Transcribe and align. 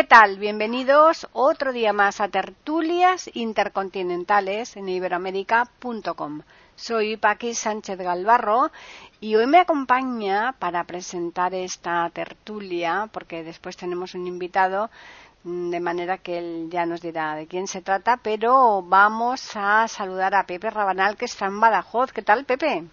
¿Qué 0.00 0.06
tal? 0.06 0.38
Bienvenidos 0.38 1.28
otro 1.34 1.74
día 1.74 1.92
más 1.92 2.22
a 2.22 2.28
Tertulias 2.28 3.28
Intercontinentales 3.34 4.74
en 4.78 4.88
iberoamérica.com. 4.88 6.40
Soy 6.74 7.18
Paqui 7.18 7.52
Sánchez 7.52 7.98
Galvarro 7.98 8.70
y 9.20 9.34
hoy 9.34 9.46
me 9.46 9.58
acompaña 9.58 10.54
para 10.58 10.84
presentar 10.84 11.52
esta 11.52 12.08
tertulia, 12.14 13.10
porque 13.12 13.44
después 13.44 13.76
tenemos 13.76 14.14
un 14.14 14.26
invitado, 14.26 14.88
mm, 15.44 15.68
de 15.68 15.80
manera 15.80 16.16
que 16.16 16.38
él 16.38 16.68
ya 16.70 16.86
nos 16.86 17.02
dirá 17.02 17.34
de 17.34 17.46
quién 17.46 17.66
se 17.66 17.82
trata, 17.82 18.16
pero 18.22 18.80
vamos 18.80 19.50
a 19.54 19.86
saludar 19.86 20.34
a 20.34 20.46
Pepe 20.46 20.70
Rabanal, 20.70 21.18
que 21.18 21.26
está 21.26 21.44
en 21.44 21.60
Badajoz. 21.60 22.10
¿Qué 22.10 22.22
tal, 22.22 22.46
Pepe? 22.46 22.84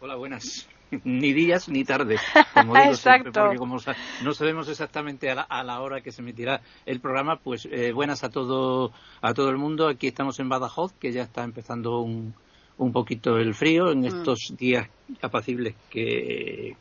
Hola, 0.00 0.16
buenas. 0.16 0.66
ni 1.04 1.32
días 1.32 1.68
ni 1.68 1.84
tardes, 1.84 2.20
como 2.54 2.74
digo 2.74 2.94
siempre, 2.94 3.32
porque 3.32 3.56
como 3.56 3.78
no 4.22 4.34
sabemos 4.34 4.68
exactamente 4.68 5.30
a 5.30 5.64
la, 5.64 5.80
hora 5.80 6.00
que 6.00 6.12
se 6.12 6.22
emitirá 6.22 6.60
el 6.86 7.00
programa, 7.00 7.36
pues 7.36 7.68
eh, 7.70 7.92
buenas 7.92 8.24
a 8.24 8.30
todo, 8.30 8.92
a 9.20 9.34
todo 9.34 9.50
el 9.50 9.58
mundo. 9.58 9.88
Aquí 9.88 10.06
estamos 10.06 10.38
en 10.40 10.48
Badajoz, 10.48 10.92
que 10.94 11.12
ya 11.12 11.22
está 11.22 11.42
empezando 11.42 12.00
un, 12.00 12.34
un 12.78 12.92
poquito 12.92 13.36
el 13.36 13.54
frío 13.54 13.90
en 13.90 14.00
mm. 14.00 14.06
estos 14.06 14.54
días 14.56 14.88
apacibles 15.22 15.74
que 15.88 16.76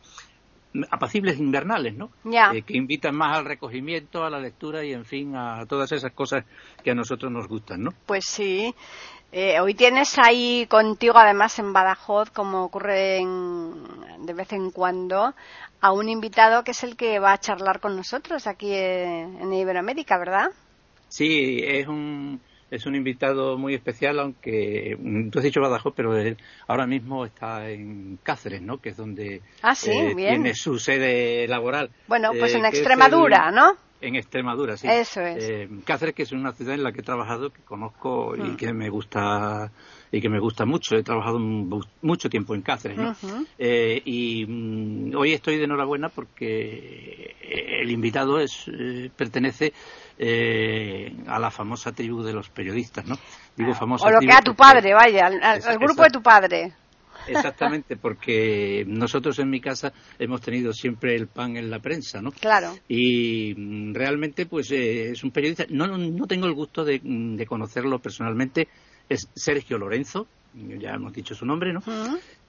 apacibles 0.92 1.40
invernales, 1.40 1.96
¿no? 1.96 2.12
Eh, 2.54 2.62
que 2.62 2.78
invitan 2.78 3.16
más 3.16 3.38
al 3.38 3.46
recogimiento, 3.46 4.24
a 4.24 4.30
la 4.30 4.40
lectura 4.40 4.86
y, 4.86 4.94
en 4.94 5.06
fin, 5.06 5.36
a 5.36 5.66
todas 5.66 5.92
esas 5.92 6.12
cosas 6.12 6.46
que 6.84 6.92
a 6.92 6.96
nosotros 6.96 7.32
nos 7.32 7.48
gustan, 7.48 7.84
¿no? 7.84 7.94
Pues 8.06 8.26
sí. 8.26 8.74
Eh, 9.32 9.60
hoy 9.60 9.76
tienes 9.76 10.18
ahí 10.18 10.66
contigo, 10.68 11.18
además 11.18 11.60
en 11.60 11.72
Badajoz, 11.72 12.32
como 12.32 12.64
ocurre 12.64 13.20
de 13.20 14.34
vez 14.34 14.52
en 14.54 14.72
cuando, 14.72 15.36
a 15.82 15.92
un 15.92 16.10
invitado 16.10 16.64
que 16.64 16.72
es 16.72 16.84
el 16.84 16.96
que 16.96 17.20
va 17.20 17.34
a 17.34 17.38
charlar 17.38 17.80
con 17.80 17.96
nosotros 17.96 18.48
aquí 18.48 18.74
en, 18.74 19.54
Iberoamérica, 19.54 20.18
¿verdad? 20.18 20.50
Sí, 21.10 21.60
es 21.64 21.88
un, 21.88 22.42
es 22.72 22.88
un 22.88 22.96
invitado 22.96 23.56
muy 23.56 23.76
especial, 23.76 24.20
aunque 24.20 24.98
tú 25.32 25.38
has 25.38 25.44
dicho 25.44 25.62
Badajoz, 25.62 25.94
pero 25.96 26.18
él 26.18 26.36
ahora 26.68 26.88
mismo 26.88 27.24
está 27.24 27.70
en 27.70 28.18
Cáceres, 28.24 28.64
¿no? 28.64 28.80
Que 28.80 28.90
es 28.90 28.98
donde 28.98 29.44
ah, 29.62 29.76
eh, 29.86 30.16
tiene 30.16 30.56
su 30.56 30.80
sede 30.80 31.48
laboral. 31.48 31.92
Bueno, 32.08 32.32
pues 32.32 32.56
en 32.56 32.66
eh, 32.66 32.70
Extremadura, 32.70 33.52
¿no? 33.52 33.78
En 34.02 34.16
Extremadura, 34.16 34.78
sí. 34.78 34.88
Eso 34.90 35.22
es. 35.22 35.44
Eh, 35.44 35.70
Cáceres, 35.86 36.16
que 36.16 36.24
es 36.24 36.32
una 36.32 36.54
ciudad 36.54 36.74
en 36.74 36.84
la 36.84 36.92
que 36.92 37.02
he 37.02 37.04
trabajado, 37.04 37.50
que 37.52 37.62
conozco 37.62 38.36
y 38.36 38.42
mm. 38.42 38.56
que 38.56 38.74
me 38.74 38.90
gusta 38.90 39.72
y 40.12 40.22
que 40.22 40.30
me 40.30 40.40
gusta 40.40 40.66
mucho. 40.66 40.96
He 40.96 41.04
trabajado 41.04 41.38
mucho 41.40 42.30
tiempo 42.30 42.56
en 42.56 42.62
Cáceres, 42.62 42.98
¿no? 42.98 43.16
Eh, 43.58 44.02
y 44.06 44.46
mm, 44.48 45.16
hoy 45.18 45.34
estoy 45.34 45.58
de 45.58 45.66
enhorabuena 45.66 46.08
porque 46.08 47.36
el 47.82 47.92
invitado 47.92 48.40
es 48.40 48.66
eh, 48.68 49.12
pertenece 49.16 49.74
a 51.28 51.40
la 51.40 51.52
famosa 51.52 51.92
tribu 51.92 52.24
de 52.24 52.34
los 52.34 52.50
periodistas, 52.50 53.06
¿no? 53.06 53.16
Digo 53.56 53.74
famosa. 53.74 54.08
O 54.08 54.12
lo 54.12 54.20
que 54.20 54.32
a 54.32 54.42
tu 54.42 54.56
padre, 54.56 54.94
vaya, 54.94 55.28
al 55.28 55.78
grupo 55.78 56.04
de 56.04 56.10
tu 56.10 56.22
padre. 56.22 56.74
Exactamente, 57.28 57.96
porque 57.96 58.84
nosotros 58.88 59.38
en 59.40 59.50
mi 59.50 59.62
casa 59.62 59.94
hemos 60.18 60.42
tenido 60.42 60.74
siempre 60.74 61.16
el 61.16 61.28
pan 61.28 61.58
en 61.58 61.70
la 61.70 61.80
prensa, 61.80 62.22
¿no? 62.22 62.32
Claro. 62.32 62.78
Y 62.88 63.54
mm, 63.56 63.94
realmente, 63.94 64.46
pues 64.46 64.72
eh, 64.72 65.12
es 65.12 65.24
un 65.24 65.32
periodista. 65.32 65.66
No, 65.70 65.88
no 65.88 66.28
tengo 66.28 66.46
el 66.46 66.54
gusto 66.54 66.84
de, 66.84 67.00
mm, 67.04 67.42
conocerlo 67.44 68.00
personalmente. 68.00 68.68
Es 69.08 69.28
Sergio 69.34 69.78
Lorenzo, 69.78 70.28
ya 70.54 70.92
hemos 70.92 71.14
dicho 71.14 71.36
su 71.36 71.46
nombre, 71.46 71.74
¿no? 71.74 71.82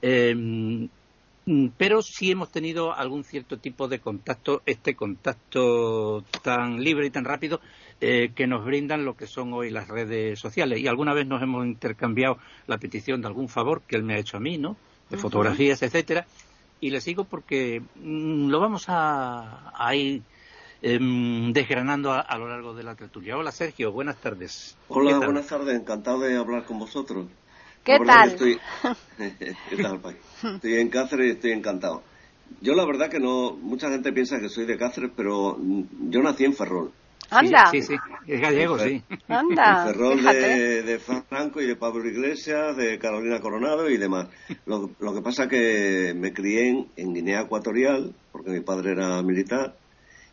Eh, 0.03 0.35
mm, 0.35 1.69
pero 1.77 2.03
sí 2.03 2.31
hemos 2.31 2.51
tenido 2.51 2.95
algún 2.95 3.25
cierto 3.25 3.59
tipo 3.59 3.89
de 3.89 3.99
contacto, 3.99 4.63
este 4.67 4.95
contacto 4.95 6.23
tan 6.43 6.83
libre 6.83 7.07
y 7.07 7.11
tan 7.11 7.25
rápido 7.25 7.61
eh, 8.03 8.33
que 8.35 8.47
nos 8.47 8.65
brindan 8.65 9.05
lo 9.05 9.15
que 9.15 9.27
son 9.27 9.53
hoy 9.53 9.71
las 9.71 9.89
redes 9.89 10.39
sociales. 10.39 10.81
Y 10.81 10.89
alguna 10.89 11.13
vez 11.13 11.27
nos 11.27 11.43
hemos 11.43 11.67
intercambiado 11.67 12.39
la 12.67 12.79
petición 12.79 13.21
de 13.21 13.27
algún 13.27 13.49
favor 13.49 13.83
que 13.83 13.97
él 13.97 14.03
me 14.03 14.15
ha 14.15 14.19
hecho 14.19 14.39
a 14.39 14.41
mí, 14.41 14.57
¿no? 14.57 14.77
De 15.11 15.19
fotografías, 15.19 15.83
etcétera. 15.83 16.27
Y 16.81 16.89
le 16.91 17.03
sigo 17.03 17.25
porque 17.25 17.83
mm, 17.97 18.49
lo 18.49 18.59
vamos 18.59 18.87
a, 18.89 19.95
ir 19.95 20.23
em, 20.81 21.53
desgranando 21.53 22.13
a, 22.13 22.39
lo 22.39 22.49
largo 22.49 22.75
de 22.75 22.85
la 22.85 22.95
tertulia. 22.95 23.37
Hola 23.37 23.53
Sergio, 23.53 23.93
buenas 23.93 24.17
tardes. 24.17 24.79
Hola, 24.89 25.19
buenas 25.19 25.47
tardes, 25.49 25.79
encantado 25.79 26.21
de 26.21 26.39
hablar 26.39 26.65
con 26.65 26.79
vosotros. 26.79 27.27
¿Qué 27.85 27.99
tal? 27.99 28.31
Estoy... 28.31 28.59
¿Qué 29.19 29.77
tal, 29.83 30.01
Estoy 30.55 30.75
en 30.75 30.89
Cáceres 30.89 31.27
y 31.27 31.31
estoy 31.33 31.53
encantado. 31.53 32.03
Yo 32.63 32.75
la 32.75 32.87
verdad 32.87 33.11
que 33.11 33.21
no, 33.21 33.53
mucha 33.53 33.91
gente 33.91 34.11
piensa 34.13 34.41
que 34.41 34.49
soy 34.49 34.65
de 34.65 34.79
Cáceres, 34.79 35.11
pero 35.15 35.57
mm, 35.59 36.11
yo 36.11 36.23
nací 36.23 36.47
en 36.47 36.55
Ferrol. 36.55 36.93
Anda. 37.31 37.71
Sí, 37.71 37.83
sí, 37.83 37.95
es 38.27 38.41
gallego, 38.41 38.79
sí. 38.79 39.03
Anda. 39.29 39.87
Ferrol 39.87 40.23
de, 40.23 40.83
de, 40.83 40.99
Franco 40.99 41.61
y 41.61 41.67
de 41.67 41.77
Pablo 41.77 42.07
Iglesias, 42.07 42.77
de 42.77 42.99
Carolina 42.99 43.41
Coronado 43.41 43.89
y 43.89 43.97
demás. 43.97 44.29
Lo, 44.67 44.91
lo 44.99 45.15
que 45.15 45.23
pasa 45.23 45.49
que 45.49 46.13
me 46.17 46.33
crié 46.33 46.89
en, 46.97 47.15
Guinea 47.15 47.43
Ecuatorial, 47.43 48.15
porque 48.33 48.51
mi 48.51 48.61
padre 48.61 48.93
era 48.93 49.23
militar, 49.23 49.77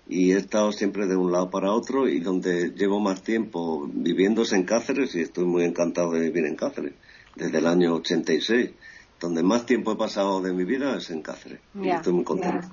y 0.10 0.32
he 0.32 0.38
estado 0.38 0.72
siempre 0.72 1.06
de 1.06 1.16
un 1.16 1.32
lado 1.32 1.50
para 1.52 1.72
otro, 1.72 2.08
y 2.08 2.20
donde 2.20 2.72
llevo 2.72 3.00
más 3.00 3.22
tiempo 3.22 3.88
viviendo 3.94 4.42
es 4.42 4.54
en 4.54 4.64
Cáceres, 4.64 5.14
y 5.16 5.22
estoy 5.22 5.46
muy 5.46 5.64
encantado 5.64 6.12
de 6.12 6.22
vivir 6.22 6.46
en 6.46 6.56
Cáceres, 6.56 6.94
desde 7.36 7.60
el 7.60 7.68
año 7.68 7.96
86. 7.96 8.72
Donde 9.20 9.42
más 9.42 9.66
tiempo 9.66 9.94
he 9.94 9.96
pasado 9.96 10.42
de 10.42 10.54
mi 10.54 10.64
vida 10.64 10.98
es 10.98 11.10
en 11.12 11.22
Cáceres, 11.22 11.60
y 11.76 11.90
estoy 11.90 12.14
muy 12.14 12.24
contento 12.24 12.68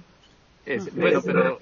bueno, 0.95 1.21
pero 1.25 1.61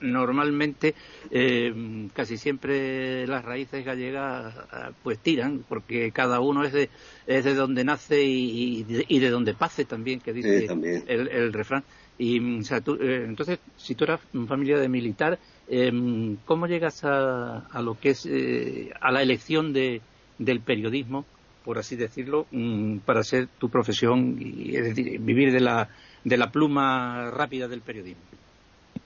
normalmente 0.00 0.94
eh, 1.30 2.08
casi 2.14 2.36
siempre 2.36 3.26
las 3.26 3.44
raíces 3.44 3.84
gallegas 3.84 4.54
pues 5.02 5.18
tiran, 5.18 5.64
porque 5.68 6.10
cada 6.12 6.40
uno 6.40 6.64
es 6.64 6.72
de, 6.72 6.90
es 7.26 7.44
de 7.44 7.54
donde 7.54 7.84
nace 7.84 8.22
y, 8.22 8.82
de, 8.84 9.30
donde 9.30 9.54
pase 9.54 9.84
también, 9.84 10.20
que 10.20 10.32
dice 10.32 10.66
el, 11.06 11.52
refrán. 11.52 11.84
Y, 12.18 12.36
eh, 12.36 13.24
entonces, 13.26 13.60
si 13.76 13.94
tú 13.94 14.04
eras 14.04 14.20
familia 14.46 14.78
de 14.78 14.88
militar, 14.90 15.38
em, 15.68 16.36
¿cómo 16.44 16.66
llegas 16.66 17.02
a, 17.04 17.60
a, 17.60 17.80
lo 17.80 17.98
que 17.98 18.10
es 18.10 18.26
eh, 18.26 18.90
a 19.00 19.10
la 19.10 19.22
elección 19.22 19.72
de, 19.72 20.02
del 20.38 20.60
periodismo, 20.60 21.24
por 21.64 21.78
así 21.78 21.96
decirlo, 21.96 22.46
mm, 22.50 22.98
para 22.98 23.22
ser 23.22 23.48
tu 23.58 23.68
profesión 23.70 24.36
y 24.38 24.76
es 24.76 24.84
decir, 24.84 25.18
vivir 25.20 25.52
de 25.52 25.60
la 25.60 25.88
de 26.24 26.36
la 26.36 26.50
pluma 26.50 27.30
rápida 27.30 27.68
del 27.68 27.80
periodismo? 27.80 28.22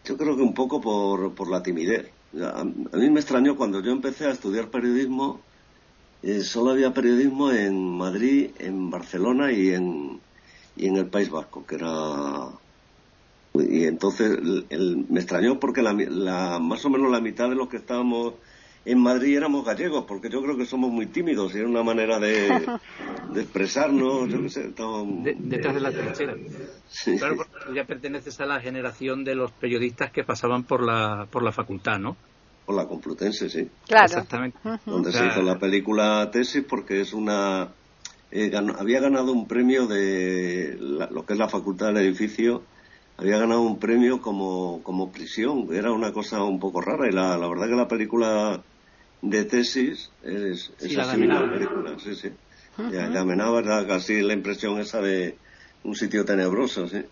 Yo 0.05 0.17
creo 0.17 0.37
que 0.37 0.43
un 0.43 0.55
poco 0.55 0.81
por, 0.81 1.35
por 1.35 1.51
la 1.51 1.63
timidez. 1.63 2.11
A, 2.43 2.65
mí 2.65 3.11
me 3.11 3.21
extrañó 3.21 3.57
cuando 3.57 3.81
yo 3.81 3.93
empecé 3.93 4.27
a 4.27 4.33
estudiar 4.33 4.69
periodismo, 4.69 5.41
eh, 6.23 6.41
solo 6.41 6.73
había 6.73 6.93
periodismo 6.93 7.51
en 7.51 7.97
Madrid, 7.97 8.51
en 8.59 8.91
Barcelona 8.91 9.53
y 9.53 9.71
en, 9.71 10.21
y 10.77 10.89
en 10.89 10.97
el 10.97 11.07
País 11.07 11.31
Vasco, 11.31 11.65
que 11.67 11.77
era... 11.77 12.49
Y 13.55 13.85
entonces 13.85 14.37
me 15.09 15.21
extrañó 15.21 15.61
porque 15.61 15.81
la, 15.81 15.93
la, 15.93 16.59
más 16.59 16.85
o 16.85 16.91
menos 16.91 17.13
la 17.13 17.21
mitad 17.21 17.49
de 17.49 17.55
los 17.55 17.69
que 17.69 17.77
estábamos 17.77 18.35
en 18.85 18.99
Madrid 18.99 19.37
éramos 19.37 19.65
gallegos, 19.65 20.05
porque 20.07 20.29
yo 20.29 20.43
creo 20.43 20.57
que 20.57 20.67
somos 20.67 20.91
muy 20.91 21.07
tímidos 21.07 21.55
y 21.55 21.59
era 21.59 21.69
una 21.69 21.83
manera 21.83 22.19
de, 22.19 22.49
expresarnos, 23.35 24.29
yo 24.29 24.49
sé. 24.49 24.73
detrás 25.39 25.75
de 25.75 25.81
la 25.81 25.91
trinchera. 25.91 26.35
Claro, 27.19 27.47
ya 27.75 27.85
perteneces 27.85 28.41
a 28.41 28.47
la 28.47 28.61
generación 28.61 29.25
de 29.25 29.35
los 29.35 29.53
periodistas 29.53 30.11
que 30.13 30.23
pasaban 30.23 30.65
por 30.65 30.83
la, 30.83 31.27
por 31.31 31.43
la 31.43 31.53
facultad, 31.53 31.99
¿no? 31.99 32.17
Por 32.67 32.77
la 32.77 32.87
Complutense, 32.87 33.49
sí. 33.49 33.69
Claro. 33.87 34.07
Exactamente. 34.07 34.59
Donde 34.87 35.13
se 35.13 35.27
hizo 35.27 35.43
la 35.43 35.59
película 35.59 36.31
Tesis 36.31 36.65
porque 36.69 37.01
es 37.01 37.13
una... 37.13 37.69
Eh, 38.31 38.53
había 38.79 39.01
ganado 39.01 39.33
un 39.33 39.47
premio 39.47 39.87
de 39.87 40.77
lo 40.79 41.25
que 41.25 41.35
es 41.35 41.39
la 41.39 41.49
facultad 41.49 41.87
del 41.89 41.99
edificio 41.99 42.63
había 43.17 43.39
ganado 43.39 43.63
un 43.63 43.79
premio 43.79 44.21
como, 44.21 44.83
como 44.83 45.13
prisión. 45.13 45.69
Era 45.73 45.93
una 45.93 46.13
cosa 46.13 46.43
un 46.43 46.59
poco 46.59 46.81
rara 46.81 47.09
y 47.09 47.13
la, 47.13 47.39
la 47.39 47.49
verdad 47.49 47.69
que 47.69 47.77
la 47.77 47.89
película 47.89 48.61
de 49.25 49.45
tesis 49.45 50.11
es, 50.23 50.71
es 50.81 50.99
así 50.99 51.23
una 51.23 51.51
película, 51.51 51.99
sí, 51.99 52.15
sí. 52.15 52.31
Ya, 52.93 53.11
ya 53.11 53.25
me 53.25 53.37
da 53.37 53.87
casi 53.87 54.21
la 54.21 54.33
impresión 54.35 54.81
esa 54.81 55.01
de 55.01 55.37
un 55.85 55.95
sitio 55.95 56.25
tenebroso, 56.25 56.89
sí. 56.89 57.03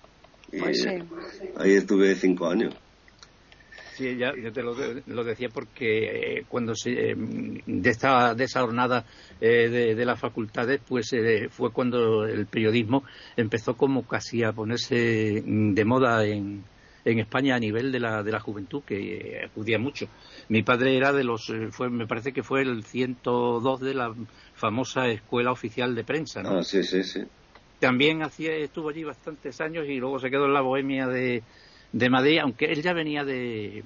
Y 0.50 0.58
pues 0.58 0.86
ahí 1.56 1.72
estuve 1.74 2.14
cinco 2.14 2.48
años. 2.48 2.74
Sí, 3.94 4.16
ya, 4.16 4.32
yo 4.34 4.52
te 4.52 4.62
lo, 4.62 5.24
decía 5.24 5.48
porque 5.50 6.38
eh, 6.38 6.44
cuando 6.48 6.74
se, 6.74 7.10
eh, 7.10 7.14
de, 7.16 7.90
esta, 7.90 8.34
de 8.34 8.44
esa 8.44 8.62
jornada 8.62 9.04
eh, 9.40 9.94
de, 9.94 10.04
las 10.04 10.18
facultades, 10.18 10.80
pues 10.86 11.14
fue 11.50 11.72
cuando 11.72 12.24
el 12.24 12.46
periodismo 12.46 13.04
empezó 13.36 13.76
como 13.76 14.06
casi 14.06 14.44
a 14.44 14.52
ponerse 14.52 15.42
mm, 15.44 15.74
de 15.74 15.84
moda 15.84 16.24
en, 16.24 16.64
en 17.04 17.18
España 17.18 17.56
a 17.56 17.58
nivel 17.58 17.92
de 17.92 18.00
la, 18.00 18.22
de 18.22 18.32
la 18.32 18.40
juventud, 18.40 18.82
que 18.84 19.42
acudía 19.44 19.78
mucho. 19.78 20.08
Mi 20.48 20.62
padre 20.62 20.96
era 20.96 21.12
de 21.12 21.24
los, 21.24 21.52
fue, 21.70 21.90
me 21.90 22.06
parece 22.06 22.32
que 22.32 22.42
fue 22.42 22.62
el 22.62 22.84
102 22.84 23.80
de 23.80 23.94
la 23.94 24.14
famosa 24.54 25.08
Escuela 25.08 25.52
Oficial 25.52 25.94
de 25.94 26.04
Prensa, 26.04 26.42
¿no? 26.42 26.58
Ah, 26.58 26.64
sí, 26.64 26.82
sí, 26.82 27.02
sí. 27.02 27.22
También 27.80 28.22
hacía, 28.22 28.54
estuvo 28.54 28.90
allí 28.90 29.02
bastantes 29.02 29.60
años 29.60 29.86
y 29.88 29.98
luego 29.98 30.20
se 30.20 30.30
quedó 30.30 30.46
en 30.46 30.54
la 30.54 30.60
bohemia 30.60 31.08
de 31.08 31.42
de 31.92 32.08
Madrid, 32.08 32.38
aunque 32.38 32.66
él 32.66 32.82
ya 32.82 32.92
venía 32.94 33.24
de, 33.24 33.84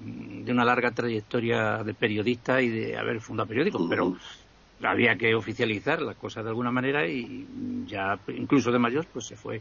una 0.49 0.65
larga 0.65 0.93
trayectoria 0.93 1.83
de 1.83 1.93
periodista 1.93 2.63
y 2.63 2.69
de 2.69 2.97
haber 2.97 3.21
fundado 3.21 3.49
periódicos, 3.49 3.83
pero 3.89 4.17
había 4.83 5.17
que 5.17 5.35
oficializar 5.35 6.01
las 6.03 6.17
cosas 6.17 6.45
de 6.45 6.51
alguna 6.51 6.71
manera 6.71 7.07
y 7.07 7.47
ya 7.87 8.19
incluso 8.29 8.71
de 8.71 8.79
mayor 8.79 9.07
pues 9.13 9.27
se 9.27 9.37
fue 9.37 9.61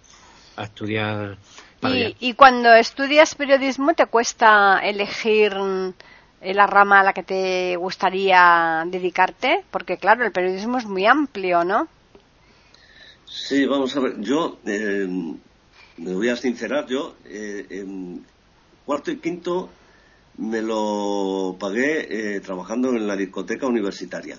a 0.56 0.64
estudiar. 0.64 1.38
y, 1.84 2.16
y, 2.20 2.34
cuando 2.34 2.74
estudias 2.74 3.36
periodismo 3.36 3.94
te 3.94 4.06
cuesta 4.06 4.80
elegir 4.84 5.54
la 6.42 6.68
rama 6.68 7.00
a 7.00 7.04
la 7.04 7.14
que 7.14 7.24
te 7.24 7.76
gustaría 7.76 8.84
dedicarte, 8.88 9.64
porque 9.72 9.98
claro, 9.98 10.26
el 10.26 10.32
periodismo 10.32 10.78
es 10.78 10.86
muy 10.86 11.06
amplio, 11.06 11.64
¿no? 11.64 11.88
Sí, 13.26 13.66
vamos 13.66 13.96
a 13.96 14.00
ver, 14.00 14.22
yo 14.22 14.60
eh, 14.66 15.08
me 15.98 16.14
voy 16.14 16.30
a 16.30 16.36
sincerar, 16.36 16.88
yo 16.88 17.16
eh, 17.26 17.86
cuarto 18.86 19.12
y 19.12 19.18
quinto 19.18 19.70
me 20.38 20.62
lo 20.62 21.56
pagué 21.60 22.36
eh, 22.36 22.40
trabajando 22.42 22.90
en 22.90 23.08
la 23.08 23.16
discoteca 23.16 23.68
universitaria. 23.68 24.38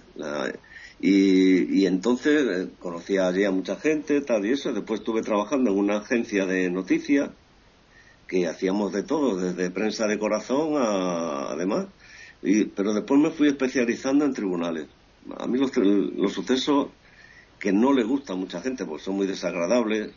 Y, 0.98 1.84
entonces 1.86 2.46
eh, 2.48 2.70
conocía 2.78 3.28
allí 3.28 3.44
a 3.44 3.50
mucha 3.50 3.76
gente, 3.76 4.20
tal 4.22 4.46
y 4.46 4.52
eso. 4.52 4.72
Después 4.72 5.00
estuve 5.00 5.22
trabajando 5.22 5.70
en 5.70 5.78
una 5.78 5.98
agencia 5.98 6.46
de 6.46 6.70
noticias 6.70 7.30
que 8.26 8.46
hacíamos 8.46 8.92
de 8.92 9.02
todo, 9.02 9.36
desde 9.36 9.70
prensa 9.70 10.06
de 10.06 10.18
corazón 10.18 10.74
a 10.76 11.50
además. 11.50 11.86
pero 12.74 12.94
después 12.94 13.20
me 13.20 13.30
fui 13.30 13.48
especializando 13.48 14.24
en 14.24 14.32
tribunales. 14.32 14.86
A 15.38 15.46
mí 15.46 15.58
los, 15.58 16.32
sucesos 16.32 16.88
que 17.58 17.72
no 17.72 17.92
le 17.92 18.04
gustan 18.04 18.36
a 18.36 18.40
mucha 18.40 18.60
gente, 18.60 18.84
porque 18.84 19.04
son 19.04 19.16
muy 19.16 19.26
desagradables, 19.26 20.12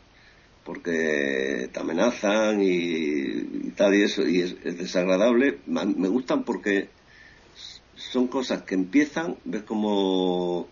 porque 0.64 1.68
te 1.72 1.80
amenazan 1.80 2.60
y, 2.62 3.70
tal 3.76 3.94
y 3.94 4.02
eso, 4.02 4.26
y 4.26 4.40
es, 4.40 4.62
desagradable. 4.78 5.58
Me 5.66 6.08
gustan 6.08 6.44
porque 6.44 6.88
son 8.00 8.28
cosas 8.28 8.62
que 8.62 8.74
empiezan, 8.74 9.36
ves 9.44 9.62
cómo, 9.62 10.68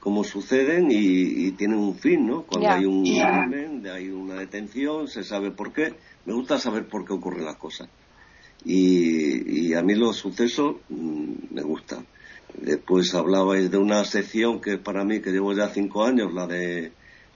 cómo 0.00 0.24
suceden 0.24 0.88
y, 0.90 1.52
tienen 1.52 1.78
un 1.78 1.94
fin, 1.94 2.26
¿no? 2.26 2.42
Cuando 2.42 2.70
hay 2.70 2.84
un 2.84 3.04
crimen, 3.04 3.86
hay 3.86 4.10
una 4.10 4.34
detención, 4.34 5.08
se 5.08 5.22
sabe 5.22 5.50
por 5.50 5.72
qué. 5.72 5.94
Me 6.26 6.34
gusta 6.34 6.58
saber 6.58 6.86
por 6.88 7.04
qué 7.04 7.12
ocurren 7.12 7.44
las 7.44 7.56
cosas. 7.56 7.88
Y, 8.64 9.68
y 9.68 9.74
a 9.74 9.82
mí 9.82 9.94
los 9.94 10.16
sucesos 10.16 10.76
mm, 10.88 11.54
me 11.54 11.62
gustan. 11.62 12.06
Después 12.60 13.14
hablabais 13.14 13.70
de 13.70 13.78
una 13.78 14.04
sección 14.04 14.60
que 14.60 14.78
para 14.78 15.04
mí, 15.04 15.20
que 15.20 15.30
llevo 15.30 15.52
ya 15.52 15.68
cinco 15.68 16.04
años, 16.04 16.32
la 16.32 16.46
de 16.46 16.92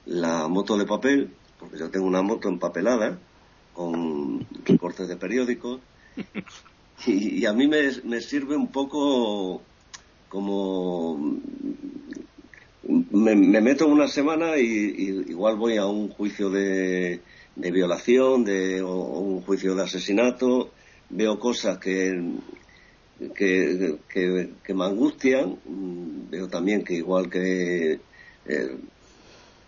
la 0.07 0.49
moto 0.49 0.77
de 0.77 0.87
papel, 0.87 1.31
porque 1.59 1.79
yo 1.79 1.91
tengo 1.91 2.07
una 2.07 2.23
moto 2.23 2.49
empapelada 2.49 3.19
con 3.75 4.47
recortes 4.65 5.07
de 5.07 5.17
periódicos 5.17 5.81
y, 7.07 7.45
a 7.47 7.53
mí 7.53 7.69
me, 7.69 8.21
sirve 8.21 8.57
un 8.57 8.69
poco 8.69 9.63
como 10.29 11.39
me, 12.89 13.35
meto 13.35 13.87
una 13.87 14.09
semana 14.09 14.57
y, 14.59 15.25
igual 15.29 15.57
voy 15.57 15.77
a 15.77 15.87
un 15.87 16.09
juicio 16.09 16.51
de, 16.51 17.21
violación 17.57 18.45
de, 18.45 18.83
o, 18.83 19.21
un 19.21 19.43
juicio 19.43 19.75
de 19.75 19.83
asesinato, 19.83 20.71
veo 21.11 21.39
cosas 21.39 21.79
que, 21.79 22.21
que, 23.35 23.99
que, 24.09 24.75
me 24.75 24.85
angustian, 24.85 25.59
veo 26.31 26.49
también 26.49 26.85
que 26.85 26.95
igual 26.95 27.31
que 27.31 28.01
eh, 28.47 28.77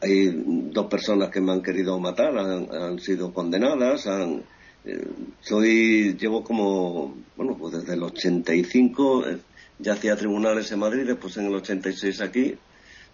hay 0.02 0.42
dos 0.72 0.86
personas 0.86 1.30
que 1.30 1.40
me 1.40 1.52
han 1.52 1.62
querido 1.62 1.98
matar, 1.98 2.36
han, 2.38 2.98
sido 2.98 3.32
condenadas, 3.32 4.06
han, 4.06 4.42
eh, 4.84 5.06
soy, 5.40 6.16
llevo 6.18 6.42
como, 6.42 7.14
bueno, 7.36 7.56
pues 7.56 7.74
desde 7.74 7.94
el 7.94 8.02
85, 8.02 9.28
eh, 9.28 9.38
ya 9.78 9.94
hacía 9.94 10.16
tribunales 10.16 10.70
en 10.72 10.78
Madrid, 10.78 11.06
después 11.06 11.36
en 11.36 11.46
el 11.46 11.54
86 11.54 12.20
aquí, 12.20 12.56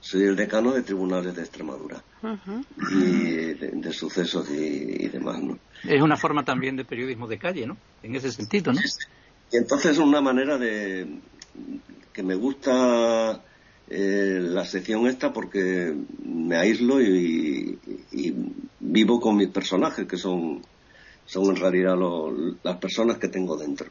soy 0.01 0.25
el 0.25 0.37
decano 0.37 0.73
de 0.73 0.83
tribunales 0.83 1.35
de 1.35 1.43
Extremadura 1.43 2.03
y 2.93 3.55
de, 3.55 3.93
sucesos 3.93 4.49
y, 4.51 5.09
demás, 5.09 5.43
¿no? 5.43 5.59
Es 5.85 6.01
una 6.01 6.17
forma 6.17 6.45
también 6.45 6.77
de 6.77 6.85
periodismo 6.85 7.27
de 7.27 7.39
calle, 7.39 7.67
¿no? 7.67 7.77
En 8.03 8.15
ese 8.15 8.31
sentido, 8.31 8.73
¿no? 8.73 8.81
Y 9.51 9.57
entonces 9.57 9.93
es 9.93 9.99
una 9.99 10.21
manera 10.21 10.59
de 10.59 11.07
que 12.13 12.23
me 12.23 12.35
gusta 12.35 13.43
eh, 13.89 14.39
la 14.41 14.65
sección 14.65 15.07
esta 15.07 15.33
porque 15.33 15.95
me 16.25 16.57
aíslo 16.57 17.01
y, 17.01 17.79
vivo 18.81 19.21
con 19.21 19.37
mis 19.37 19.49
personajes, 19.49 20.07
que 20.07 20.17
son, 20.17 20.63
son 21.27 21.45
en 21.51 21.57
realidad 21.57 21.97
las 22.63 22.77
personas 22.77 23.19
que 23.19 23.29
tengo 23.29 23.57
dentro. 23.57 23.89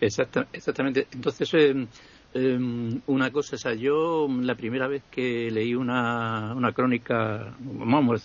exactamente. 0.00 1.06
Entonces, 1.12 1.52
eh, 1.54 1.86
em, 2.34 3.00
una 3.06 3.30
cosa, 3.30 3.56
o 3.56 3.72
yo 3.74 4.28
la 4.40 4.54
primera 4.54 4.88
vez 4.88 5.02
que 5.10 5.50
leí 5.50 5.74
una, 5.74 6.54
una 6.54 6.72
crónica, 6.72 7.54
vamos 7.60 8.22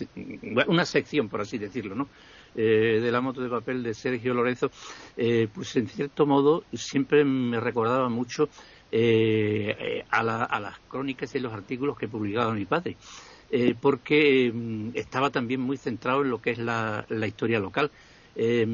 una 0.66 0.84
sección, 0.84 1.28
por 1.28 1.40
así 1.40 1.58
decirlo, 1.58 1.94
¿no? 1.94 2.08
Eh, 2.54 2.98
de 3.00 3.12
la 3.12 3.20
moto 3.20 3.40
de 3.40 3.48
papel 3.48 3.82
de 3.82 3.94
Sergio 3.94 4.34
Lorenzo, 4.34 4.70
eh, 5.16 5.46
pues 5.52 5.76
en 5.76 5.86
cierto 5.86 6.26
modo 6.26 6.64
siempre 6.72 7.24
me 7.24 7.60
recordaba 7.60 8.08
mucho 8.08 8.48
eh, 8.90 10.04
a, 10.10 10.22
las 10.24 10.78
crónicas 10.88 11.32
y 11.36 11.38
los 11.38 11.52
artículos 11.52 11.96
que 11.96 12.08
publicaba 12.08 12.52
mi 12.52 12.64
padre, 12.64 12.96
porque 13.80 14.50
mm, 14.52 14.90
estaba 14.94 15.30
también 15.30 15.60
muy 15.60 15.76
centrado 15.76 16.22
en 16.22 16.30
lo 16.30 16.42
que 16.42 16.50
es 16.50 16.58
la, 16.58 17.06
historia 17.24 17.60
local. 17.60 17.90
Eh, 18.42 18.66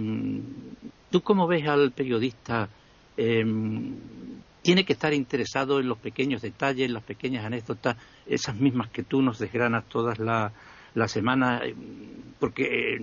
¿Tú 1.10 1.20
cómo 1.22 1.46
ves 1.46 1.66
al 1.66 1.92
periodista? 1.92 2.68
tiene 3.16 4.84
que 4.84 4.92
estar 4.92 5.14
interesado 5.14 5.80
en 5.80 5.88
los 5.88 5.96
pequeños 5.96 6.42
detalles, 6.42 6.86
en 6.86 6.92
las 6.92 7.02
pequeñas 7.02 7.46
anécdotas, 7.46 7.96
esas 8.26 8.56
mismas 8.56 8.90
que 8.90 9.04
tú 9.04 9.22
nos 9.22 9.38
desgranas 9.38 9.88
todas 9.88 10.18
las 10.18 10.52
la 10.96 11.08
semana, 11.08 11.60
porque 12.40 12.98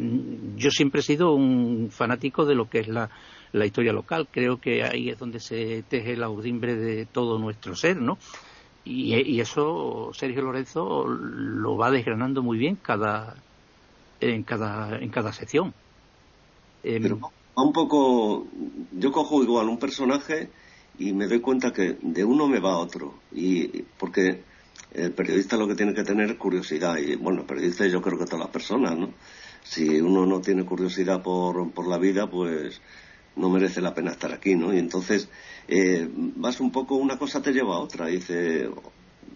yo 0.58 0.72
siempre 0.72 1.02
he 1.02 1.04
sido 1.04 1.34
un 1.34 1.90
fanático 1.92 2.44
de 2.44 2.56
lo 2.56 2.68
que 2.68 2.80
es 2.80 2.88
la, 2.88 3.10
historia 3.54 3.94
local. 3.94 4.28
Creo 4.32 4.58
que 4.60 4.84
ahí 4.84 5.10
es 5.10 5.20
donde 5.20 5.40
se 5.40 5.84
teje 5.84 6.18
la 6.18 6.28
urdimbre 6.28 6.76
de 6.76 7.06
todo 7.06 7.38
nuestro 7.38 7.76
ser, 7.76 7.98
¿no? 7.98 8.18
Y, 8.84 9.40
eso 9.40 10.10
Sergio 10.14 10.42
Lorenzo 10.42 11.06
lo 11.08 11.78
va 11.78 11.92
desgranando 11.92 12.42
muy 12.42 12.58
bien 12.58 12.76
cada 12.76 13.36
en 14.20 14.42
cada 14.42 14.98
en 14.98 15.10
cada 15.10 15.32
sección. 15.32 15.74
Em, 16.84 17.02
Pero 17.02 17.20
va 17.20 17.64
un 17.64 17.74
poco, 17.74 18.48
yo 18.92 19.12
cojo 19.12 19.44
igual 19.44 19.70
un 19.70 19.80
personaje 19.80 20.50
y 21.00 21.14
me 21.14 21.28
doy 21.28 21.40
cuenta 21.40 21.72
que 21.72 21.98
de 22.02 22.24
uno 22.24 22.48
me 22.48 22.60
va 22.60 22.74
a 22.74 22.78
otro 22.78 23.16
y 23.32 23.84
porque 23.98 24.42
el 24.94 25.12
periodista 25.12 25.58
lo 25.58 25.68
que 25.68 25.76
tiene 25.76 25.94
que 25.94 26.04
tener 26.04 26.32
es 26.32 26.38
curiosidad 26.38 26.98
y 26.98 27.16
bueno, 27.16 27.42
el 27.42 27.46
periodista 27.46 27.88
yo 27.88 28.02
creo 28.02 28.18
que 28.18 28.26
todas 28.26 28.42
las 28.42 28.50
personas, 28.50 28.98
¿no? 28.98 29.10
Si 29.64 30.02
uno 30.02 30.26
no 30.26 30.42
tiene 30.42 30.66
curiosidad 30.66 31.24
por, 31.24 31.72
por 31.72 31.88
la 31.88 31.98
vida, 31.98 32.30
pues 32.30 32.82
no 33.36 33.50
merece 33.50 33.82
la 33.82 33.94
pena 33.94 34.12
estar 34.12 34.32
aquí, 34.32 34.56
¿no? 34.56 34.74
Y 34.74 34.80
entonces 34.80 35.30
eh, 35.68 36.08
vas 36.12 36.60
un 36.60 36.72
poco, 36.72 36.96
una 36.96 37.18
cosa 37.18 37.42
te 37.42 37.52
lleva 37.52 37.76
a 37.76 37.80
otra, 37.80 38.08
dice, 38.08 38.70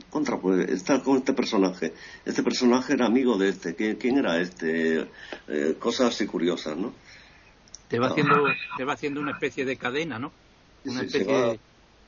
contra, 0.10 0.40
pues 0.40 0.70
está 0.70 1.02
con 1.02 1.18
este 1.18 1.34
personaje, 1.34 1.94
este 2.26 2.44
personaje 2.44 2.94
era 2.94 3.06
amigo 3.06 3.38
de 3.38 3.50
este, 3.50 3.76
¿quién, 3.76 4.18
era 4.18 4.40
este? 4.40 5.08
Eh, 5.48 5.76
cosas 5.80 6.14
así 6.14 6.28
curiosas, 6.28 6.78
¿no? 6.78 6.94
Te 7.88 8.00
va, 8.00 8.08
haciendo, 8.08 8.46
te 8.76 8.84
va 8.84 8.94
haciendo 8.94 9.22
una 9.22 9.32
especie 9.32 9.64
de 9.66 9.78
cadena, 9.78 10.20
¿no? 10.20 10.32
Una 10.86 11.02
especie 11.02 11.26
se 11.26 11.32
va 11.32 11.56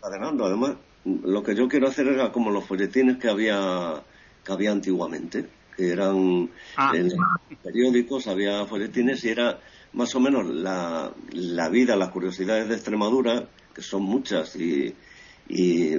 cadenando, 0.02 0.46
además, 0.46 0.76
lo 1.06 1.44
que 1.44 1.56
yo 1.56 1.68
quiero 1.68 1.88
hacer 1.88 2.08
era 2.08 2.32
como 2.32 2.52
los 2.52 2.66
folletines 2.66 3.18
que 3.18 3.30
había, 3.30 4.04
que 4.44 4.52
había 4.52 4.72
antiguamente, 4.72 5.46
que 5.76 5.90
eran 5.92 6.50
ah. 6.76 6.92
en 6.94 7.10
periódicos, 7.64 8.28
había 8.28 8.66
folletines 8.66 9.24
y 9.24 9.30
era 9.30 9.60
más 9.94 10.14
o 10.16 10.20
menos 10.20 10.46
la, 10.46 11.12
la 11.32 11.70
vida, 11.70 11.96
las 11.96 12.10
curiosidades 12.10 12.68
de 12.68 12.76
Extremadura, 12.76 13.48
que 13.74 13.82
son 13.82 14.04
muchas 14.04 14.56
y, 14.56 14.94
y 15.48 15.96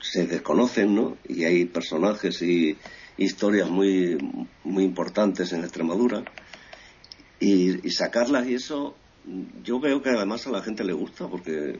se 0.00 0.26
desconocen, 0.26 0.94
¿no? 0.94 1.16
Y 1.28 1.44
hay 1.44 1.64
personajes 1.66 2.42
y 2.42 2.76
historias 3.16 3.70
muy, 3.70 4.18
muy 4.64 4.84
importantes 4.84 5.52
en 5.52 5.62
Extremadura. 5.62 6.24
Y, 7.40 7.90
sacarlas 7.90 8.46
y 8.46 8.54
eso 8.54 8.94
yo 9.62 9.80
veo 9.80 10.02
que 10.02 10.10
además 10.10 10.46
a 10.46 10.50
la 10.50 10.62
gente 10.62 10.84
le 10.84 10.92
gusta 10.92 11.28
porque 11.28 11.78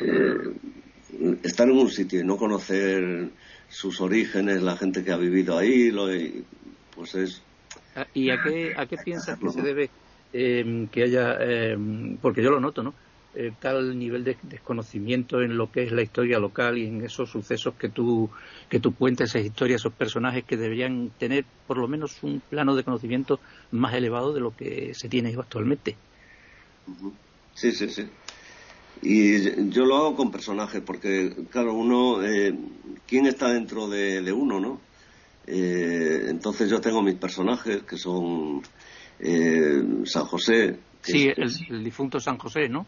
eh, 0.00 0.54
estar 1.42 1.68
en 1.68 1.78
un 1.78 1.90
sitio 1.90 2.20
y 2.20 2.24
no 2.24 2.36
conocer 2.36 3.30
sus 3.68 4.00
orígenes, 4.00 4.62
la 4.62 4.76
gente 4.76 5.04
que 5.04 5.12
ha 5.12 5.16
vivido 5.16 5.56
ahí, 5.56 5.90
lo, 5.90 6.08
pues 6.94 7.14
es... 7.14 7.42
Ah, 7.94 8.06
¿Y 8.14 8.30
a 8.30 8.42
qué, 8.42 8.72
a 8.76 8.86
qué 8.86 8.96
piensas 9.04 9.38
que 9.38 9.48
se 9.50 9.62
debe 9.62 9.90
eh, 10.32 10.88
que 10.92 11.02
haya, 11.04 11.36
eh, 11.40 11.76
porque 12.20 12.42
yo 12.42 12.50
lo 12.50 12.60
noto, 12.60 12.82
¿no? 12.82 12.94
Eh, 13.32 13.52
tal 13.60 13.96
nivel 13.96 14.24
de 14.24 14.36
desconocimiento 14.42 15.40
en 15.40 15.56
lo 15.56 15.70
que 15.70 15.84
es 15.84 15.92
la 15.92 16.02
historia 16.02 16.40
local 16.40 16.78
y 16.78 16.86
en 16.86 17.04
esos 17.04 17.30
sucesos 17.30 17.74
que 17.74 17.88
tú, 17.88 18.28
que 18.68 18.80
tú 18.80 18.92
cuentes, 18.96 19.30
esas 19.30 19.46
historias, 19.46 19.82
esos 19.82 19.92
personajes 19.92 20.42
que 20.42 20.56
deberían 20.56 21.12
tener 21.16 21.44
por 21.68 21.78
lo 21.78 21.86
menos 21.86 22.24
un 22.24 22.40
plano 22.40 22.74
de 22.74 22.82
conocimiento 22.82 23.38
más 23.70 23.94
elevado 23.94 24.32
de 24.32 24.40
lo 24.40 24.56
que 24.56 24.94
se 24.94 25.08
tiene 25.08 25.32
actualmente. 25.38 25.94
Sí, 27.54 27.70
sí, 27.70 27.88
sí. 27.88 28.08
Y 29.02 29.70
yo 29.70 29.84
lo 29.84 29.96
hago 29.96 30.16
con 30.16 30.32
personajes, 30.32 30.82
porque, 30.84 31.32
claro, 31.50 31.74
uno, 31.74 32.24
eh, 32.24 32.52
¿quién 33.06 33.26
está 33.26 33.52
dentro 33.52 33.88
de, 33.88 34.32
uno, 34.32 34.58
no? 34.58 34.80
Eh, 35.46 36.26
entonces 36.30 36.68
yo 36.68 36.80
tengo 36.80 37.00
mis 37.00 37.14
personajes, 37.14 37.84
que 37.84 37.96
son 37.96 38.62
San 40.04 40.24
José. 40.24 40.80
sí, 41.00 41.28
el, 41.36 41.84
difunto 41.84 42.18
San 42.18 42.36
José, 42.36 42.68
¿no? 42.68 42.86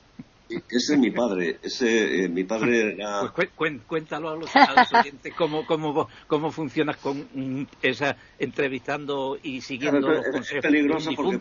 Ese 0.69 0.95
es 0.95 0.99
mi 0.99 1.11
padre. 1.11 1.59
Ese, 1.63 2.25
eh, 2.25 2.29
mi 2.29 2.45
padre 2.45 2.93
era... 2.93 3.33
Pues 3.35 3.51
cuéntalo 3.87 4.31
a 4.31 4.37
los, 4.37 4.51
oyentes 4.93 5.33
cómo, 5.37 5.67
cómo, 5.67 6.09
cómo 6.27 6.51
funcionas 6.51 6.97
con 6.97 7.29
mm, 7.35 7.67
esa 7.83 8.17
entrevistando 8.39 9.39
y 9.43 9.61
siguiendo 9.61 10.01
los 10.01 10.25
consejos. 10.25 10.53
Es 10.53 10.63
peligroso 10.63 11.11
porque 11.17 11.39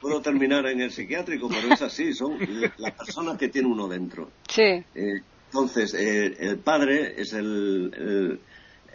puedo, 0.00 0.20
terminar 0.20 0.66
en 0.66 0.80
el 0.80 0.90
psiquiátrico, 0.90 1.48
pero 1.48 1.72
es 1.72 1.82
así, 1.82 2.12
son 2.12 2.38
las 2.78 2.92
personas 2.92 3.36
que 3.36 3.48
tiene 3.48 3.68
uno 3.68 3.88
dentro. 3.88 4.30
Sí. 4.48 4.62
Eh, 4.62 5.22
entonces, 5.46 5.94
eh, 5.94 6.36
el 6.38 6.58
padre 6.58 7.14
es 7.20 7.32
el, 7.32 7.92
el, 7.96 8.40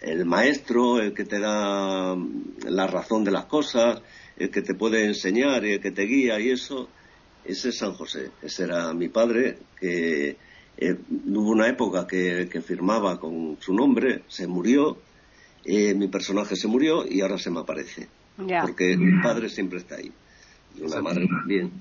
el, 0.02 0.26
maestro, 0.26 1.00
el 1.00 1.14
que 1.14 1.26
te 1.26 1.40
da 1.40 2.16
la 2.66 2.88
razón 2.88 3.24
de 3.24 3.32
las 3.32 3.46
cosas, 3.46 4.02
el 4.38 4.50
que 4.50 4.62
te 4.62 4.76
puede 4.76 5.06
enseñar, 5.06 5.64
el 5.66 5.80
que 5.80 5.92
te 5.92 6.04
guía 6.04 6.40
y 6.40 6.50
eso 6.50 6.90
ese 7.46 7.70
es 7.70 7.78
San 7.78 7.94
José, 7.94 8.32
ese 8.42 8.64
era 8.64 8.94
mi 8.94 9.10
padre, 9.10 9.58
que 9.80 10.38
eh, 10.78 10.98
hubo 11.28 11.52
una 11.52 11.68
época 11.68 12.08
que, 12.08 12.48
firmaba 12.66 13.20
con 13.20 13.58
su 13.60 13.74
nombre, 13.74 14.24
se 14.28 14.48
murió, 14.48 14.98
eh, 15.64 15.94
mi 15.94 16.08
personaje 16.08 16.56
se 16.56 16.68
murió 16.68 17.06
y 17.08 17.22
ahora 17.22 17.38
se 17.38 17.52
me 17.52 17.60
aparece. 17.60 18.08
Porque 18.36 18.98
mi 18.98 19.22
padre 19.22 19.50
siempre 19.50 19.80
está 19.80 19.96
ahí. 19.96 20.12
Y 20.76 20.82
una 20.82 21.02
madre 21.02 21.28
también. 21.28 21.72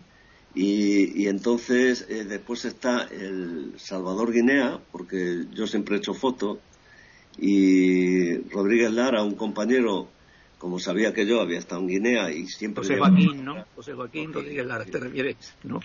Y, 0.54 1.26
entonces 1.28 2.06
eh, 2.08 2.24
después 2.24 2.64
está 2.64 3.04
el 3.04 3.74
Salvador 3.76 4.32
Guinea, 4.32 4.80
porque 4.90 5.44
yo 5.52 5.66
siempre 5.66 5.96
he 5.96 5.98
hecho 5.98 6.12
fotos, 6.12 6.58
y 7.38 8.36
Rodríguez 8.50 8.92
Lara, 8.92 9.22
un 9.22 9.36
compañero 9.36 10.08
como 10.60 10.78
sabía 10.78 11.14
que 11.14 11.26
yo 11.26 11.40
había 11.40 11.58
estado 11.58 11.80
en 11.80 11.88
Guinea 11.88 12.30
y 12.30 12.46
siempre... 12.46 12.82
José 12.82 12.98
Joaquín, 12.98 13.44
¿no? 13.46 13.64
José 13.74 13.94
Joaquín 13.94 14.30
Rodríguez 14.30 14.66
Lara, 14.66 14.84
te 14.84 15.00
refieres, 15.00 15.36
¿no? 15.64 15.80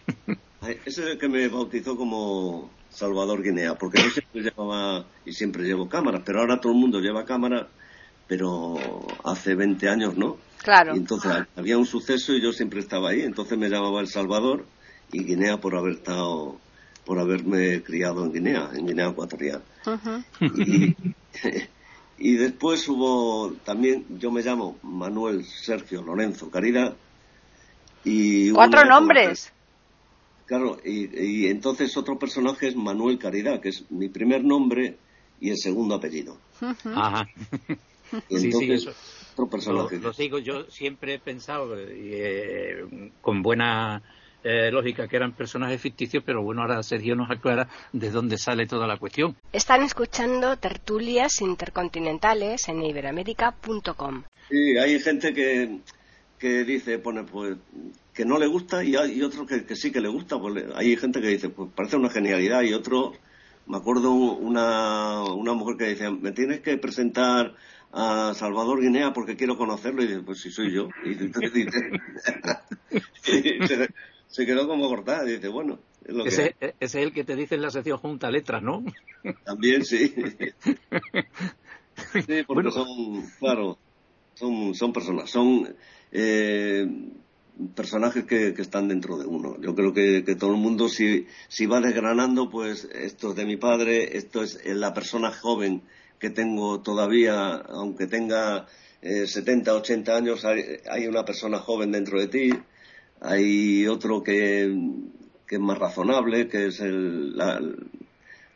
Ese 0.62 0.80
es 0.86 0.98
el 0.98 1.18
que 1.18 1.30
me 1.30 1.48
bautizó 1.48 1.96
como 1.96 2.70
Salvador 2.90 3.42
Guinea, 3.42 3.76
porque 3.76 4.04
yo 4.04 4.10
siempre 4.10 4.42
llevaba 4.42 5.06
y 5.26 5.32
siempre 5.32 5.64
llevo 5.64 5.88
cámaras, 5.88 6.24
pero 6.26 6.42
ahora 6.42 6.60
todo 6.60 6.74
el 6.74 6.80
mundo 6.80 7.00
lleva 7.00 7.24
cámaras, 7.24 7.68
pero 8.28 8.76
hace 9.24 9.56
20 9.56 9.88
años 9.88 10.18
no. 10.18 10.38
Claro. 10.62 10.94
Y 10.94 10.98
entonces 10.98 11.32
había 11.56 11.78
un 11.78 11.86
suceso 11.86 12.34
y 12.34 12.42
yo 12.42 12.52
siempre 12.52 12.82
estaba 12.82 13.12
ahí, 13.12 13.22
entonces 13.22 13.58
me 13.58 13.70
llamaba 13.70 14.02
El 14.02 14.08
Salvador 14.08 14.66
y 15.14 15.24
Guinea 15.24 15.58
por 15.62 15.78
haber 15.78 15.94
estado 15.94 16.60
por 17.06 17.20
haberme 17.20 17.82
criado 17.82 18.26
en 18.26 18.34
Guinea, 18.34 18.72
en 18.74 18.88
Guinea 18.88 19.08
Ecuatorial. 19.10 19.62
y, 20.42 20.96
y 22.18 22.36
después 22.36 22.88
hubo 22.88 23.54
también, 23.64 24.06
yo 24.20 24.32
me 24.32 24.42
llamo 24.42 24.78
Manuel 24.84 25.46
Sergio 25.46 26.02
Lorenzo 26.02 26.50
Caridad. 26.50 26.96
Y 28.04 28.52
Cuatro 28.52 28.86
nombres. 28.86 29.52
claro, 30.46 30.78
y, 30.86 31.48
entonces 31.48 31.96
otro 31.98 32.18
personaje 32.18 32.68
es 32.68 32.76
Manuel 32.76 33.18
Caridad, 33.18 33.60
que 33.60 33.70
es 33.70 33.90
mi 33.90 34.10
primer 34.10 34.44
nombre 34.44 34.98
y 35.42 35.50
el 35.50 35.58
segundo 35.58 35.96
apellido. 35.96 36.38
Ajá. 36.62 37.28
Y 38.30 38.36
entonces, 38.36 38.88
otro 39.34 39.50
personaje. 39.50 39.98
Lo, 39.98 40.12
digo, 40.12 40.38
yo 40.38 40.70
siempre 40.70 41.16
he 41.16 41.20
pensado, 41.20 41.76
eh, 41.76 42.86
con 43.20 43.42
buena 43.42 44.04
eh, 44.48 44.70
lógica 44.72 45.08
que 45.08 45.16
eran 45.16 45.32
personajes 45.32 45.82
ficticios, 45.82 46.24
pero 46.24 46.44
bueno, 46.44 46.62
ahora 46.62 46.84
Sergio 46.84 47.16
nos 47.16 47.32
aclara 47.32 47.68
de 47.92 48.12
dónde 48.12 48.38
sale 48.38 48.68
toda 48.68 48.86
la 48.86 48.98
cuestión. 48.98 49.36
Están 49.52 49.82
escuchando 49.82 50.56
tertulias 50.58 51.42
intercontinentales 51.42 52.70
en 52.70 52.84
iberamérica.com. 52.84 54.24
Sí, 54.48 54.78
hay 54.78 55.00
gente 55.00 55.34
que, 55.34 55.80
que 56.38 56.64
dice, 56.64 57.00
pone, 57.00 57.24
pues, 57.24 57.58
que 58.14 58.24
no 58.24 58.38
le 58.38 58.46
gusta 58.46 58.84
y 58.84 58.96
hay 58.96 59.20
otros 59.24 59.48
que, 59.48 59.76
sí 59.76 59.92
que 59.92 60.00
le 60.00 60.10
gusta. 60.10 60.38
Pues, 60.38 60.64
hay 60.76 60.96
gente 60.96 61.22
que 61.22 61.30
dice, 61.30 61.50
pues 61.50 61.72
parece 61.76 61.96
una 61.98 62.12
genialidad 62.12 62.62
y 62.62 62.74
otro, 62.74 63.14
me 63.66 63.78
acuerdo 63.78 64.12
una, 64.12 65.24
una 65.24 65.54
mujer 65.54 65.76
que 65.78 65.90
dice, 65.90 66.12
me 66.12 66.34
tienes 66.34 66.60
que 66.60 66.78
presentar 66.78 67.56
a 67.92 68.34
Salvador 68.36 68.80
Guinea 68.80 69.12
porque 69.12 69.36
quiero 69.36 69.58
conocerlo 69.58 70.04
y 70.04 70.08
dice, 70.08 70.20
pues 70.20 70.40
si 70.40 70.52
soy 70.52 70.72
yo. 70.72 70.88
Y 71.04 71.14
entonces 71.14 71.52
dice, 71.52 71.80
se 74.36 74.46
quedó 74.46 74.68
como 74.68 74.90
cortada. 74.90 75.24
Dice, 75.24 75.48
bueno, 75.48 75.80
es 76.04 76.14
lo 76.14 76.26
ese, 76.26 76.56
que... 76.60 76.76
es 76.78 76.96
el 76.96 77.14
que 77.14 77.24
te 77.24 77.38
dice 77.38 77.56
en 77.56 77.62
la 77.62 77.70
sección 77.70 77.98
junta 77.98 78.30
letras, 78.30 78.62
¿no? 78.62 78.84
También, 79.46 79.86
sí. 79.86 80.14
sí, 82.14 82.44
porque 82.46 82.70
son, 82.70 83.26
claro, 83.40 83.78
son, 84.34 84.76
son 84.76 84.92
personas, 84.92 85.30
son 85.30 85.74
eh, 86.12 86.86
personajes 87.76 88.26
que, 88.26 88.54
que, 88.54 88.62
están 88.62 88.90
dentro 88.90 89.18
de 89.18 89.26
uno. 89.26 89.56
Yo 89.62 89.74
creo 89.74 89.94
que, 89.94 90.26
que, 90.26 90.36
todo 90.36 90.52
el 90.52 90.58
mundo, 90.58 90.90
si, 90.90 91.28
si 91.48 91.66
va 91.66 91.80
desgranando, 91.80 92.50
pues 92.50 92.90
esto 92.94 93.30
es 93.30 93.36
de 93.38 93.46
mi 93.46 93.56
padre, 93.56 94.18
esto 94.18 94.44
es 94.44 94.60
la 94.66 94.94
persona 94.94 95.32
joven 95.32 95.82
que 96.20 96.30
tengo 96.30 96.82
todavía, 96.82 97.54
aunque 97.54 98.08
tenga 98.08 98.68
eh, 99.02 99.28
70, 99.28 99.74
80 99.74 100.14
años, 100.14 100.44
hay, 100.44 100.62
hay, 100.92 101.08
una 101.08 101.24
persona 101.24 101.60
joven 101.60 101.94
dentro 101.94 102.20
de 102.20 102.28
ti 102.28 102.50
hay 103.26 103.88
otro 103.88 104.24
que, 104.24 104.66
es 105.50 105.60
más 105.60 105.78
razonable, 105.78 106.48
que 106.48 106.68
es 106.68 106.80
el, 106.80 107.36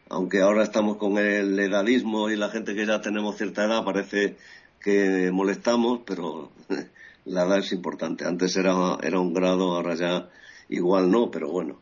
aunque 0.09 0.41
ahora 0.41 0.63
estamos 0.63 0.97
con 0.97 1.17
el 1.17 1.59
edadismo 1.59 2.29
y 2.29 2.35
la 2.35 2.49
gente 2.49 2.75
que 2.75 2.85
ya 2.85 3.01
tenemos 3.01 3.37
cierta 3.37 3.65
edad 3.65 3.83
parece 3.83 4.35
que 4.81 5.31
molestamos, 5.31 6.01
pero 6.05 6.51
la 7.25 7.45
edad 7.45 7.59
es 7.59 7.71
importante. 7.71 8.25
Antes 8.25 8.55
era, 8.55 8.97
era 9.01 9.19
un 9.19 9.33
grado, 9.33 9.75
ahora 9.75 9.95
ya 9.95 10.29
igual 10.69 11.09
no, 11.09 11.31
pero 11.31 11.49
bueno. 11.49 11.79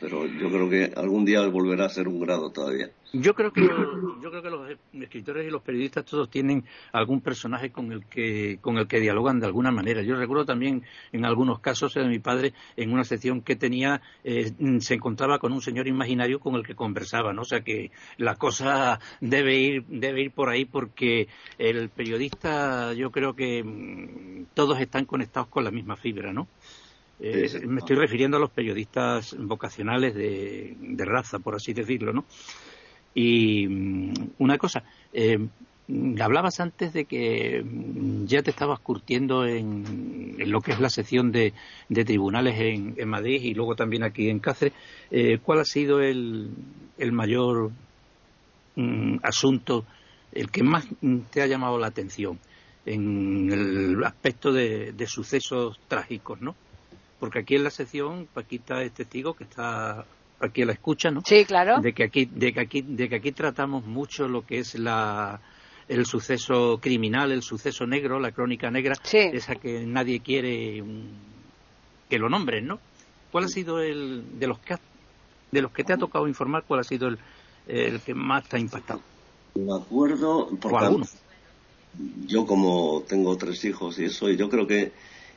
Pero 0.00 0.26
yo 0.26 0.48
creo 0.50 0.68
que 0.68 0.92
algún 0.96 1.24
día 1.24 1.46
volverá 1.48 1.86
a 1.86 1.90
ser 1.90 2.08
un 2.08 2.20
grado 2.20 2.50
todavía. 2.50 2.90
Yo 3.14 3.34
creo 3.34 3.52
que 3.52 3.60
yo 3.62 4.30
creo 4.30 4.42
que 4.42 4.50
los 4.50 4.68
escritores 4.92 5.46
y 5.46 5.50
los 5.50 5.62
periodistas 5.62 6.04
todos 6.04 6.28
tienen 6.28 6.64
algún 6.90 7.20
personaje 7.20 7.70
con 7.70 7.92
el 7.92 8.04
que 8.06 8.58
con 8.60 8.76
el 8.76 8.88
que 8.88 8.98
dialogan 8.98 9.38
de 9.38 9.46
alguna 9.46 9.70
manera. 9.70 10.02
Yo 10.02 10.16
recuerdo 10.16 10.44
también 10.44 10.82
en 11.12 11.24
algunos 11.24 11.60
casos 11.60 11.94
de 11.94 12.04
mi 12.06 12.18
padre 12.18 12.54
en 12.76 12.92
una 12.92 13.04
sección 13.04 13.40
que 13.40 13.54
tenía 13.54 14.02
eh, 14.24 14.52
se 14.80 14.94
encontraba 14.94 15.38
con 15.38 15.52
un 15.52 15.62
señor 15.62 15.86
imaginario 15.86 16.40
con 16.40 16.56
el 16.56 16.66
que 16.66 16.74
conversaba, 16.74 17.32
¿no? 17.32 17.42
O 17.42 17.44
sea 17.44 17.60
que 17.60 17.92
la 18.16 18.34
cosa 18.34 18.98
debe 19.20 19.58
ir 19.58 19.84
debe 19.86 20.22
ir 20.22 20.32
por 20.32 20.48
ahí 20.48 20.64
porque 20.64 21.28
el 21.58 21.90
periodista 21.90 22.94
yo 22.94 23.12
creo 23.12 23.36
que 23.36 23.62
mm, 23.62 24.46
todos 24.54 24.80
están 24.80 25.04
conectados 25.04 25.48
con 25.48 25.62
la 25.62 25.70
misma 25.70 25.94
fibra, 25.94 26.32
¿no? 26.32 26.48
Eh, 27.20 27.48
me 27.68 27.78
estoy 27.78 27.94
refiriendo 27.94 28.38
a 28.38 28.40
los 28.40 28.50
periodistas 28.50 29.36
vocacionales 29.38 30.16
de, 30.16 30.76
de 30.80 31.04
raza, 31.04 31.38
por 31.38 31.54
así 31.54 31.72
decirlo, 31.72 32.12
¿no? 32.12 32.24
Y 33.14 33.68
mm, 33.68 34.12
una 34.38 34.58
cosa, 34.58 34.82
eh, 35.12 35.38
hablabas 36.20 36.60
antes 36.60 36.92
de 36.92 37.04
que 37.04 37.62
mm, 37.62 38.26
ya 38.26 38.42
te 38.42 38.50
estabas 38.50 38.80
curtiendo 38.80 39.46
en, 39.46 40.36
lo 40.38 40.60
que 40.60 40.72
es 40.72 40.80
la 40.80 40.90
sección 40.90 41.30
de, 41.30 41.52
tribunales 41.88 42.58
en, 42.58 43.08
Madrid 43.08 43.40
y 43.42 43.54
luego 43.54 43.76
también 43.76 44.02
aquí 44.02 44.28
en 44.28 44.40
Cáceres. 44.40 44.74
Eh, 45.10 45.38
¿Cuál 45.42 45.60
ha 45.60 45.64
sido 45.64 46.00
el, 46.00 46.50
mayor 47.12 47.70
mm, 48.76 49.18
asunto, 49.22 49.84
el 50.32 50.50
que 50.50 50.62
más 50.62 50.86
te 51.30 51.42
ha 51.42 51.46
llamado 51.46 51.78
la 51.78 51.88
atención 51.88 52.38
en 52.86 53.50
el 53.50 54.04
aspecto 54.04 54.52
de, 54.52 54.92
de 54.92 55.06
sucesos 55.06 55.78
trágicos, 55.88 56.40
no? 56.40 56.54
Porque 57.18 57.38
aquí 57.38 57.54
en 57.54 57.64
la 57.64 57.70
sección 57.70 58.28
Paquita 58.32 58.82
es 58.82 58.92
testigo 58.92 59.34
que 59.34 59.44
está 59.44 60.04
aquí 60.44 60.64
la 60.64 60.72
escucha, 60.72 61.10
¿no? 61.10 61.22
Sí, 61.24 61.44
claro. 61.44 61.80
De 61.80 61.92
que 61.92 62.04
aquí, 62.04 62.26
de 62.26 62.52
que 62.52 62.60
aquí, 62.60 62.82
de 62.82 63.08
que 63.08 63.16
aquí 63.16 63.32
tratamos 63.32 63.84
mucho 63.86 64.28
lo 64.28 64.44
que 64.44 64.58
es 64.58 64.74
la 64.74 65.40
el 65.88 66.06
suceso 66.06 66.78
criminal, 66.80 67.30
el 67.32 67.42
suceso 67.42 67.86
negro, 67.86 68.18
la 68.18 68.32
crónica 68.32 68.70
negra, 68.70 68.94
esa 69.12 69.54
que 69.56 69.84
nadie 69.86 70.20
quiere 70.20 70.82
que 72.08 72.18
lo 72.18 72.28
nombren, 72.28 72.66
¿no? 72.66 72.78
¿Cuál 73.30 73.44
ha 73.44 73.48
sido 73.48 73.80
el 73.80 74.38
de 74.38 74.46
los 74.46 74.58
que 74.60 74.76
de 75.50 75.62
los 75.62 75.72
que 75.72 75.84
te 75.84 75.92
ha 75.92 75.96
tocado 75.96 76.26
informar, 76.26 76.64
cuál 76.66 76.80
ha 76.80 76.84
sido 76.84 77.08
el, 77.08 77.18
el 77.66 78.00
que 78.00 78.14
más 78.14 78.48
te 78.48 78.56
ha 78.56 78.60
impactado? 78.60 79.00
Me 79.54 79.74
acuerdo, 79.74 80.48
porque 80.60 81.04
yo 82.26 82.44
como 82.44 83.04
tengo 83.06 83.36
tres 83.36 83.64
hijos 83.64 83.98
y 83.98 84.06
eso, 84.06 84.28
y 84.28 84.36
yo 84.36 84.48
creo 84.48 84.66
que 84.66 84.92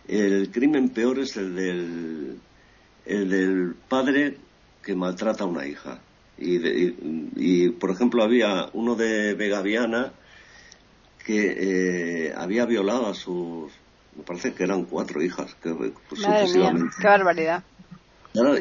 el 0.08 0.50
crimen 0.50 0.90
peor 0.90 1.20
es 1.20 1.38
el 1.38 1.56
del, 1.56 2.40
el 3.06 3.30
del 3.30 3.76
padre 3.88 4.38
que 4.88 4.96
maltrata 4.96 5.44
a 5.44 5.48
una 5.48 5.68
hija. 5.68 6.00
Y, 6.38 6.56
y, 7.36 7.70
por 7.72 7.92
ejemplo, 7.92 8.24
había 8.24 8.70
uno 8.72 8.96
de 8.96 9.34
Vegaviana 9.34 10.14
que 11.26 12.28
eh, 12.30 12.34
había 12.34 12.66
violado 12.66 13.08
a 13.08 13.14
sus, 13.14 13.70
me 14.16 14.24
parece 14.24 14.54
que 14.54 14.64
eran 14.64 14.86
cuatro 14.86 15.22
hijas, 15.22 15.54
que, 15.62 15.74
pues, 15.74 15.92
qué 17.02 17.06
barbaridad. 17.06 17.64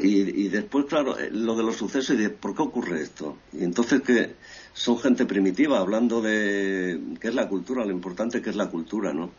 y, 0.03 0.49
después, 0.49 0.87
claro, 0.87 1.17
eh, 1.17 1.31
lo 1.31 1.55
de 1.55 1.63
los 1.63 1.77
sucesos 1.77 2.17
y 2.17 2.23
de 2.23 2.31
por 2.31 2.57
qué 2.57 2.63
ocurre 2.63 3.03
esto. 3.03 3.37
Y 3.53 3.63
entonces 3.63 4.03
que 4.03 4.35
son 4.73 4.99
gente 4.99 5.27
primitiva, 5.27 5.79
hablando 5.79 6.21
de 6.21 7.01
qué 7.21 7.29
es 7.29 7.35
la 7.37 7.49
cultura, 7.49 7.85
lo 7.85 7.93
importante 7.93 8.43
que 8.43 8.51
es 8.51 8.57
la 8.57 8.69
cultura, 8.69 9.13
¿no? 9.13 9.31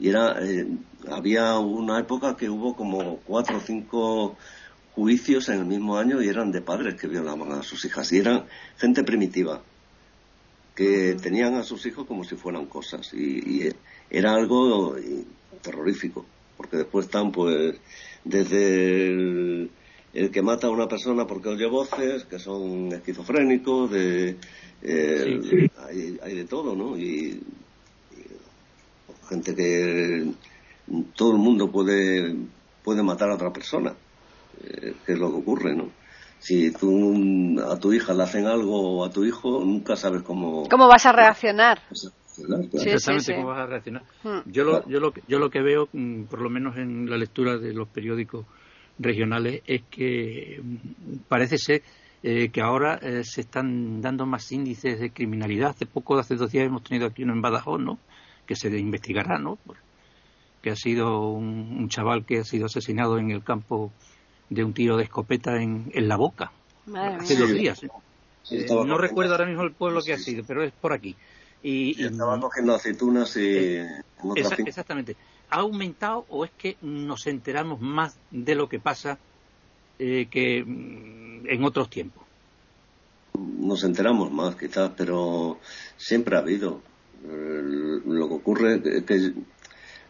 Y 0.00 0.08
era, 0.08 0.44
eh, 0.44 0.66
había 1.08 1.56
una 1.58 2.00
época 2.00 2.36
que 2.36 2.50
hubo 2.50 2.74
como 2.74 3.18
cuatro 3.18 3.58
o 3.58 3.60
cinco 3.60 4.36
juicios 4.94 5.48
en 5.48 5.60
el 5.60 5.66
mismo 5.66 5.96
año 5.96 6.22
y 6.22 6.28
eran 6.28 6.52
de 6.52 6.60
padres 6.60 6.94
que 7.00 7.08
violaban 7.08 7.52
a 7.52 7.62
sus 7.62 7.84
hijas. 7.84 8.12
Y 8.12 8.18
eran 8.18 8.44
gente 8.76 9.04
primitiva, 9.04 9.62
que 10.74 11.16
tenían 11.20 11.54
a 11.54 11.62
sus 11.62 11.84
hijos 11.86 12.06
como 12.06 12.24
si 12.24 12.36
fueran 12.36 12.66
cosas. 12.66 13.12
Y, 13.14 13.68
era 14.10 14.34
algo 14.34 14.94
terrorífico, 15.62 16.26
porque 16.56 16.76
después 16.78 17.06
están, 17.06 17.32
pues, 17.32 17.76
desde 18.24 19.08
el, 19.08 19.70
que 20.30 20.42
mata 20.42 20.66
a 20.66 20.70
una 20.70 20.86
persona 20.86 21.26
porque 21.26 21.48
oye 21.48 21.66
voces, 21.66 22.24
que 22.24 22.38
son 22.38 22.92
esquizofrénicos, 22.92 23.90
de, 23.90 24.36
eh, 24.82 25.70
Hay, 26.22 26.34
de 26.34 26.44
todo, 26.44 26.76
¿no? 26.76 26.98
Y, 26.98 27.40
gente 29.30 29.54
que 29.54 30.30
todo 31.16 31.32
el 31.32 31.38
mundo 31.38 31.70
puede, 31.70 32.36
puede 32.84 33.02
matar 33.02 33.30
a 33.30 33.36
otra 33.36 33.50
persona 33.50 33.94
eh, 34.64 34.94
que 35.04 35.12
es 35.12 35.18
lo 35.18 35.30
que 35.30 35.36
ocurre, 35.36 35.74
¿no? 35.74 35.90
Si 36.42 36.72
tú 36.72 37.60
a 37.60 37.78
tu 37.78 37.92
hija 37.92 38.12
le 38.14 38.24
hacen 38.24 38.46
algo 38.46 38.98
o 38.98 39.04
a 39.04 39.10
tu 39.10 39.24
hijo, 39.24 39.64
nunca 39.64 39.94
sabes 39.94 40.22
cómo... 40.22 40.68
¿Cómo 40.68 40.88
vas 40.88 41.06
a 41.06 41.12
reaccionar? 41.12 41.80
Exactamente 41.90 43.36
cómo 43.36 43.48
vas 43.48 43.60
a 43.60 43.66
reaccionar. 43.66 44.02
Hmm. 44.24 44.40
Yo, 44.46 44.64
lo, 44.64 44.88
yo, 44.88 44.98
lo, 44.98 45.12
yo 45.28 45.38
lo 45.38 45.50
que 45.50 45.60
veo, 45.60 45.88
mm, 45.92 46.24
por 46.24 46.40
lo 46.40 46.50
menos 46.50 46.76
en 46.78 47.08
la 47.08 47.16
lectura 47.16 47.58
de 47.58 47.72
los 47.72 47.86
periódicos 47.88 48.46
regionales, 48.98 49.62
es 49.66 49.82
que 49.88 50.60
mm, 50.60 51.16
parece 51.28 51.58
ser 51.58 51.82
eh, 52.24 52.48
que 52.48 52.60
ahora 52.60 52.98
eh, 53.02 53.22
se 53.22 53.42
están 53.42 54.00
dando 54.00 54.26
más 54.26 54.50
índices 54.50 54.98
de 54.98 55.10
criminalidad. 55.12 55.70
Hace 55.70 55.86
poco, 55.86 56.18
hace 56.18 56.34
dos 56.34 56.50
días, 56.50 56.66
hemos 56.66 56.82
tenido 56.82 57.06
aquí 57.06 57.22
uno 57.22 57.34
en 57.34 57.42
Badajoz, 57.42 57.80
¿no? 57.80 57.98
Que 58.46 58.56
se 58.56 58.68
investigará, 58.76 59.38
¿no? 59.38 59.58
Que 60.60 60.70
ha 60.70 60.76
sido 60.76 61.30
un, 61.30 61.76
un 61.78 61.88
chaval 61.88 62.24
que 62.24 62.38
ha 62.38 62.44
sido 62.44 62.66
asesinado 62.66 63.18
en 63.18 63.30
el 63.30 63.44
campo 63.44 63.92
de 64.52 64.64
un 64.64 64.74
tiro 64.74 64.96
de 64.96 65.04
escopeta 65.04 65.60
en, 65.60 65.90
en 65.94 66.08
la 66.08 66.16
boca. 66.16 66.52
hace 66.94 67.36
dos 67.36 67.52
días. 67.52 67.82
¿eh? 67.82 67.90
Eh, 68.50 68.66
no 68.68 68.98
recuerdo 68.98 69.32
ahora 69.32 69.46
mismo 69.46 69.62
el 69.62 69.72
pueblo 69.72 70.02
que 70.02 70.12
ha 70.12 70.18
sido, 70.18 70.44
pero 70.46 70.62
es 70.62 70.72
por 70.72 70.92
aquí. 70.92 71.16
Y, 71.62 72.02
estaba 72.04 72.38
cogiendo 72.40 72.74
aceitunas 72.74 73.36
y... 73.36 73.76
Eh, 73.76 74.02
exactamente. 74.66 75.16
¿Ha 75.50 75.60
aumentado 75.60 76.26
o 76.28 76.44
es 76.44 76.50
que 76.58 76.76
nos 76.82 77.26
enteramos 77.26 77.80
más 77.80 78.16
de 78.30 78.54
lo 78.54 78.68
que 78.68 78.80
pasa 78.80 79.18
que 79.98 80.64
mm, 80.66 81.48
en 81.48 81.64
otros 81.64 81.88
tiempos? 81.88 82.24
Nos 83.38 83.84
enteramos 83.84 84.32
más, 84.32 84.56
quizás, 84.56 84.90
pero 84.96 85.58
siempre 85.96 86.36
ha 86.36 86.40
habido. 86.40 86.82
lo 87.24 88.28
que 88.28 88.34
ocurre 88.34 88.82
es 88.84 89.04
que, 89.04 89.32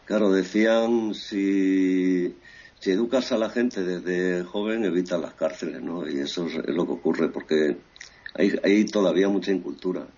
claro, 0.07 0.33
decían 0.33 1.15
si 1.15 2.35
si 2.83 2.91
educas 2.91 3.31
a 3.31 3.39
la 3.39 3.49
gente 3.49 3.85
desde 3.85 4.43
joven, 4.43 4.85
evitas 4.85 5.21
las 5.21 5.35
cárceles, 5.35 5.81
¿no? 5.81 6.09
Y 6.09 6.19
eso 6.19 6.47
es, 6.47 6.55
lo 6.67 6.85
que 6.85 6.93
ocurre, 6.93 7.29
porque 7.29 7.77
hay, 8.35 8.59
hay, 8.65 8.85
todavía 8.87 9.29
mucha 9.29 9.53
incultura 9.53 10.09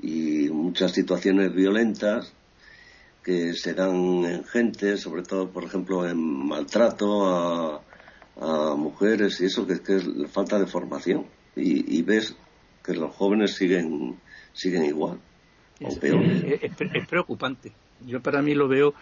y 0.00 0.48
muchas 0.48 0.92
situaciones 0.92 1.54
violentas 1.54 2.32
que 3.22 3.52
se 3.52 3.74
dan 3.74 4.24
en 4.24 4.44
gente, 4.44 4.96
sobre 4.96 5.24
todo, 5.24 5.50
por 5.50 5.64
ejemplo, 5.64 6.08
en 6.08 6.16
maltrato 6.16 7.26
a, 7.26 7.82
mujeres 8.76 9.38
y 9.42 9.44
eso, 9.44 9.66
que, 9.66 9.80
que 9.80 9.96
es 9.96 10.04
falta 10.32 10.58
de 10.58 10.66
formación. 10.66 11.26
Y, 11.54 12.00
ves 12.00 12.34
que 12.82 12.94
los 12.94 13.14
jóvenes 13.14 13.56
siguen, 13.56 14.18
siguen 14.54 14.86
igual, 14.86 15.20
o 15.82 15.94
peor. 16.00 16.24
Es, 16.24 16.62
es, 16.62 17.06
preocupante. 17.06 17.72
Yo 18.06 18.22
para 18.22 18.40
mí 18.40 18.54
lo 18.54 18.68
veo, 18.68 18.94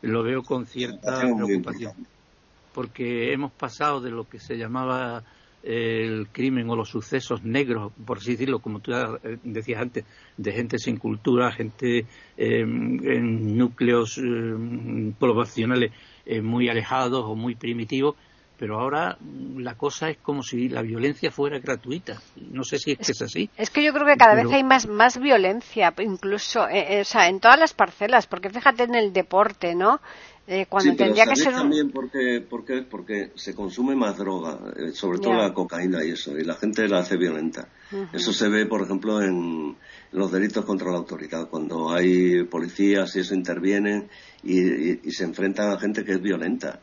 lo 0.00 0.22
veo 0.22 0.42
con 0.42 0.64
cierta 0.64 1.20
preocupación 1.20 1.92
porque 2.72 3.32
hemos 3.32 3.52
pasado 3.52 4.00
de 4.00 4.10
lo 4.10 4.28
que 4.28 4.38
se 4.38 4.56
llamaba 4.56 5.22
eh, 5.62 6.06
el 6.06 6.28
crimen 6.28 6.70
o 6.70 6.76
los 6.76 6.88
sucesos 6.88 7.42
negros, 7.44 7.92
por 8.06 8.18
así 8.18 8.32
decirlo, 8.32 8.60
como 8.60 8.80
tú 8.80 8.92
eh, 8.92 9.38
decías 9.44 9.82
antes, 9.82 10.04
de 10.36 10.52
gente 10.52 10.78
sin 10.78 10.96
cultura, 10.96 11.52
gente 11.52 12.06
em, 12.36 12.98
en 13.06 13.58
núcleos 13.58 14.16
em, 14.18 15.12
poblacionales 15.12 15.92
eh, 16.24 16.40
muy 16.40 16.68
alejados 16.68 17.24
o 17.26 17.34
muy 17.34 17.56
primitivos, 17.56 18.16
pero 18.60 18.78
ahora 18.78 19.16
la 19.56 19.74
cosa 19.74 20.10
es 20.10 20.18
como 20.18 20.42
si 20.42 20.68
la 20.68 20.82
violencia 20.82 21.30
fuera 21.30 21.58
gratuita. 21.58 22.20
No 22.52 22.62
sé 22.62 22.78
si 22.78 22.92
es, 22.92 22.98
que 22.98 23.12
es 23.12 23.22
así. 23.22 23.48
Es 23.56 23.70
que 23.70 23.82
yo 23.82 23.90
creo 23.94 24.04
que 24.04 24.18
cada 24.18 24.34
vez 24.34 24.52
hay 24.52 24.62
más, 24.62 24.86
más 24.86 25.18
violencia, 25.18 25.94
incluso 25.98 26.64
o 26.64 27.04
sea, 27.04 27.28
en 27.28 27.40
todas 27.40 27.58
las 27.58 27.72
parcelas, 27.72 28.26
porque 28.26 28.50
fíjate 28.50 28.82
en 28.82 28.94
el 28.96 29.14
deporte, 29.14 29.74
¿no? 29.74 30.02
Eh, 30.46 30.66
cuando 30.68 30.94
tendría 30.94 31.24
que 31.24 31.36
ser 31.36 31.54
también 31.54 31.90
porque, 31.90 32.44
porque, 32.46 32.82
porque 32.82 33.30
se 33.34 33.54
consume 33.54 33.94
más 33.94 34.18
droga, 34.18 34.58
eh, 34.76 34.90
sobre 34.92 35.20
todo 35.20 35.34
la 35.34 35.54
cocaína 35.54 36.04
y 36.04 36.10
eso, 36.10 36.36
y 36.36 36.44
la 36.44 36.56
gente 36.56 36.86
la 36.86 36.98
hace 36.98 37.16
violenta. 37.16 37.68
Eso 38.12 38.32
se 38.32 38.48
ve, 38.50 38.66
por 38.66 38.82
ejemplo, 38.82 39.22
en 39.22 39.76
los 40.12 40.30
delitos 40.30 40.66
contra 40.66 40.90
la 40.90 40.98
autoridad, 40.98 41.48
cuando 41.48 41.90
hay 41.90 42.44
policías 42.44 43.16
y 43.16 43.20
eso 43.20 43.34
intervienen 43.34 44.10
y, 44.42 45.10
se 45.12 45.24
enfrentan 45.24 45.70
a 45.70 45.78
gente 45.78 46.04
que 46.04 46.12
es 46.12 46.20
violenta, 46.20 46.80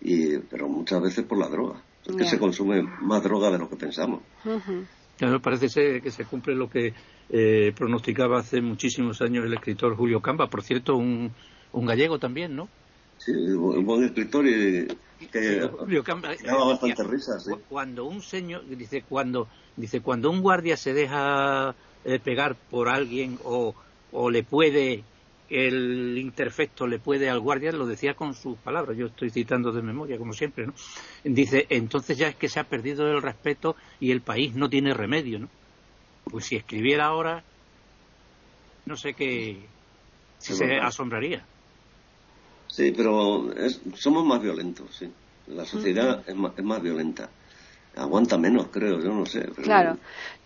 y, 0.00 0.38
pero 0.38 0.68
muchas 0.68 1.02
veces 1.02 1.24
por 1.24 1.38
la 1.38 1.48
droga. 1.48 1.80
Es 2.06 2.14
que 2.14 2.24
se 2.24 2.38
consume 2.38 2.82
más 2.82 3.22
droga 3.22 3.50
de 3.50 3.58
lo 3.58 3.68
que 3.68 3.76
pensamos. 3.76 4.20
me 5.20 5.40
parece 5.40 5.68
ser 5.68 6.00
que 6.00 6.10
se 6.10 6.24
cumple 6.24 6.54
lo 6.54 6.70
que 6.70 6.94
eh, 7.30 7.72
pronosticaba 7.76 8.38
hace 8.38 8.60
muchísimos 8.60 9.20
años 9.20 9.44
el 9.44 9.54
escritor 9.54 9.96
Julio 9.96 10.20
Camba, 10.20 10.46
por 10.48 10.62
cierto, 10.62 10.96
un, 10.96 11.32
un 11.72 11.86
gallego 11.86 12.18
también, 12.18 12.54
¿no? 12.54 12.68
Sí, 13.18 13.32
un 13.32 13.84
buen 13.84 14.04
escritor 14.04 14.46
y 14.46 14.86
que 15.32 15.60
daba 16.44 16.66
bastante 16.66 17.02
risa. 17.04 17.38
Cuando 17.68 18.04
un 18.04 18.22
señor, 18.22 18.66
dice, 18.68 19.02
cuando, 19.08 19.48
dice, 19.76 20.00
cuando 20.00 20.30
un 20.30 20.42
guardia 20.42 20.76
se 20.76 20.92
deja 20.92 21.74
eh, 22.04 22.18
pegar 22.22 22.56
por 22.70 22.88
alguien 22.88 23.38
o, 23.44 23.74
o 24.12 24.30
le 24.30 24.42
puede, 24.42 25.02
el 25.48 26.18
interfecto 26.18 26.86
le 26.86 26.98
puede 26.98 27.30
al 27.30 27.40
guardia, 27.40 27.72
lo 27.72 27.86
decía 27.86 28.14
con 28.14 28.34
sus 28.34 28.56
palabras, 28.58 28.96
yo 28.96 29.06
estoy 29.06 29.30
citando 29.30 29.72
de 29.72 29.82
memoria, 29.82 30.18
como 30.18 30.32
siempre, 30.32 30.66
¿no? 30.66 30.74
Dice, 31.24 31.66
entonces 31.70 32.18
ya 32.18 32.28
es 32.28 32.36
que 32.36 32.48
se 32.48 32.60
ha 32.60 32.64
perdido 32.64 33.06
el 33.10 33.22
respeto 33.22 33.76
y 34.00 34.10
el 34.10 34.20
país 34.20 34.54
no 34.54 34.68
tiene 34.68 34.94
remedio, 34.94 35.38
¿no? 35.38 35.48
Pues 36.24 36.46
si 36.46 36.56
escribiera 36.56 37.06
ahora, 37.06 37.44
no 38.86 38.96
sé 38.96 39.14
qué, 39.14 39.60
si 40.38 40.54
se 40.54 40.78
asombraría. 40.78 41.44
Sí, 42.66 42.92
pero 42.96 43.48
somos 43.94 44.24
más 44.24 44.42
violentos, 44.42 44.94
sí. 44.96 45.10
La 45.48 45.64
sociedad 45.64 46.24
es, 46.26 46.34
más, 46.34 46.52
es, 46.56 46.64
más, 46.64 46.82
violenta. 46.82 47.30
Aguanta 47.96 48.36
menos, 48.36 48.68
creo, 48.68 49.00
yo 49.00 49.12
no 49.12 49.24
sé. 49.26 49.48
claro. 49.62 49.96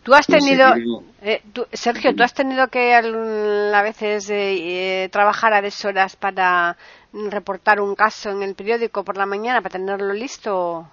Tú 0.02 0.14
has 0.14 0.26
tenido, 0.26 0.72
eh, 1.20 1.42
Sergio, 1.72 2.14
tú 2.14 2.22
has 2.22 2.32
tenido 2.32 2.68
que 2.68 2.94
a 2.94 3.82
veces 3.82 4.30
eh, 4.30 5.10
trabajar 5.12 5.52
a 5.52 5.60
deshoras 5.60 6.16
para 6.16 6.78
reportar 7.12 7.80
un 7.80 7.94
caso 7.94 8.30
en 8.30 8.42
el 8.42 8.54
periódico 8.54 9.04
por 9.04 9.18
la 9.18 9.26
mañana 9.26 9.60
para 9.60 9.78
tenerlo 9.78 10.14
listo. 10.14 10.88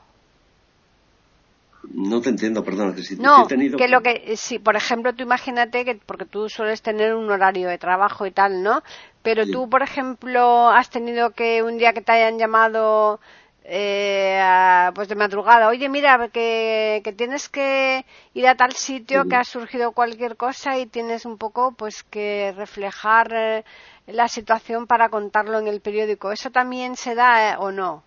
No 1.94 2.20
te 2.20 2.30
entiendo, 2.30 2.66
perdona. 2.66 2.94
Que 2.94 3.02
si 3.02 3.16
no, 3.16 3.46
he 3.46 3.48
tenido... 3.48 3.78
que 3.78 3.88
lo 3.88 4.02
que, 4.02 4.36
si, 4.36 4.60
por 4.60 4.76
ejemplo, 4.76 5.14
tú 5.14 5.24
imagínate 5.24 5.86
que, 5.86 5.96
porque 5.96 6.26
tú 6.26 6.50
sueles 6.50 6.82
tener 6.82 7.16
un 7.16 7.32
horario 7.32 7.70
de 7.70 7.78
trabajo 7.78 8.26
y 8.26 8.32
tal, 8.32 8.62
¿no? 8.62 8.84
Pero 9.22 9.46
tú, 9.46 9.70
por 9.70 9.84
ejemplo, 9.84 10.70
has 10.70 10.90
tenido 10.90 11.32
que 11.32 11.64
un 11.64 11.78
día 11.78 11.94
que 11.94 12.02
te 12.02 12.12
hayan 12.12 12.38
llamado 12.38 13.20
eh, 13.70 14.90
pues 14.96 15.10
de 15.10 15.16
madrugada, 15.16 15.68
oye, 15.68 15.90
mira, 15.90 16.30
que, 16.30 17.02
que, 17.04 17.12
tienes 17.12 17.50
que 17.50 18.06
ir 18.34 18.48
a 18.48 18.56
tal 18.56 18.72
sitio, 18.72 19.26
que 19.28 19.36
ha 19.36 19.44
surgido 19.44 19.92
cualquier 19.92 20.38
cosa 20.38 20.80
y 20.80 20.86
tienes 20.86 21.26
un 21.26 21.38
poco, 21.38 21.74
pues, 21.74 22.04
que 22.04 22.54
reflejar 22.56 23.34
eh, 23.34 23.66
la 24.08 24.30
situación 24.30 24.88
para 24.88 25.10
contarlo 25.10 25.60
en 25.60 25.68
el 25.68 25.82
periódico. 25.82 26.32
¿Eso 26.32 26.50
también 26.50 26.96
se 26.96 27.14
da 27.14 27.52
eh, 27.52 27.56
o 27.60 27.74
no? 27.74 28.04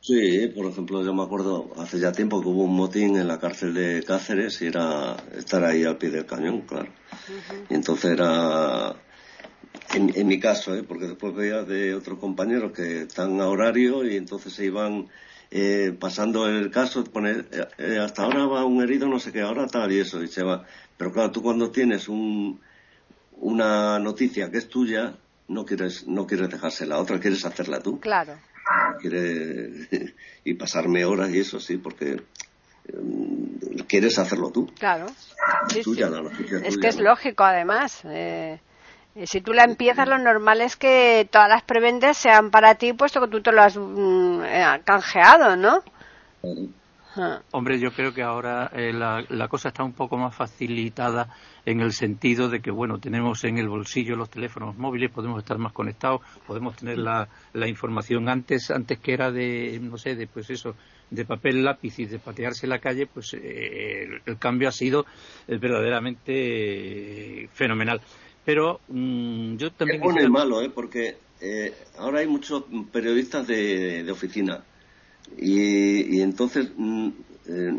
Sí, 0.00 0.48
por 0.48 0.66
ejemplo, 0.66 1.04
yo 1.04 1.12
me 1.12 1.22
acuerdo 1.22 1.72
hace 1.78 1.98
ya 1.98 2.12
tiempo 2.12 2.40
que 2.40 2.48
hubo 2.48 2.64
un 2.64 2.74
motín 2.74 3.16
en 3.16 3.28
la 3.28 3.38
cárcel 3.38 3.74
de 3.74 4.02
Cáceres 4.02 4.60
y 4.62 4.66
era 4.66 5.16
estar 5.36 5.64
ahí 5.64 5.84
al 5.84 5.98
pie 5.98 6.10
del 6.10 6.24
cañón, 6.24 6.62
claro. 6.62 6.88
Y 7.68 7.74
entonces 7.74 8.10
era, 8.12 8.94
en, 9.94 10.26
mi 10.26 10.40
caso, 10.40 10.74
¿eh? 10.74 10.82
porque 10.82 11.06
después 11.06 11.34
veía 11.34 11.62
de 11.62 11.94
otros 11.94 12.18
compañeros 12.18 12.72
que 12.72 13.02
están 13.02 13.40
a 13.40 13.48
horario 13.48 14.04
y 14.04 14.16
entonces 14.16 14.52
se 14.52 14.66
iban 14.66 15.08
eh, 15.50 15.96
pasando 15.98 16.48
el 16.48 16.70
caso, 16.70 17.04
poner, 17.04 17.46
eh, 17.52 17.66
eh, 17.78 17.98
hasta 17.98 18.24
ahora 18.24 18.46
va 18.46 18.64
un 18.64 18.82
herido, 18.82 19.08
no 19.08 19.18
sé 19.18 19.32
qué, 19.32 19.40
ahora 19.40 19.66
tal 19.66 19.92
y 19.92 20.00
eso, 20.00 20.22
y 20.22 20.28
se 20.28 20.42
va. 20.42 20.64
Pero 20.96 21.12
claro, 21.12 21.30
tú 21.30 21.42
cuando 21.42 21.70
tienes 21.70 22.08
un, 22.08 22.60
una 23.38 23.98
noticia 23.98 24.50
que 24.50 24.58
es 24.58 24.68
tuya, 24.68 25.14
no 25.48 25.64
quieres, 25.64 26.06
no 26.06 26.26
quieres 26.26 26.50
dejársela 26.50 26.96
a 26.96 27.00
otra, 27.00 27.20
quieres 27.20 27.44
hacerla 27.44 27.80
tú. 27.80 28.00
Claro 28.00 28.34
quiere 29.00 29.88
y 30.44 30.54
pasarme 30.54 31.04
horas 31.04 31.30
y 31.30 31.40
eso 31.40 31.60
sí, 31.60 31.76
porque 31.76 32.22
mm, 32.92 33.80
quieres 33.86 34.18
hacerlo 34.18 34.50
tú. 34.50 34.66
Claro. 34.78 35.06
es 35.74 36.78
que 36.78 36.88
es 36.88 36.98
lógico, 36.98 37.44
además. 37.44 38.00
Eh, 38.04 38.60
si 39.24 39.40
tú 39.40 39.52
la 39.52 39.64
empiezas, 39.64 40.08
lo 40.08 40.18
normal 40.18 40.60
es 40.60 40.76
que 40.76 41.28
todas 41.30 41.48
las 41.48 41.62
prebendas 41.62 42.16
sean 42.16 42.50
para 42.50 42.74
ti, 42.74 42.92
puesto 42.92 43.20
que 43.20 43.28
tú 43.28 43.40
te 43.40 43.52
lo 43.52 43.62
has 43.62 43.76
mm, 43.76 44.42
eh, 44.44 44.80
canjeado, 44.84 45.56
¿no? 45.56 45.82
Hombre, 47.52 47.78
yo 47.78 47.92
creo 47.92 48.12
que 48.12 48.22
ahora 48.22 48.70
eh, 48.74 48.92
la, 48.92 49.48
cosa 49.48 49.68
está 49.68 49.84
un 49.84 49.92
poco 49.92 50.16
más 50.16 50.34
facilitada 50.34 51.28
en 51.64 51.80
el 51.80 51.92
sentido 51.92 52.48
de 52.48 52.60
que, 52.60 52.72
bueno, 52.72 52.98
tenemos 52.98 53.44
en 53.44 53.58
el 53.58 53.68
bolsillo 53.68 54.16
los 54.16 54.30
teléfonos 54.30 54.76
móviles, 54.76 55.12
podemos 55.12 55.38
estar 55.38 55.56
más 55.58 55.72
conectados, 55.72 56.22
podemos 56.44 56.74
tener 56.76 56.98
la, 56.98 57.28
información 57.68 58.28
antes, 58.28 58.70
antes 58.72 58.98
que 58.98 59.12
era 59.12 59.30
de, 59.30 59.78
no 59.80 59.96
sé, 59.96 60.16
de 60.16 60.26
pues 60.26 60.50
eso, 60.50 60.74
de 61.08 61.24
papel, 61.24 61.62
lápiz 61.62 62.00
y 62.00 62.06
de 62.06 62.18
patearse 62.18 62.66
la 62.66 62.80
calle, 62.80 63.06
pues 63.06 63.32
eh, 63.34 64.08
el, 64.26 64.38
cambio 64.38 64.68
ha 64.68 64.72
sido 64.72 65.06
eh, 65.46 65.56
verdaderamente 65.56 67.48
fenomenal. 67.52 68.00
Pero 68.44 68.80
mm, 68.88 69.56
yo 69.56 69.72
también... 69.72 70.00
Es 70.00 70.04
bueno 70.04 70.22
y 70.22 70.28
malo, 70.28 70.62
¿eh? 70.62 70.70
Porque 70.70 71.16
ahora 71.98 72.20
hay 72.20 72.26
muchos 72.26 72.64
periodistas 72.90 73.46
de 73.46 74.08
oficina 74.10 74.64
y, 75.38 76.20
entonces, 76.20 76.70
mm, 76.76 77.08
eh, 77.46 77.72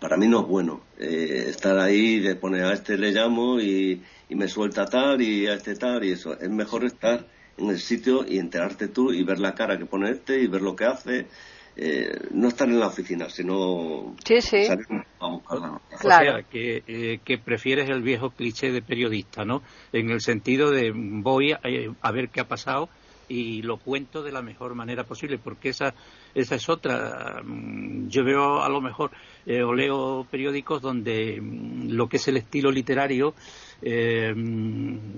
para 0.00 0.16
mí 0.16 0.28
no 0.28 0.40
es 0.42 0.46
bueno 0.46 0.82
eh, 0.98 1.46
estar 1.48 1.78
ahí 1.78 2.20
de 2.20 2.36
poner 2.36 2.64
a 2.64 2.72
este 2.72 2.96
le 2.96 3.10
llamo 3.12 3.60
y, 3.60 4.02
me 4.30 4.48
suelta 4.48 4.86
tal 4.86 5.20
y 5.20 5.46
a 5.46 5.54
este 5.54 5.74
tal 5.74 6.04
y 6.04 6.12
eso. 6.12 6.38
Es 6.40 6.48
mejor 6.48 6.84
estar 6.84 7.26
en 7.58 7.68
el 7.68 7.78
sitio 7.78 8.24
y 8.26 8.38
enterarte 8.38 8.88
tú 8.88 9.12
y 9.12 9.22
ver 9.24 9.38
la 9.38 9.54
cara 9.54 9.78
que 9.78 9.84
pone 9.84 10.10
este 10.10 10.40
y 10.40 10.46
ver 10.46 10.62
lo 10.62 10.74
que 10.74 10.86
hace. 10.86 11.26
Eh, 11.74 12.28
no 12.32 12.48
estar 12.48 12.68
en 12.68 12.78
la 12.78 12.88
oficina, 12.88 13.30
sino 13.30 14.14
salir 14.24 14.86
a 15.18 15.26
buscarla. 15.26 15.80
O 15.90 15.98
sea, 15.98 16.42
que, 16.42 17.20
que, 17.24 17.38
prefieres 17.38 17.88
el 17.88 18.02
viejo 18.02 18.30
cliché 18.30 18.70
de 18.70 18.82
periodista, 18.82 19.44
¿no? 19.44 19.62
En 19.92 20.10
el 20.10 20.20
sentido 20.20 20.70
de 20.70 20.92
voy 20.94 21.52
a 21.52 22.12
ver 22.12 22.28
qué 22.28 22.40
ha 22.40 22.48
pasado 22.48 22.90
y 23.32 23.62
lo 23.62 23.78
cuento 23.78 24.22
de 24.22 24.30
la 24.30 24.42
mejor 24.42 24.74
manera 24.74 25.04
posible, 25.04 25.38
porque 25.38 25.70
esa, 25.70 25.94
esa 26.34 26.54
es 26.54 26.68
otra. 26.68 27.40
Mm, 27.42 28.08
yo 28.08 28.24
veo 28.24 28.62
a 28.62 28.68
lo 28.68 28.80
mejor 28.80 29.10
eh, 29.46 29.62
o 29.62 29.72
leo 29.72 30.26
periódicos 30.30 30.82
donde 30.82 31.40
mm, 31.40 31.90
lo 31.90 32.08
que 32.08 32.18
es 32.18 32.28
el 32.28 32.36
estilo 32.36 32.70
literario 32.70 33.34
eh, 33.80 34.34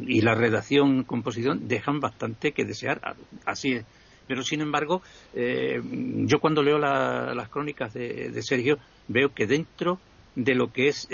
y 0.07 0.21
la 0.21 0.35
redacción, 0.35 1.03
composición, 1.05 1.67
dejan 1.67 1.99
bastante 1.99 2.53
que 2.53 2.65
desear. 2.65 3.01
Así 3.45 3.73
es. 3.73 3.85
Pero 4.27 4.43
sin 4.43 4.61
embargo, 4.61 5.03
eh, 5.35 5.81
yo 6.27 6.41
cuando 6.41 6.63
leo 6.63 6.79
las 6.79 7.49
crónicas 7.49 7.93
de, 7.95 8.31
de, 8.31 8.43
Sergio, 8.43 8.79
veo 9.09 9.35
que 9.35 9.47
dentro 9.47 9.99
de 10.35 10.55
lo 10.55 10.73
que 10.73 10.89
es 10.89 11.09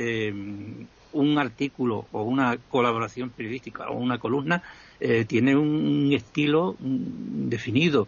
un 1.12 1.38
artículo 1.38 2.06
o 2.12 2.22
una 2.22 2.56
colaboración 2.56 3.30
periodística 3.30 3.88
o 3.88 3.96
una 3.96 4.18
columna, 4.18 4.62
eh, 5.00 5.24
tiene 5.24 5.56
un 5.56 6.12
estilo 6.12 6.76
definido, 6.78 8.06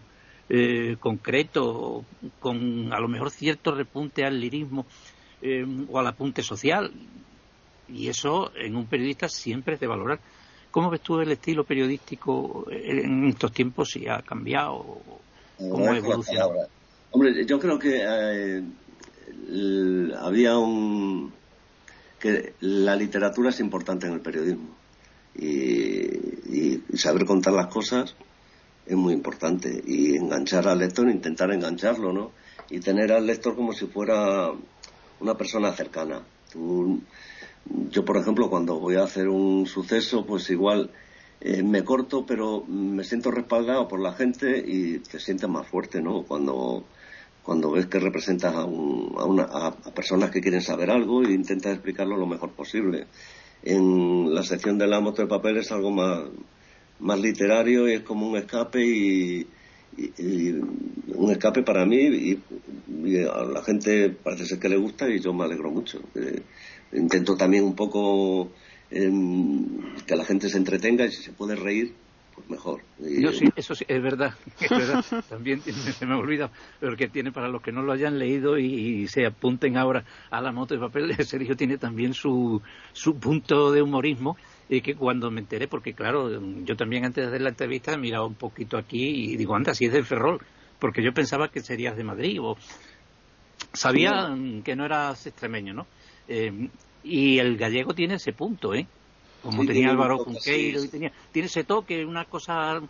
eh, 0.49 0.97
concreto, 1.01 2.05
con 2.41 2.93
a 2.93 3.01
lo 3.01 3.09
mejor 3.09 3.31
cierto 3.31 3.75
repunte 3.75 4.25
al 4.25 4.41
lirismo 4.41 4.87
eh, 5.41 5.65
o 5.89 5.99
al 5.99 6.07
apunte 6.07 6.43
social. 6.43 6.93
Y 7.89 8.09
eso 8.09 8.53
en 8.57 8.77
un 8.77 8.87
periodista 8.87 9.29
siempre 9.29 9.75
es 9.75 9.81
de 9.81 9.87
valorar. 9.87 10.21
¿Cómo 10.73 10.91
ves 10.91 11.03
tú 11.03 11.21
el 11.21 11.31
estilo 11.31 11.65
periodístico 11.65 12.67
en 12.71 13.27
estos 13.29 13.53
tiempos? 13.53 13.91
Si 13.91 14.09
ha 14.09 14.23
cambiado, 14.23 15.01
cómo 15.59 15.93
ha 15.93 15.97
evolucionado. 15.99 16.67
Hombre, 17.11 17.45
yo 17.45 17.61
creo 17.61 17.79
que 17.79 18.03
había 20.19 20.57
un 20.57 21.33
que 22.19 22.55
la 22.61 22.97
literatura 22.97 23.51
es 23.51 23.61
importante 23.61 24.07
en 24.07 24.15
el 24.15 24.21
periodismo 24.21 24.71
y, 25.35 26.81
saber 26.97 27.25
contar 27.27 27.53
las 27.53 27.67
cosas 27.67 28.15
es 28.87 28.97
muy 28.97 29.13
importante 29.13 29.83
y 29.87 30.17
enganchar 30.17 30.69
al 30.69 30.79
lector, 30.79 31.09
intentar 31.09 31.53
engancharlo, 31.53 32.13
¿no? 32.13 32.33
Y 32.71 32.81
tener 32.81 33.13
al 33.13 33.27
lector 33.27 33.55
como 33.55 33.73
si 33.73 33.87
fuera 33.87 34.51
una 35.21 35.37
persona 35.37 35.73
cercana. 35.73 36.23
Yo, 37.91 38.05
por 38.05 38.17
ejemplo, 38.17 38.51
cuando 38.51 38.79
voy 38.79 38.97
a 38.97 39.05
hacer 39.05 39.29
un 39.29 39.67
suceso, 39.67 40.27
pues 40.27 40.51
igual 40.51 40.91
eh, 41.41 41.63
me 41.63 41.85
corto, 41.85 42.25
pero 42.27 42.65
me 42.67 43.05
siento 43.05 43.31
respaldado 43.31 43.89
por 43.89 44.01
la 44.01 44.13
gente 44.13 44.63
y 44.67 44.99
te 44.99 45.19
sientes 45.21 45.49
más 45.49 45.67
fuerte, 45.67 46.03
¿no? 46.03 46.23
Cuando, 46.23 46.85
cuando 47.43 47.71
ves 47.73 47.87
que 47.87 47.99
representas 47.99 48.55
a, 48.55 48.63
a, 48.63 49.67
a 49.69 49.95
personas 49.95 50.31
que 50.31 50.41
quieren 50.41 50.63
saber 50.63 50.91
algo 50.91 51.23
e 51.23 51.33
intentas 51.33 51.75
explicarlo 51.75 52.17
lo 52.17 52.27
mejor 52.27 52.51
posible 52.51 53.07
en 53.63 54.35
la 54.35 54.43
sección 54.43 54.79
de 54.79 54.87
la 54.87 55.01
moto 55.01 55.23
de 55.23 55.29
papel 55.29 55.59
es 55.59 55.71
algo 55.73 55.91
más, 55.91 56.25
más 57.01 57.21
literario 57.21 57.89
y 57.89 57.95
es 57.95 58.01
como 58.03 58.29
un 58.29 58.37
escape 58.37 58.85
y, 58.85 59.47
un 61.15 61.31
escape 61.31 61.63
para 61.63 61.85
mí 61.85 61.99
y, 61.99 62.39
a 63.27 63.45
la 63.45 63.63
gente 63.63 64.11
parece 64.11 64.47
ser 64.47 64.59
que 64.59 64.69
le 64.69 64.77
gusta 64.77 65.09
y 65.09 65.21
yo 65.21 65.33
me 65.33 65.45
alegro 65.45 65.71
mucho. 65.71 66.01
Intento 66.93 67.37
también 67.37 67.65
un 67.65 67.75
poco 67.75 68.51
em, 68.91 69.95
que 70.07 70.17
la 70.17 70.25
gente 70.25 70.49
se 70.49 70.59
entretenga 70.59 71.05
y 71.07 71.13
si 71.13 71.23
se 71.23 71.33
puede 71.33 71.57
reír, 71.57 71.95
pues 72.35 72.49
mejor. 72.49 72.81
Yo 72.99 73.33
sí, 73.33 73.45
eso 73.57 73.75
sí, 73.75 73.85
es 73.87 74.03
verdad, 74.03 74.35
También 75.29 75.61
se 75.99 76.07
me 76.07 76.15
olvida, 76.15 76.51
pero 76.81 76.97
que 76.97 77.09
tiene 77.09 77.33
para 77.33 77.49
los 77.49 77.63
que 77.63 77.73
no 77.73 77.83
lo 77.83 77.93
hayan 77.93 78.19
leído 78.19 78.59
y, 78.59 79.07
se 79.09 79.27
apunten 79.27 79.77
ahora 79.77 80.05
a 80.31 80.41
la 80.41 80.53
moto 80.53 80.75
de 80.75 80.81
papel, 80.81 81.15
Sergio 81.25 81.57
tiene 81.57 81.79
también 81.79 82.15
su, 82.15 82.63
su 82.93 83.17
punto 83.17 83.73
de 83.73 83.83
humorismo 83.83 84.37
y 84.69 84.81
que 84.81 84.95
cuando 84.95 85.31
me 85.31 85.41
enteré, 85.41 85.69
porque 85.69 85.93
claro, 85.93 86.31
yo 86.65 86.77
también 86.77 87.05
antes 87.05 87.25
de 87.25 87.29
hacer 87.29 87.43
la 87.43 87.51
entrevista 87.51 87.93
he 87.93 87.99
mirado 87.99 88.27
un 88.27 88.35
poquito 88.35 88.79
aquí 88.79 89.33
y 89.33 89.37
digo, 89.37 89.55
anda, 89.55 89.75
si 89.75 89.87
es 89.87 89.93
de 89.93 90.03
Ferrol, 90.03 90.41
porque 90.79 91.03
yo 91.03 91.13
pensaba 91.13 91.49
que 91.49 91.61
serías 91.61 91.97
de 91.97 92.05
Madrid 92.05 92.39
o 92.41 92.57
sabía 93.73 94.35
que 94.65 94.75
no 94.75 94.85
eras 94.85 95.27
extremeño, 95.27 95.75
¿no? 95.75 95.87
Eh, 96.29 96.69
y 97.05 97.39
el 97.39 97.57
gallego 97.57 97.95
tiene 97.95 98.15
ese 98.15 98.33
punto, 98.33 98.75
¿eh? 98.75 98.87
como 99.43 99.67
tenía 99.67 99.91
Álvaro 99.91 100.25
Cunqueiro 100.25 100.85
y 100.85 100.89
tenía, 100.89 101.13
tiene 101.33 101.47
ese 101.47 101.65
toque, 101.65 102.05
una 102.05 102.25
cosa 102.27 102.81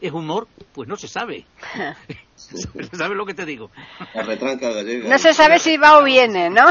es 0.00 0.12
humor, 0.12 0.46
pues 0.72 0.88
no 0.88 0.96
se 0.96 1.08
sabe. 1.08 1.46
¿Sabes 2.36 3.16
lo 3.16 3.24
que 3.24 3.34
te 3.34 3.46
digo? 3.46 3.70
La 4.14 4.22
retranca 4.22 4.70
gallega. 4.70 5.08
No 5.08 5.18
se 5.18 5.32
sabe 5.32 5.58
si 5.58 5.76
va 5.78 5.98
o 5.98 6.04
viene, 6.04 6.50
¿no? 6.50 6.70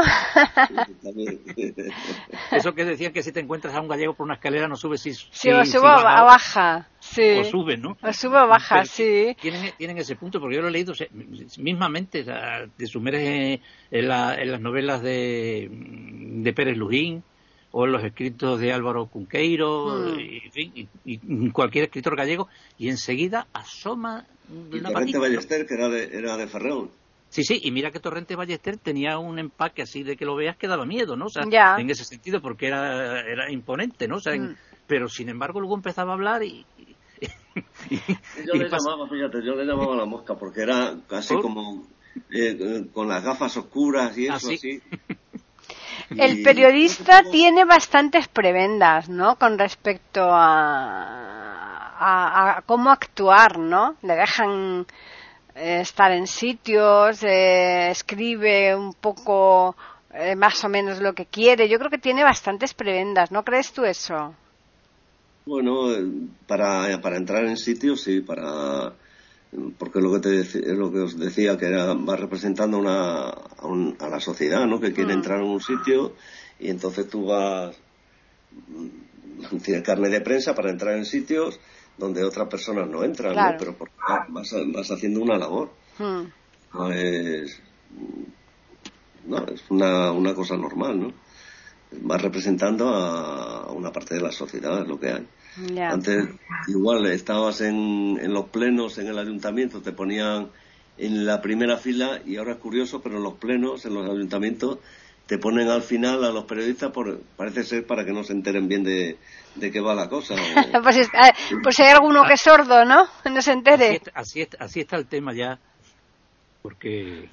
Eso 2.52 2.72
que 2.72 2.84
decían 2.84 3.12
que 3.12 3.22
si 3.22 3.32
te 3.32 3.40
encuentras 3.40 3.74
a 3.74 3.80
un 3.80 3.88
gallego 3.88 4.14
por 4.14 4.24
una 4.24 4.34
escalera 4.34 4.68
no 4.68 4.76
subes 4.76 5.00
si, 5.02 5.12
sí, 5.14 5.50
o 5.50 5.64
sube 5.64 5.88
o 5.88 6.02
baja. 6.02 6.88
Sí. 7.16 7.38
O 7.40 7.44
sube, 7.44 7.76
¿no? 7.76 7.96
O 8.02 8.12
sube 8.12 8.38
o 8.38 8.46
baja, 8.46 8.84
sí. 8.84 9.34
Tienen, 9.40 9.72
tienen, 9.78 9.98
ese 9.98 10.16
punto, 10.16 10.38
porque 10.38 10.56
yo 10.56 10.62
lo 10.62 10.68
he 10.68 10.72
leído 10.72 10.92
mismamente, 11.58 12.24
te 12.76 12.86
sumerges 12.86 13.60
en, 13.90 14.08
las 14.08 14.60
novelas 14.60 15.02
de, 15.02 15.68
de 15.70 16.52
Pérez 16.52 16.76
Lujín, 16.76 17.22
o 17.78 17.84
en 17.84 17.92
los 17.92 18.04
escritos 18.04 18.58
de 18.58 18.72
Álvaro 18.72 19.06
Cunqueiro 19.06 20.14
hmm. 20.14 20.18
y, 21.04 21.50
cualquier 21.50 21.84
escritor 21.84 22.16
gallego 22.16 22.48
y 22.78 22.88
enseguida 22.88 23.48
asoma 23.52 24.26
y 24.72 24.80
Torrente 24.80 25.18
Ballester 25.18 25.66
que 25.66 25.74
era 25.74 25.88
de, 25.90 26.04
era 26.04 26.36
de 26.38 26.46
Ferreón 26.46 26.90
Sí, 27.28 27.42
sí, 27.42 27.60
y 27.62 27.70
mira 27.72 27.90
que 27.90 28.00
Torrente 28.00 28.34
Ballester 28.34 28.78
tenía 28.78 29.18
un 29.18 29.38
empaque 29.38 29.82
así 29.82 30.02
de 30.04 30.16
que 30.16 30.24
lo 30.24 30.36
veas 30.36 30.56
que 30.56 30.68
daba 30.68 30.86
miedo, 30.86 31.16
¿no? 31.16 31.26
O 31.26 31.28
sea, 31.28 31.42
en 31.76 31.90
ese 31.90 32.04
sentido, 32.04 32.40
porque 32.40 32.68
era, 32.68 33.20
era 33.20 33.50
imponente, 33.50 34.06
¿no? 34.06 34.16
O 34.16 34.20
sea, 34.20 34.34
hmm. 34.34 34.56
pero 34.86 35.08
sin 35.08 35.28
embargo 35.28 35.60
luego 35.60 35.74
empezaba 35.74 36.12
a 36.12 36.14
hablar 36.14 36.44
y... 36.44 36.64
yo 38.46 38.54
le 38.54 38.68
llamaba, 38.68 39.08
fíjate, 39.08 39.44
yo 39.44 39.54
le 39.54 39.64
llamaba 39.64 39.94
a 39.94 39.98
la 39.98 40.04
mosca 40.04 40.34
porque 40.34 40.62
era 40.62 40.94
casi 41.08 41.34
como 41.36 41.86
eh, 42.30 42.86
con 42.92 43.08
las 43.08 43.22
gafas 43.22 43.56
oscuras 43.56 44.16
y 44.18 44.28
¿Ah, 44.28 44.36
eso 44.36 44.50
así. 44.50 44.82
El 46.10 46.42
periodista 46.42 47.22
tiene 47.30 47.64
bastantes 47.64 48.28
prebendas, 48.28 49.08
¿no? 49.08 49.36
Con 49.36 49.58
respecto 49.58 50.22
a, 50.30 51.96
a, 51.98 52.62
cómo 52.62 52.90
actuar, 52.90 53.58
¿no? 53.58 53.96
Le 54.02 54.14
dejan 54.14 54.86
eh, 55.54 55.80
estar 55.80 56.12
en 56.12 56.26
sitios, 56.28 57.22
eh, 57.24 57.90
escribe 57.90 58.76
un 58.76 58.94
poco 58.94 59.76
más 60.36 60.64
o 60.64 60.70
menos 60.70 61.00
lo 61.00 61.12
que 61.12 61.26
quiere. 61.26 61.68
Yo 61.68 61.78
creo 61.78 61.90
que 61.90 61.98
tiene 61.98 62.24
bastantes 62.24 62.72
prebendas, 62.72 63.30
¿no 63.30 63.44
crees 63.44 63.72
tú 63.72 63.84
eso? 63.84 64.34
Bueno, 65.46 65.88
para, 66.48 67.00
para 67.00 67.16
entrar 67.16 67.44
en 67.44 67.56
sitios, 67.56 68.02
sí, 68.02 68.20
para 68.20 68.94
porque 69.78 70.00
lo 70.00 70.12
que 70.12 70.20
te 70.20 70.74
lo 70.74 70.92
que 70.92 71.00
os 71.00 71.18
decía 71.18 71.56
que 71.56 71.66
era, 71.66 71.94
va 71.94 72.16
representando 72.16 72.78
una, 72.78 73.28
a, 73.30 74.08
la 74.08 74.20
sociedad 74.20 74.66
no 74.66 74.80
que 74.80 74.92
quiere 74.92 75.14
mm. 75.14 75.18
entrar 75.18 75.40
en 75.40 75.46
un 75.46 75.60
sitio 75.60 76.14
y 76.58 76.68
entonces 76.68 77.08
tú 77.08 77.26
vas 77.26 77.76
mm, 78.68 79.56
tienes 79.58 79.82
carne 79.82 80.08
de 80.08 80.20
prensa 80.20 80.54
para 80.54 80.70
entrar 80.70 80.96
en 80.96 81.04
sitios 81.04 81.60
donde 81.96 82.24
otras 82.24 82.48
personas 82.48 82.88
no 82.88 83.04
entran 83.04 83.34
¿no? 83.34 83.56
pero 83.58 83.76
porque 83.76 83.94
vas, 84.30 84.52
vas, 84.72 84.90
haciendo 84.90 85.20
una 85.22 85.38
labor 85.38 85.70
mm. 85.98 86.22
no 86.74 86.92
es 86.92 87.62
no 89.26 89.46
es 89.46 89.64
una, 89.70 90.12
una 90.12 90.34
cosa 90.34 90.56
normal 90.56 91.00
no 91.00 91.25
vas 91.92 92.22
representando 92.22 92.88
a 92.88 93.72
una 93.72 93.92
parte 93.92 94.14
de 94.14 94.20
la 94.20 94.32
sociedad 94.32 94.82
es 94.82 94.88
lo 94.88 94.98
que 94.98 95.10
hay 95.10 95.26
antes, 95.80 96.28
igual, 96.68 97.06
estabas 97.06 97.62
en, 97.62 98.18
en 98.20 98.32
los 98.32 98.48
plenos 98.50 98.98
en 98.98 99.08
el 99.08 99.18
ayuntamiento, 99.18 99.80
te 99.80 99.92
ponían 99.92 100.50
en 100.98 101.26
la 101.26 101.40
primera 101.40 101.78
fila 101.78 102.20
y 102.26 102.36
ahora 102.36 102.52
es 102.52 102.58
curioso, 102.58 103.00
pero 103.00 103.16
en 103.16 103.22
los 103.22 103.34
plenos, 103.34 103.84
en 103.86 103.94
los 103.94 104.08
ayuntamientos, 104.08 104.78
te 105.26 105.38
ponen 105.38 105.68
al 105.68 105.82
final 105.82 106.24
a 106.24 106.30
los 106.30 106.44
periodistas, 106.44 106.92
por, 106.92 107.20
parece 107.36 107.64
ser 107.64 107.86
para 107.86 108.04
que 108.04 108.12
no 108.12 108.22
se 108.22 108.32
enteren 108.32 108.68
bien 108.68 108.84
de, 108.84 109.16
de 109.54 109.70
qué 109.70 109.80
va 109.80 109.94
la 109.94 110.08
cosa. 110.08 110.34
pues, 110.82 111.10
pues, 111.62 111.80
hay 111.80 111.88
alguno 111.88 112.24
que 112.24 112.34
es 112.34 112.40
sordo, 112.40 112.84
¿no? 112.84 113.08
No 113.24 113.42
se 113.42 113.52
entere. 113.52 114.02
Así, 114.14 114.46
así 114.58 114.80
está 114.80 114.96
el 114.96 115.06
tema 115.06 115.34
ya, 115.34 115.58
porque 116.62 117.28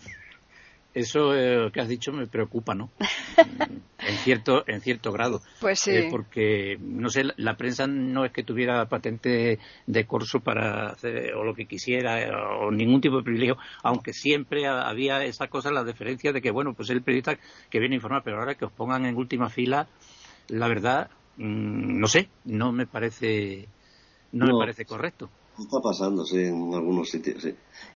eso 0.94 1.36
eh, 1.36 1.72
que 1.72 1.82
has 1.82 1.88
dicho 1.88 2.12
me 2.12 2.28
preocupa, 2.28 2.76
¿no? 2.76 2.92
en 4.00 4.16
cierto 4.18 4.64
en 4.68 4.82
cierto 4.82 5.12
grado. 5.12 5.42
Pues 5.60 5.80
sí. 5.80 5.92
Eh, 5.92 6.08
porque 6.12 6.78
no 6.80 7.10
sé, 7.10 7.24
la 7.38 7.58
prensa 7.58 7.88
no 7.88 8.26
es 8.26 8.32
que 8.32 8.44
tuviera 8.44 8.88
patente 8.88 9.60
de 9.88 10.06
corso 10.06 10.40
para 10.40 10.90
hacer 10.90 11.34
o 11.34 11.44
lo 11.44 11.56
que 11.56 11.66
quisiera 11.66 12.22
eh, 12.22 12.32
o 12.32 12.72
ningún 12.72 13.02
tipo 13.02 13.18
de 13.18 13.24
privilegio, 13.24 13.58
aunque 13.82 14.14
siempre 14.14 14.68
había 14.68 15.24
esa 15.24 15.48
cosa 15.48 15.72
la 15.72 15.84
diferencia 15.84 16.32
de 16.32 16.42
que 16.42 16.52
bueno, 16.52 16.74
pues 16.74 16.90
el 16.90 17.02
periodista 17.02 17.38
que 17.70 17.80
viene 17.80 17.96
a 17.96 17.98
informar, 17.98 18.24
pero 18.24 18.40
ahora 18.40 18.56
que 18.56 18.66
os 18.66 18.72
pongan 18.72 19.06
en 19.06 19.16
última 19.16 19.50
fila, 19.50 19.88
la 20.50 20.68
verdad 20.68 21.10
mm, 21.38 22.00
no 22.00 22.08
sé, 22.08 22.30
no 22.46 22.72
me 22.72 22.86
parece 22.86 23.68
no, 24.34 24.48
me 24.48 24.54
parece 24.54 24.86
correcto. 24.86 25.30
Está 25.60 25.80
pasando, 25.80 26.26
sí, 26.26 26.38
en 26.38 26.74
algunos 26.74 27.10
sitios, 27.10 27.44
sí. 27.44 27.56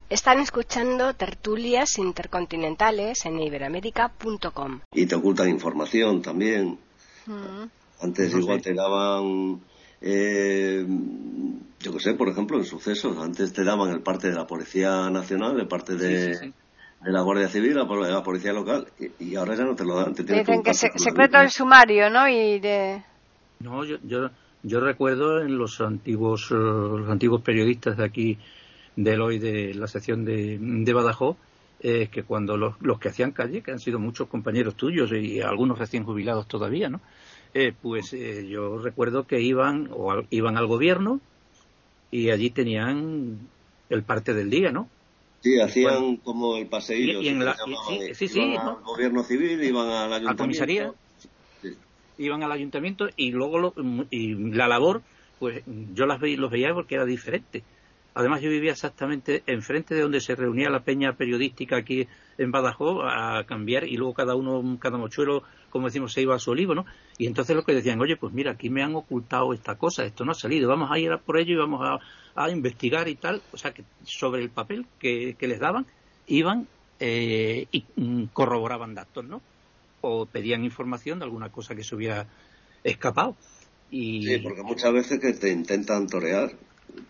Están 0.08 0.40
escuchando 0.40 1.14
tertulias 1.14 1.98
intercontinentales 1.98 3.24
en 3.24 3.40
iberamérica.com. 3.40 4.80
Y 4.92 5.06
te 5.06 5.14
ocultan 5.14 5.48
información 5.48 6.22
también. 6.22 6.78
Mm. 7.26 7.64
Antes 8.02 8.34
igual 8.34 8.60
te 8.60 8.74
daban, 8.74 9.60
eh, 10.00 10.86
yo 11.80 11.92
qué 11.92 12.00
sé, 12.00 12.14
por 12.14 12.28
ejemplo, 12.28 12.58
en 12.58 12.64
sucesos. 12.64 13.16
Antes 13.18 13.52
te 13.52 13.64
daban 13.64 13.90
el 13.90 14.00
parte 14.00 14.28
de 14.28 14.34
la 14.34 14.46
Policía 14.46 15.08
Nacional, 15.10 15.58
el 15.58 15.66
parte 15.66 15.96
de, 15.96 16.52
la 17.02 17.22
Guardia 17.22 17.48
Civil, 17.48 17.74
la, 17.74 17.84
la 17.84 18.22
Policía 18.22 18.52
Local, 18.52 18.86
y, 19.18 19.34
ahora 19.34 19.56
ya 19.56 19.64
no 19.64 19.74
te 19.74 19.84
lo 19.84 19.96
dan. 19.96 20.14
Te 20.14 20.22
Dicen 20.22 20.62
que, 20.62 20.74
secreto 20.74 21.38
el 21.40 21.50
sumario, 21.50 22.10
¿no? 22.10 22.28
Y 22.28 22.60
de... 22.60 23.02
No, 23.60 23.84
yo, 23.84 23.96
yo 24.04 24.28
yo 24.66 24.80
recuerdo 24.80 25.40
en 25.40 25.56
los 25.58 25.80
antiguos, 25.80 26.50
eh, 26.50 26.54
los 26.54 27.08
antiguos 27.08 27.40
periodistas 27.40 27.96
de 27.96 28.04
aquí, 28.04 28.38
del 28.96 29.20
hoy 29.20 29.38
de 29.38 29.74
la 29.74 29.86
sección 29.86 30.24
de, 30.24 30.58
de 30.60 30.92
Badajoz, 30.92 31.36
eh, 31.80 32.08
que 32.10 32.24
cuando 32.24 32.56
los, 32.56 32.74
los, 32.80 32.98
que 32.98 33.10
hacían 33.10 33.30
calle, 33.30 33.62
que 33.62 33.70
han 33.70 33.78
sido 33.78 34.00
muchos 34.00 34.26
compañeros 34.26 34.74
tuyos 34.74 35.12
y 35.12 35.40
algunos 35.40 35.78
recién 35.78 36.02
jubilados 36.02 36.48
todavía, 36.48 36.88
¿no? 36.88 37.00
Eh, 37.54 37.72
pues 37.80 38.10
yo 38.10 38.78
recuerdo 38.78 39.26
que 39.26 39.40
iban 39.40 39.88
o 39.92 40.22
iban 40.30 40.56
al 40.56 40.66
gobierno 40.66 41.20
y 42.10 42.30
allí 42.30 42.50
tenían 42.50 43.38
el 43.88 44.02
parte 44.02 44.34
del 44.34 44.50
día, 44.50 44.72
¿no? 44.72 44.88
Sí, 45.40 45.60
hacían 45.60 46.16
como 46.16 46.56
el 46.56 46.66
paseillo. 46.66 47.22
Y, 47.22 47.28
en 47.28 47.44
la, 47.44 47.56
sí, 48.14 48.26
sí, 48.26 48.56
al 48.56 48.82
gobierno 48.82 49.22
civil, 49.22 49.62
iban 49.62 49.88
a 49.88 50.18
la 50.18 50.34
comisaría 50.34 50.92
iban 52.18 52.42
al 52.42 52.52
ayuntamiento 52.52 53.08
y 53.16 53.32
luego 53.32 53.74
y 54.10 54.34
la 54.52 54.68
labor, 54.68 55.02
pues 55.38 55.62
yo 55.94 56.06
las 56.06 56.20
veía, 56.20 56.38
los 56.38 56.50
veía 56.50 56.72
porque 56.74 56.94
era 56.94 57.04
diferente. 57.04 57.62
Además, 58.16 58.40
yo 58.40 58.48
vivía 58.48 58.72
exactamente 58.72 59.42
enfrente 59.46 59.94
de 59.94 60.00
donde 60.00 60.22
se 60.22 60.34
reunía 60.34 60.70
la 60.70 60.80
peña 60.80 61.12
periodística 61.12 61.76
aquí 61.76 62.08
en 62.38 62.50
Badajoz 62.50 63.04
a 63.04 63.44
cambiar 63.44 63.84
y 63.84 63.98
luego 63.98 64.14
cada 64.14 64.34
uno, 64.34 64.78
cada 64.80 64.96
mochuelo, 64.96 65.42
como 65.68 65.88
decimos, 65.88 66.14
se 66.14 66.22
iba 66.22 66.34
a 66.34 66.38
su 66.38 66.52
olivo, 66.52 66.74
¿no? 66.74 66.86
Y 67.18 67.26
entonces 67.26 67.54
lo 67.54 67.62
que 67.62 67.74
decían, 67.74 68.00
oye, 68.00 68.16
pues 68.16 68.32
mira, 68.32 68.52
aquí 68.52 68.70
me 68.70 68.82
han 68.82 68.94
ocultado 68.94 69.52
esta 69.52 69.74
cosa, 69.74 70.02
esto 70.06 70.24
no 70.24 70.32
ha 70.32 70.34
salido, 70.34 70.66
vamos 70.66 70.90
a 70.90 70.98
ir 70.98 71.12
a 71.12 71.18
por 71.18 71.36
ello 71.36 71.52
y 71.52 71.58
vamos 71.58 72.00
a, 72.34 72.50
investigar 72.50 73.06
y 73.08 73.16
tal. 73.16 73.42
O 73.52 73.58
sea, 73.58 73.74
que 73.74 73.84
sobre 74.04 74.42
el 74.42 74.48
papel 74.48 74.86
que, 74.98 75.36
les 75.38 75.60
daban, 75.60 75.84
iban 76.26 76.66
eh, 76.98 77.66
y 77.70 77.84
mm, 77.96 78.24
corroboraban 78.32 78.94
datos, 78.94 79.26
¿no? 79.26 79.42
O 80.06 80.26
pedían 80.26 80.64
información 80.64 81.18
de 81.18 81.24
alguna 81.24 81.50
cosa 81.50 81.74
que 81.74 81.84
se 81.84 81.94
hubiera 81.94 82.28
escapado. 82.84 83.36
Y... 83.90 84.26
Sí, 84.26 84.38
porque 84.38 84.62
muchas 84.62 84.92
veces 84.92 85.20
que 85.20 85.32
te 85.32 85.50
intentan 85.50 86.06
torear. 86.06 86.52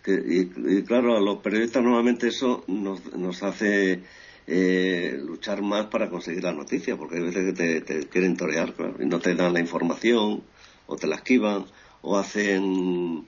y, 0.06 0.82
claro, 0.82 1.16
a 1.16 1.20
los 1.20 1.38
periodistas 1.38 1.82
nuevamente 1.82 2.28
eso 2.28 2.64
nos, 2.66 3.42
hace 3.42 4.02
eh, 4.46 5.18
luchar 5.22 5.62
más 5.62 5.86
para 5.86 6.10
conseguir 6.10 6.44
la 6.44 6.52
noticia, 6.52 6.96
porque 6.96 7.16
hay 7.16 7.22
veces 7.22 7.54
que 7.54 7.80
te, 7.80 8.08
quieren 8.08 8.36
torear, 8.36 8.74
y 8.98 9.06
no 9.06 9.20
te 9.20 9.34
dan 9.34 9.52
la 9.52 9.60
información, 9.60 10.42
o 10.86 10.96
te 10.96 11.06
la 11.06 11.16
esquivan, 11.16 11.66
o 12.02 12.16
hacen 12.16 13.26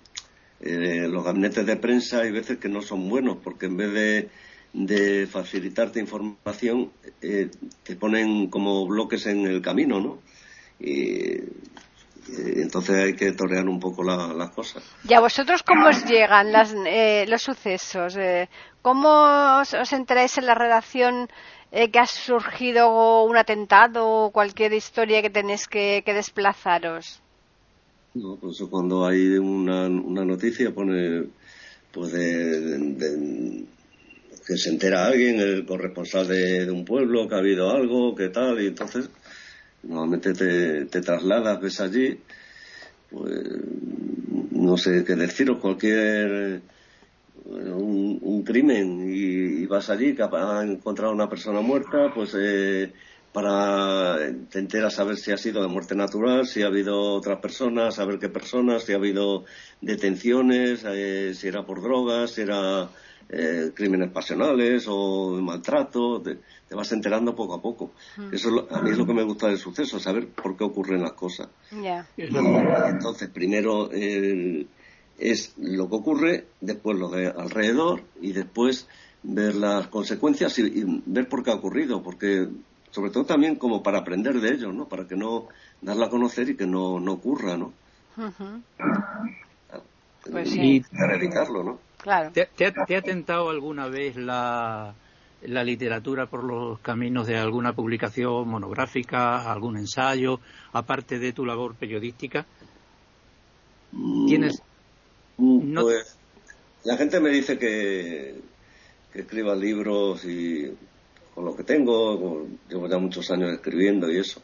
eh, 0.60 1.06
los 1.08 1.24
gabinetes 1.24 1.66
de 1.66 1.76
prensa, 1.76 2.20
hay 2.20 2.32
veces 2.32 2.58
que 2.58 2.68
no 2.68 2.82
son 2.82 3.08
buenos, 3.08 3.38
porque 3.42 3.66
en 3.66 3.76
vez 3.76 3.92
de 3.92 4.28
de 4.72 5.26
facilitarte 5.26 6.00
información, 6.00 6.90
eh, 7.22 7.50
te 7.82 7.96
ponen 7.96 8.48
como 8.48 8.86
bloques 8.86 9.26
en 9.26 9.46
el 9.46 9.62
camino, 9.62 10.00
¿no? 10.00 10.18
Y, 10.80 11.40
entonces 12.36 12.94
hay 12.94 13.16
que 13.16 13.32
torear 13.32 13.66
un 13.66 13.80
poco 13.80 14.04
las 14.04 14.50
cosas. 14.50 14.82
¿Y 15.08 15.14
a 15.14 15.20
vosotros 15.20 15.62
cómo 15.62 15.88
os 15.88 16.04
llegan 16.04 16.52
eh, 16.86 17.24
los 17.26 17.40
sucesos? 17.40 18.16
Eh, 18.18 18.50
¿Cómo 18.82 19.60
os, 19.60 19.72
os, 19.72 19.92
enteráis 19.94 20.36
en 20.36 20.44
la 20.44 20.54
redacción 20.54 21.28
que 21.70 21.98
ha 21.98 22.06
surgido 22.06 23.24
un 23.24 23.36
atentado 23.36 24.06
o 24.06 24.30
cualquier 24.30 24.74
historia 24.74 25.22
que 25.22 25.30
tenéis 25.30 25.66
que, 25.68 26.02
desplazaros? 26.04 27.22
No, 28.12 28.36
pues 28.36 28.62
cuando 28.70 29.06
hay 29.06 29.38
una, 29.38 29.86
una 29.86 30.24
noticia 30.24 30.70
pone 30.70 31.24
pues 31.92 32.12
de 32.12 33.66
que 34.48 34.56
se 34.56 34.70
entera 34.70 35.04
alguien, 35.04 35.38
el 35.38 35.66
corresponsal 35.66 36.26
de, 36.26 36.70
un 36.70 36.86
pueblo, 36.86 37.28
que 37.28 37.34
ha 37.34 37.38
habido 37.38 37.70
algo, 37.70 38.14
que 38.14 38.30
tal, 38.30 38.58
y 38.62 38.68
entonces 38.68 39.10
normalmente 39.82 40.32
te, 40.32 41.00
trasladas, 41.02 41.60
ves 41.60 41.78
allí, 41.80 42.18
pues 43.10 43.30
no 44.52 44.78
sé 44.78 45.04
qué 45.04 45.16
deciros, 45.16 45.58
cualquier 45.58 46.62
un, 47.44 48.42
crimen 48.42 49.04
y, 49.06 49.66
vas 49.66 49.90
allí 49.90 50.14
que 50.14 50.22
ha 50.22 50.62
encontrado 50.62 51.12
una 51.12 51.28
persona 51.28 51.60
muerta, 51.60 52.10
pues 52.14 52.34
eh, 52.38 52.90
para 53.32 54.16
te 54.50 54.60
enteras 54.60 54.94
saber 54.94 55.18
si 55.18 55.30
ha 55.32 55.36
sido 55.36 55.60
de 55.60 55.68
muerte 55.68 55.94
natural, 55.94 56.46
si 56.46 56.62
ha 56.62 56.68
habido 56.68 57.12
otras 57.12 57.38
personas, 57.40 57.96
saber 57.96 58.18
qué 58.18 58.30
personas, 58.30 58.84
si 58.84 58.92
ha 58.92 58.96
habido 58.96 59.44
detenciones, 59.82 60.84
eh, 60.86 61.34
si 61.34 61.48
era 61.48 61.66
por 61.66 61.82
drogas, 61.82 62.30
si 62.30 62.40
era 62.40 62.88
eh, 63.30 63.72
crímenes 63.74 64.10
pasionales 64.10 64.86
o 64.88 65.40
maltrato, 65.40 66.22
te, 66.22 66.38
vas 66.74 66.92
enterando 66.92 67.34
poco 67.34 67.54
a 67.54 67.62
poco. 67.62 67.92
Mm. 68.16 68.34
Eso 68.34 68.66
a 68.70 68.80
mí 68.80 68.90
es 68.90 68.98
lo 68.98 69.06
que 69.06 69.14
me 69.14 69.24
gusta 69.24 69.48
del 69.48 69.58
suceso, 69.58 69.98
saber 69.98 70.28
por 70.28 70.56
qué 70.56 70.64
ocurren 70.64 71.02
las 71.02 71.12
cosas. 71.12 71.48
Entonces, 72.88 73.28
primero 73.28 73.90
es 75.18 75.54
lo 75.58 75.88
que 75.88 75.96
ocurre, 75.96 76.46
después 76.60 76.98
lo 76.98 77.08
de 77.08 77.26
alrededor 77.26 78.02
y 78.20 78.32
después 78.32 78.88
ver 79.22 79.54
las 79.56 79.88
consecuencias 79.88 80.58
y, 80.58 81.02
ver 81.06 81.28
por 81.28 81.42
qué 81.42 81.50
ha 81.50 81.54
ocurrido, 81.54 82.02
porque 82.02 82.48
sobre 82.90 83.10
todo 83.10 83.24
también 83.24 83.56
como 83.56 83.82
para 83.82 83.98
aprender 83.98 84.40
de 84.40 84.50
ello, 84.50 84.72
¿no? 84.72 84.88
Para 84.88 85.06
que 85.06 85.16
no 85.16 85.48
darla 85.82 86.06
a 86.06 86.10
conocer 86.10 86.48
y 86.48 86.56
que 86.56 86.66
no, 86.66 87.00
no 87.00 87.12
ocurra, 87.14 87.56
¿no? 87.56 87.72
Pues 90.30 90.50
sí. 90.50 90.60
Y 90.60 90.82
erradicarlo, 90.96 91.62
¿no? 91.62 91.87
¿Te, 92.32 92.96
ha, 92.96 93.02
tentado 93.02 93.50
alguna 93.50 93.88
vez 93.88 94.16
la, 94.16 94.94
literatura 95.42 96.26
por 96.26 96.42
los 96.42 96.78
caminos 96.80 97.26
de 97.26 97.36
alguna 97.36 97.74
publicación 97.74 98.48
monográfica, 98.48 99.50
algún 99.52 99.76
ensayo, 99.76 100.40
aparte 100.72 101.18
de 101.18 101.32
tu 101.32 101.44
labor 101.44 101.74
periodística? 101.74 102.46
¿Tienes.? 104.26 104.62
Mm, 105.36 105.78
pues, 105.80 106.16
la 106.84 106.96
gente 106.96 107.20
me 107.20 107.30
dice 107.30 107.58
que, 107.58 108.40
que 109.12 109.20
escriba 109.20 109.54
libros 109.54 110.24
y 110.24 110.72
con 111.34 111.44
lo 111.44 111.54
que 111.54 111.62
tengo, 111.62 112.46
llevo 112.68 112.88
ya 112.88 112.98
muchos 112.98 113.30
años 113.30 113.52
escribiendo 113.52 114.10
y 114.10 114.18
eso. 114.18 114.42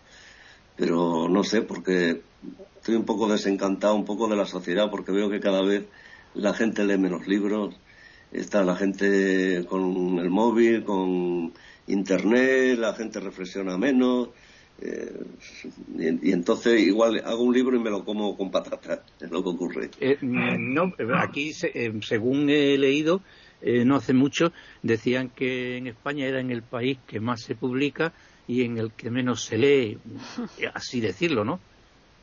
Pero 0.76 1.28
no 1.28 1.42
sé, 1.42 1.62
porque 1.62 2.20
estoy 2.76 2.96
un 2.96 3.04
poco 3.04 3.26
desencantado 3.26 3.94
un 3.94 4.04
poco 4.04 4.28
de 4.28 4.36
la 4.36 4.44
sociedad, 4.44 4.90
porque 4.90 5.12
veo 5.12 5.30
que 5.30 5.40
cada 5.40 5.62
vez 5.62 5.86
la 6.34 6.54
gente 6.54 6.84
lee 6.84 6.98
menos 6.98 7.26
libros, 7.26 7.74
está 8.32 8.64
la 8.64 8.76
gente 8.76 9.64
con 9.68 10.18
el 10.18 10.30
móvil, 10.30 10.84
con 10.84 11.52
internet, 11.86 12.78
la 12.78 12.94
gente 12.94 13.20
reflexiona 13.20 13.78
menos. 13.78 14.30
Eh, 14.82 15.24
y, 15.96 16.32
entonces 16.32 16.80
igual 16.80 17.22
hago 17.24 17.44
un 17.44 17.54
libro 17.54 17.76
y 17.76 17.80
me 17.80 17.90
lo 17.90 18.04
como 18.04 18.36
con 18.36 18.50
patatas, 18.50 19.00
es 19.20 19.30
lo 19.30 19.42
que 19.42 19.48
ocurre. 19.48 19.90
Eh, 20.00 20.18
no, 20.20 20.92
aquí 21.16 21.52
eh, 21.62 21.92
según 22.02 22.50
he 22.50 22.76
leído, 22.76 23.22
no 23.62 23.96
hace 23.96 24.12
mucho, 24.12 24.52
decían 24.82 25.30
que 25.30 25.78
en 25.78 25.86
España 25.86 26.26
era 26.26 26.40
en 26.40 26.50
el 26.50 26.62
país 26.62 26.98
que 27.06 27.18
más 27.20 27.40
se 27.42 27.54
publica 27.54 28.12
y 28.46 28.62
en 28.62 28.76
el 28.76 28.92
que 28.92 29.10
menos 29.10 29.44
se 29.44 29.56
lee, 29.56 29.98
así 30.74 31.00
decirlo, 31.00 31.44
¿no? 31.44 31.60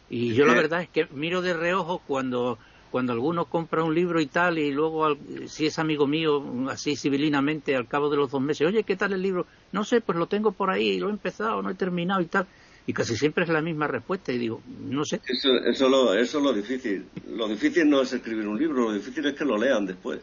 Y 0.09 0.33
yo 0.33 0.45
la 0.45 0.53
verdad 0.53 0.81
es 0.81 0.89
que 0.89 1.07
miro 1.13 1.41
de 1.41 1.53
reojo 1.53 2.01
cuando 2.05 2.59
cuando 2.91 3.13
alguno 3.13 3.45
compra 3.45 3.83
un 3.83 3.95
libro 3.95 4.19
y 4.19 4.27
tal, 4.27 4.59
y 4.59 4.71
luego, 4.71 5.17
si 5.47 5.65
es 5.65 5.79
amigo 5.79 6.05
mío, 6.05 6.43
así 6.69 6.95
civilinamente, 6.95 7.75
al 7.75 7.87
cabo 7.87 8.09
de 8.09 8.17
los 8.17 8.29
dos 8.29 8.41
meses, 8.41 8.67
oye, 8.67 8.83
¿qué 8.83 8.95
tal 8.95 9.13
el 9.13 9.21
libro? 9.21 9.47
No 9.71 9.83
sé, 9.83 10.01
pues 10.01 10.17
lo 10.17 10.27
tengo 10.27 10.51
por 10.51 10.69
ahí, 10.69 10.99
lo 10.99 11.07
he 11.07 11.11
empezado, 11.11 11.61
no 11.61 11.69
he 11.69 11.75
terminado 11.75 12.21
y 12.21 12.25
tal. 12.25 12.45
Y 12.85 12.93
casi 12.93 13.15
siempre 13.15 13.43
es 13.45 13.49
la 13.49 13.61
misma 13.61 13.87
respuesta, 13.87 14.31
y 14.33 14.37
digo, 14.37 14.61
no 14.67 15.05
sé. 15.05 15.21
Eso, 15.25 15.55
eso, 15.65 15.87
lo, 15.87 16.13
eso 16.13 16.39
es 16.39 16.43
lo 16.43 16.51
difícil. 16.51 17.05
Lo 17.29 17.47
difícil 17.47 17.89
no 17.89 18.01
es 18.01 18.11
escribir 18.11 18.47
un 18.47 18.59
libro, 18.59 18.85
lo 18.85 18.93
difícil 18.93 19.25
es 19.25 19.35
que 19.35 19.45
lo 19.45 19.57
lean 19.57 19.85
después. 19.85 20.19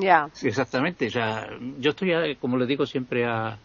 Ya. 0.00 0.28
exactamente. 0.42 1.08
O 1.08 1.10
sea, 1.10 1.48
yo 1.78 1.90
estoy, 1.90 2.12
eh, 2.12 2.36
como 2.40 2.56
le 2.56 2.66
digo 2.66 2.86
siempre 2.86 3.24
a, 3.24 3.58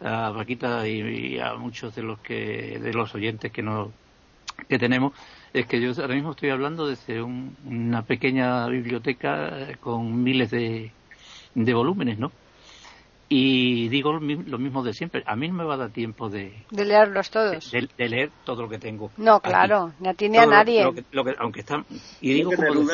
a 0.00 0.32
Paquita 0.34 0.86
y, 0.88 1.38
a 1.38 1.54
muchos 1.54 1.94
de 1.94 2.02
los 2.02 2.18
que 2.20 2.78
de 2.78 2.92
los 2.92 3.14
oyentes 3.14 3.52
que 3.52 3.62
nos 3.62 3.90
que 4.68 4.78
tenemos 4.78 5.12
es 5.52 5.66
que 5.66 5.80
yo 5.80 5.90
ahora 6.00 6.14
mismo 6.14 6.30
estoy 6.32 6.50
hablando 6.50 6.86
desde 6.86 7.22
una 7.22 8.02
pequeña 8.02 8.66
biblioteca 8.68 9.76
con 9.80 10.22
miles 10.22 10.50
de, 10.50 10.92
de 11.54 11.74
volúmenes, 11.74 12.18
¿no? 12.18 12.32
Y 13.34 13.88
digo 13.88 14.12
lo 14.12 14.58
mismo 14.58 14.82
de 14.82 14.92
siempre. 14.92 15.22
A 15.26 15.36
mí 15.36 15.48
no 15.48 15.54
me 15.54 15.64
va 15.64 15.74
a 15.74 15.78
dar 15.78 15.90
tiempo 15.90 16.28
de... 16.28 16.52
De 16.70 16.84
leerlos 16.84 17.30
todos. 17.30 17.70
De, 17.70 17.88
leer 17.96 18.30
todo 18.44 18.62
lo 18.62 18.68
que 18.68 18.78
tengo. 18.78 19.10
No, 19.16 19.40
claro. 19.40 19.94
No 20.00 20.14
tiene 20.14 20.38
a 20.38 20.44
nadie. 20.44 20.84
Lo, 21.12 21.24
que, 21.24 21.34
aunque 21.38 21.60
está... 21.60 21.82
Y 22.20 22.34
digo 22.34 22.52
como 22.54 22.84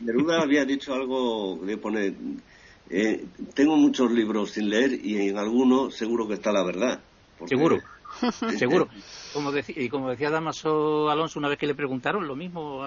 Neruda, 0.00 0.42
había 0.42 0.64
dicho 0.64 0.94
algo 0.94 1.60
de 1.62 1.76
poner... 1.76 2.14
Eh, 2.90 3.24
tengo 3.54 3.76
muchos 3.76 4.10
libros 4.10 4.50
sin 4.50 4.68
leer 4.68 4.92
y 4.92 5.28
en 5.28 5.38
algunos 5.38 5.94
seguro 5.94 6.26
que 6.26 6.34
está 6.34 6.50
la 6.50 6.64
verdad. 6.64 7.00
Seguro. 7.46 7.78
Seguro. 8.58 8.88
Como 9.32 9.52
y 9.68 9.88
como 9.88 10.10
decía 10.10 10.30
Damaso 10.30 11.10
Alonso 11.10 11.38
una 11.38 11.48
vez 11.48 11.58
que 11.58 11.66
le 11.66 11.74
preguntaron, 11.74 12.26
lo 12.26 12.34
mismo 12.34 12.84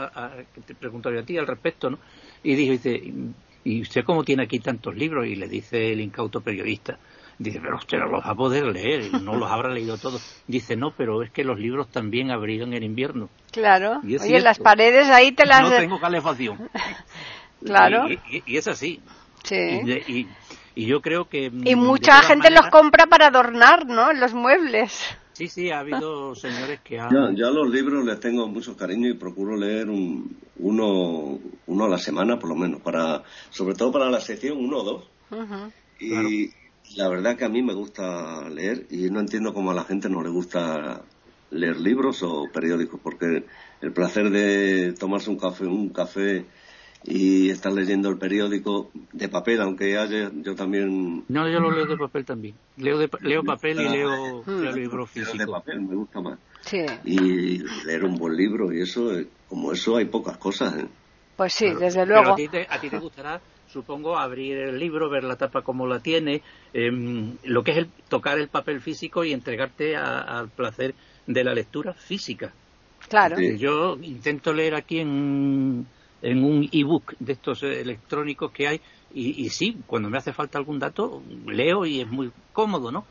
que 0.53 0.61
te 0.61 0.75
preguntaría 0.75 1.21
a 1.21 1.23
ti 1.23 1.37
al 1.37 1.47
respecto, 1.47 1.89
¿no? 1.89 1.99
Y 2.43 2.55
dijo, 2.55 2.71
dice, 2.71 3.13
¿y 3.63 3.81
usted 3.81 4.03
cómo 4.03 4.23
tiene 4.23 4.43
aquí 4.43 4.59
tantos 4.59 4.95
libros? 4.95 5.27
Y 5.27 5.35
le 5.35 5.47
dice 5.47 5.91
el 5.93 6.01
incauto 6.01 6.41
periodista, 6.41 6.97
dice, 7.37 7.59
pero 7.61 7.77
usted 7.77 7.97
no 7.99 8.07
los 8.07 8.23
va 8.23 8.31
a 8.31 8.35
poder 8.35 8.65
leer, 8.65 9.21
no 9.21 9.35
los 9.35 9.49
habrá 9.49 9.69
leído 9.69 9.97
todos. 9.97 10.41
Dice, 10.47 10.75
no, 10.75 10.91
pero 10.91 11.23
es 11.23 11.31
que 11.31 11.43
los 11.43 11.59
libros 11.59 11.89
también 11.89 12.31
abrigan 12.31 12.73
en 12.73 12.83
invierno. 12.83 13.29
Claro. 13.51 14.01
Y 14.03 14.17
Oye, 14.17 14.39
las 14.41 14.59
paredes 14.59 15.09
ahí 15.09 15.31
te 15.31 15.45
las... 15.45 15.61
No 15.61 15.69
tengo 15.69 15.99
calefacción. 15.99 16.69
claro. 17.65 18.07
Y, 18.09 18.57
es 18.57 18.67
así. 18.67 19.01
Sí. 19.43 19.81
Y, 20.07 20.27
y, 20.75 20.85
yo 20.85 21.01
creo 21.01 21.25
que... 21.25 21.51
Y 21.63 21.75
mucha 21.75 22.21
gente 22.23 22.49
los 22.49 22.67
compra 22.67 23.07
para 23.07 23.27
adornar, 23.27 23.85
¿no? 23.85 24.13
Los 24.13 24.33
muebles. 24.33 25.17
Sí, 25.41 25.47
sí, 25.47 25.69
ha 25.71 25.79
habido 25.79 26.35
señores 26.35 26.81
que 26.81 26.99
han... 26.99 27.35
Ya, 27.35 27.49
los 27.49 27.67
libros 27.67 28.05
les 28.05 28.19
tengo 28.19 28.47
mucho 28.47 28.77
cariño 28.77 29.09
y 29.09 29.15
procuro 29.15 29.57
leer 29.57 29.89
un, 29.89 30.37
uno, 30.59 31.39
uno 31.65 31.85
a 31.85 31.89
la 31.89 31.97
semana 31.97 32.37
por 32.37 32.49
lo 32.49 32.55
menos, 32.55 32.79
para 32.81 33.23
sobre 33.49 33.73
todo 33.73 33.91
para 33.91 34.11
la 34.11 34.21
sección 34.21 34.63
uno 34.63 34.77
o 34.77 34.83
dos. 34.83 35.09
Y 35.99 36.51
la 36.95 37.09
verdad 37.09 37.37
que 37.37 37.45
a 37.45 37.49
mí 37.49 37.63
me 37.63 37.73
gusta 37.73 38.47
leer 38.49 38.85
y 38.91 39.09
no 39.09 39.19
entiendo 39.19 39.51
cómo 39.51 39.71
a 39.71 39.73
la 39.73 39.83
gente 39.83 40.09
no 40.09 40.21
le 40.21 40.29
gusta 40.29 41.01
leer 41.49 41.77
libros 41.79 42.21
o 42.21 42.47
periódicos, 42.53 42.99
porque 43.01 43.43
el 43.81 43.93
placer 43.93 44.29
de 44.29 44.93
tomarse 44.93 45.31
un 45.31 45.39
café, 45.39 45.65
un 45.65 45.89
café 45.89 46.45
y 47.03 47.49
estar 47.49 47.71
leyendo 47.73 48.09
el 48.09 48.17
periódico 48.17 48.91
de 49.11 49.27
papel, 49.27 49.61
aunque 49.61 49.97
haya 49.97 50.31
yo 50.33 50.55
también... 50.55 51.23
No, 51.27 51.49
yo 51.49 51.59
lo 51.59 51.71
leo 51.71 51.85
de 51.85 51.97
papel 51.97 52.25
también. 52.25 52.55
Leo, 52.77 52.97
de, 52.97 53.09
leo 53.21 53.43
papel 53.43 53.81
y 53.81 53.89
leo, 53.89 54.43
leo 54.45 54.71
libros 54.71 55.09
físicos. 55.09 55.37
de 55.37 55.47
papel 55.47 55.81
me 55.81 55.95
gusta 55.95 56.21
más. 56.21 56.37
Sí. 56.61 56.85
Y 57.05 57.57
leer 57.85 58.05
un 58.05 58.17
buen 58.17 58.35
libro 58.37 58.71
y 58.71 58.81
eso, 58.81 59.17
eh, 59.17 59.27
como 59.49 59.71
eso 59.71 59.97
hay 59.97 60.05
pocas 60.05 60.37
cosas. 60.37 60.77
¿eh? 60.77 60.85
Pues 61.35 61.53
sí, 61.53 61.73
desde 61.73 62.05
luego. 62.05 62.33
a, 62.33 62.35
ti 62.35 62.47
te, 62.47 62.67
a 62.69 62.79
ti 62.79 62.89
te 62.89 62.99
gustará, 62.99 63.41
supongo, 63.67 64.17
abrir 64.17 64.57
el 64.57 64.77
libro, 64.77 65.09
ver 65.09 65.23
la 65.23 65.37
tapa 65.37 65.63
como 65.63 65.87
la 65.87 65.99
tiene, 65.99 66.43
em, 66.71 67.35
lo 67.45 67.63
que 67.63 67.71
es 67.71 67.77
el 67.77 67.87
tocar 68.09 68.37
el 68.37 68.47
papel 68.47 68.79
físico 68.79 69.23
y 69.23 69.33
entregarte 69.33 69.95
al 69.95 70.49
placer 70.49 70.93
de 71.25 71.43
la 71.43 71.55
lectura 71.55 71.93
física. 71.93 72.53
Claro. 73.09 73.39
Yo 73.39 73.97
intento 74.01 74.53
leer 74.53 74.75
aquí 74.75 74.99
en 74.99 75.87
en 76.21 76.43
un 76.43 76.69
ebook 76.71 77.15
de 77.19 77.33
estos 77.33 77.63
eh, 77.63 77.81
electrónicos 77.81 78.51
que 78.51 78.67
hay 78.67 78.81
y, 79.13 79.49
sí, 79.49 79.77
cuando 79.87 80.09
me 80.09 80.17
hace 80.17 80.31
falta 80.31 80.57
algún 80.57 80.79
dato 80.79 81.21
leo 81.45 81.85
y 81.85 81.99
es 81.99 82.07
muy 82.07 82.31
cómodo, 82.53 82.91
¿no? 82.91 83.05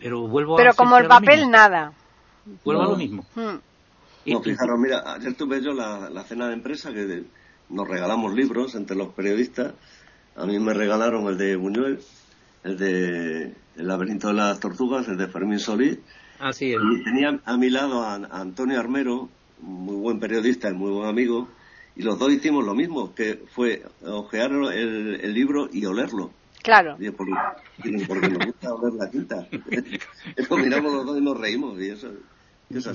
Pero 0.00 0.26
vuelvo 0.26 0.56
Pero 0.56 0.74
como 0.74 0.96
el 0.98 1.06
papel 1.06 1.48
nada. 1.48 1.92
Vuelvo 2.64 2.82
a 2.82 2.86
lo 2.86 2.96
mismo. 2.96 3.24
Hmm. 3.34 3.58
No, 4.26 4.42
fijaros, 4.42 4.78
mira, 4.80 5.14
ayer 5.14 5.34
tuve 5.34 5.62
yo 5.62 5.72
la, 5.72 6.24
cena 6.24 6.48
de 6.48 6.54
empresa 6.54 6.92
que 6.92 7.24
nos 7.68 7.86
regalamos 7.86 8.34
libros 8.34 8.74
entre 8.74 8.96
los 8.96 9.12
periodistas. 9.14 9.74
A 10.34 10.44
mí 10.44 10.58
me 10.58 10.74
regalaron 10.74 11.28
el 11.28 11.38
de 11.38 11.54
Buñuel, 11.54 12.00
el 12.64 12.76
de 12.76 13.54
El 13.76 13.86
laberinto 13.86 14.28
de 14.28 14.34
las 14.34 14.58
tortugas, 14.58 15.06
el 15.06 15.16
de 15.16 15.28
Fermín 15.28 15.60
Solís. 15.60 15.98
Ah, 16.40 16.52
sí, 16.52 16.74
Y 16.74 17.04
tenía 17.04 17.40
a 17.44 17.56
mi 17.56 17.70
lado 17.70 18.02
a 18.02 18.14
Antonio 18.14 18.78
Armero, 18.80 19.28
muy 19.60 19.96
buen 19.96 20.18
periodista 20.18 20.68
y 20.68 20.74
muy 20.74 20.90
buen 20.90 21.08
amigo, 21.08 21.48
y 21.96 22.02
los 22.02 22.18
dos 22.18 22.30
hicimos 22.30 22.64
lo 22.64 22.74
mismo, 22.74 23.14
que 23.14 23.42
fue 23.54 23.82
ojear 24.04 24.50
el, 24.52 25.32
libro 25.32 25.68
y 25.72 25.86
olerlo. 25.86 26.30
Claro. 26.62 26.98
porque, 27.16 27.32
nos 27.90 28.46
gusta 28.46 28.74
oler 28.74 28.92
la 28.94 29.10
quinta. 29.10 29.46
Eso 30.36 30.56
miramos 30.58 30.92
los 30.92 31.06
dos 31.06 31.18
y 31.18 31.22
nos 31.22 31.38
reímos 31.38 31.80
y 31.80 31.90
eso... 31.90 32.10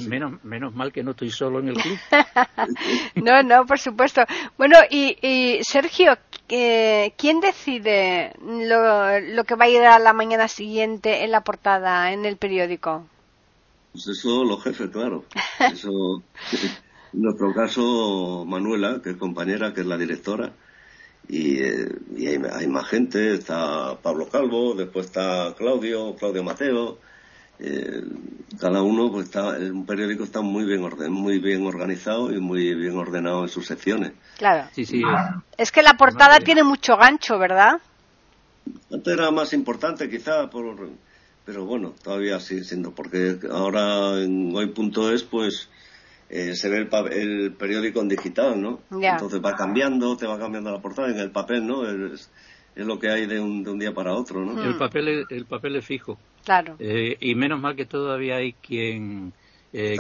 Menos, 0.10 0.44
menos 0.44 0.76
mal 0.76 0.92
que 0.92 1.02
no 1.02 1.12
estoy 1.12 1.32
solo 1.32 1.60
en 1.60 1.70
el 1.70 1.76
club. 1.76 1.98
no, 3.16 3.42
no, 3.42 3.66
por 3.66 3.80
supuesto. 3.80 4.22
Bueno, 4.58 4.76
y, 4.90 5.16
y 5.22 5.64
Sergio, 5.64 6.18
¿quién 6.50 7.40
decide 7.40 8.34
lo, 8.42 9.18
lo, 9.22 9.44
que 9.46 9.56
va 9.56 9.66
a 9.66 9.70
ir 9.70 9.82
a 9.84 9.98
la 9.98 10.12
mañana 10.12 10.50
siguiente 10.50 11.24
en 11.24 11.32
la 11.32 11.46
portada, 11.46 12.12
en 12.12 12.26
el 12.26 12.36
periódico? 12.36 13.08
Pues 13.94 14.10
eso 14.10 14.44
los 14.44 14.62
jefes, 14.62 14.90
claro. 14.90 15.24
Eso 15.72 16.22
en 17.14 17.22
nuestro 17.22 17.54
caso, 17.54 18.46
Manuela, 18.48 19.02
que 19.04 19.12
es 19.12 19.18
compañera, 19.18 19.74
que 19.74 19.82
es 19.82 19.88
la 19.88 19.98
directora, 19.98 20.54
y, 21.28 21.62
eh, 21.64 21.88
hay, 22.52 22.68
más 22.68 22.88
gente, 22.88 23.34
está 23.34 23.98
Pablo 24.02 24.28
Calvo, 24.30 24.74
después 24.74 25.06
está 25.08 25.54
Claudio, 25.58 26.16
Claudio 26.16 26.44
Mateo, 26.44 27.00
eh, 27.60 28.04
cada 28.60 28.82
uno, 28.82 29.12
pues 29.12 29.26
está, 29.26 29.50
un 29.50 29.86
periódico 29.86 30.24
está 30.24 30.42
muy 30.42 30.66
bien, 30.66 30.84
orden, 30.84 31.12
muy 31.12 31.40
bien 31.40 31.66
organizado 31.66 32.34
y 32.34 32.40
muy 32.40 32.74
bien 32.74 32.98
ordenado 32.98 33.44
en 33.44 33.50
sus 33.50 33.68
secciones. 33.68 34.14
Claro. 34.38 34.68
Sí, 34.74 34.86
sí. 34.86 35.04
Es, 35.58 35.72
que 35.72 35.84
la 35.84 35.96
portada 35.96 36.40
tiene 36.40 36.64
mucho 36.64 36.98
gancho, 36.98 37.38
¿verdad? 37.38 37.80
Antes 38.92 39.14
era 39.14 39.32
más 39.32 39.54
importante 39.54 40.10
quizá, 40.10 40.50
por, 40.50 40.90
pero 41.46 41.66
bueno, 41.66 41.94
todavía 42.04 42.40
sigue 42.40 42.64
siendo, 42.64 42.92
porque 42.92 43.40
ahora 43.52 44.22
en 44.22 44.56
hoy.es 44.56 45.24
pues 45.24 45.70
eh, 46.34 46.56
se 46.56 46.70
ve 46.70 46.88
el, 47.12 47.54
periódico 47.56 48.00
en 48.00 48.08
digital, 48.08 48.60
¿no? 48.62 48.80
Entonces 48.90 49.42
va 49.44 49.54
cambiando, 49.54 50.16
te 50.16 50.26
va 50.26 50.40
cambiando 50.40 50.72
la 50.72 50.82
portada 50.82 51.10
en 51.10 51.20
el 51.20 51.30
papel, 51.30 51.68
¿no? 51.68 51.84
Es, 51.86 52.32
lo 52.74 52.98
que 52.98 53.10
hay 53.10 53.26
de 53.26 53.38
un, 53.42 53.64
de 53.66 53.72
un, 53.72 53.78
día 53.78 53.94
para 53.94 54.14
otro, 54.14 54.40
¿no? 54.40 54.64
El 54.64 54.78
papel 54.78 55.10
es, 55.10 55.26
el 55.30 55.46
papel 55.46 55.76
es 55.76 55.86
fijo. 55.86 56.18
Claro. 56.46 56.78
Eh, 56.80 57.18
y 57.20 57.36
menos 57.36 57.60
mal 57.60 57.76
que 57.76 57.86
todavía 57.86 58.38
hay 58.38 58.54
quien, 58.54 59.34
eh, 59.74 59.98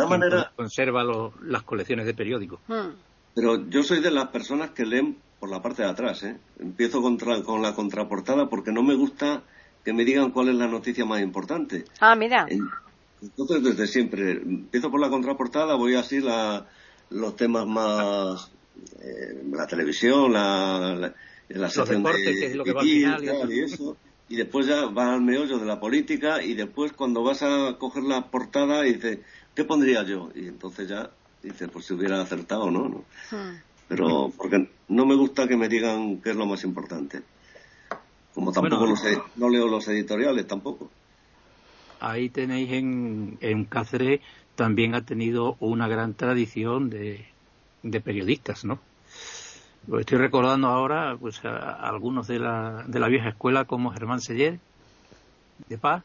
conserva 0.55 1.03
las 1.43 1.63
colecciones 1.63 2.05
de 2.05 2.13
periódicos. 2.13 2.61
Hmm. 2.65 2.95
Pero 3.35 3.67
yo 3.67 3.83
soy 3.83 3.99
de 3.99 4.11
las 4.11 4.29
personas 4.29 4.69
que 4.69 4.85
leen 4.85 5.17
por 5.37 5.49
la 5.49 5.61
parte 5.61 5.83
de 5.83 5.89
atrás, 5.89 6.23
¿eh? 6.23 6.37
Empiezo 6.59 7.01
con 7.01 7.61
la 7.61 7.75
contraportada 7.75 8.47
porque 8.47 8.71
no 8.71 8.83
me 8.83 8.95
gusta 8.95 9.43
que 9.83 9.91
me 9.91 10.05
digan 10.05 10.31
cuál 10.31 10.47
es 10.49 10.55
la 10.55 10.67
noticia 10.67 11.05
más 11.05 11.21
importante. 11.21 11.83
Ah, 11.99 12.15
mira. 12.15 12.45
Entonces, 13.21 13.63
desde 13.63 13.87
siempre, 13.87 14.31
empiezo 14.31 14.89
por 14.89 14.99
la 14.99 15.09
contraportada, 15.09 15.75
voy 15.75 15.95
así 15.95 16.19
la, 16.19 16.67
los 17.09 17.35
temas 17.35 17.67
más, 17.67 18.51
eh, 18.99 19.43
la 19.51 19.67
televisión, 19.67 20.33
la, 20.33 21.13
en 21.53 21.61
la 21.61 21.69
sección 21.69 22.03
de, 22.03 22.11
que 22.13 22.45
es 22.45 22.55
lo 22.55 22.63
que 22.63 22.73
va 22.73 22.81
al 22.81 22.87
final 22.87 23.53
y, 23.53 23.59
eso 23.59 23.97
y 24.29 24.37
después 24.37 24.65
ya 24.65 24.85
va 24.85 25.13
al 25.13 25.21
meollo 25.21 25.59
de 25.59 25.65
la 25.65 25.79
política 25.79 26.41
y 26.41 26.53
después 26.53 26.93
cuando 26.93 27.21
vas 27.21 27.43
a 27.43 27.75
coger 27.77 28.03
la 28.03 28.27
portada 28.31 28.87
y 28.87 28.93
dices 28.93 29.19
¿qué 29.53 29.65
pondría 29.65 30.03
yo? 30.03 30.29
y 30.33 30.47
entonces 30.47 30.87
ya 30.87 31.11
dices 31.43 31.69
pues 31.71 31.85
si 31.85 31.93
hubiera 31.93 32.21
acertado 32.21 32.63
o 32.63 32.71
no, 32.71 32.87
¿no? 32.87 33.03
Hmm. 33.29 33.57
pero 33.89 34.31
porque 34.37 34.69
no 34.87 35.05
me 35.05 35.15
gusta 35.15 35.47
que 35.47 35.57
me 35.57 35.67
digan 35.67 36.21
qué 36.21 36.29
es 36.29 36.35
lo 36.37 36.45
más 36.45 36.63
importante 36.63 37.21
como 38.33 38.53
tampoco 38.53 38.85
no 39.35 39.49
leo 39.49 39.67
los 39.67 39.85
editoriales 39.89 40.47
tampoco 40.47 40.89
ahí 42.01 42.29
tenéis 42.29 42.71
en, 42.71 43.37
en 43.41 43.65
Cáceres 43.65 44.21
también 44.55 44.95
ha 44.95 45.05
tenido 45.05 45.55
una 45.59 45.87
gran 45.87 46.13
tradición 46.13 46.89
de, 46.89 47.25
de 47.83 48.01
periodistas, 48.01 48.65
¿no? 48.65 48.79
estoy 49.99 50.19
recordando 50.19 50.67
ahora 50.67 51.17
pues 51.19 51.43
a, 51.43 51.73
algunos 51.73 52.27
de 52.27 52.39
la, 52.39 52.83
de 52.87 52.99
la 52.99 53.07
vieja 53.07 53.29
escuela 53.29 53.65
como 53.65 53.91
Germán 53.91 54.21
Seller 54.21 54.59
de 55.67 55.77
Paz. 55.77 56.03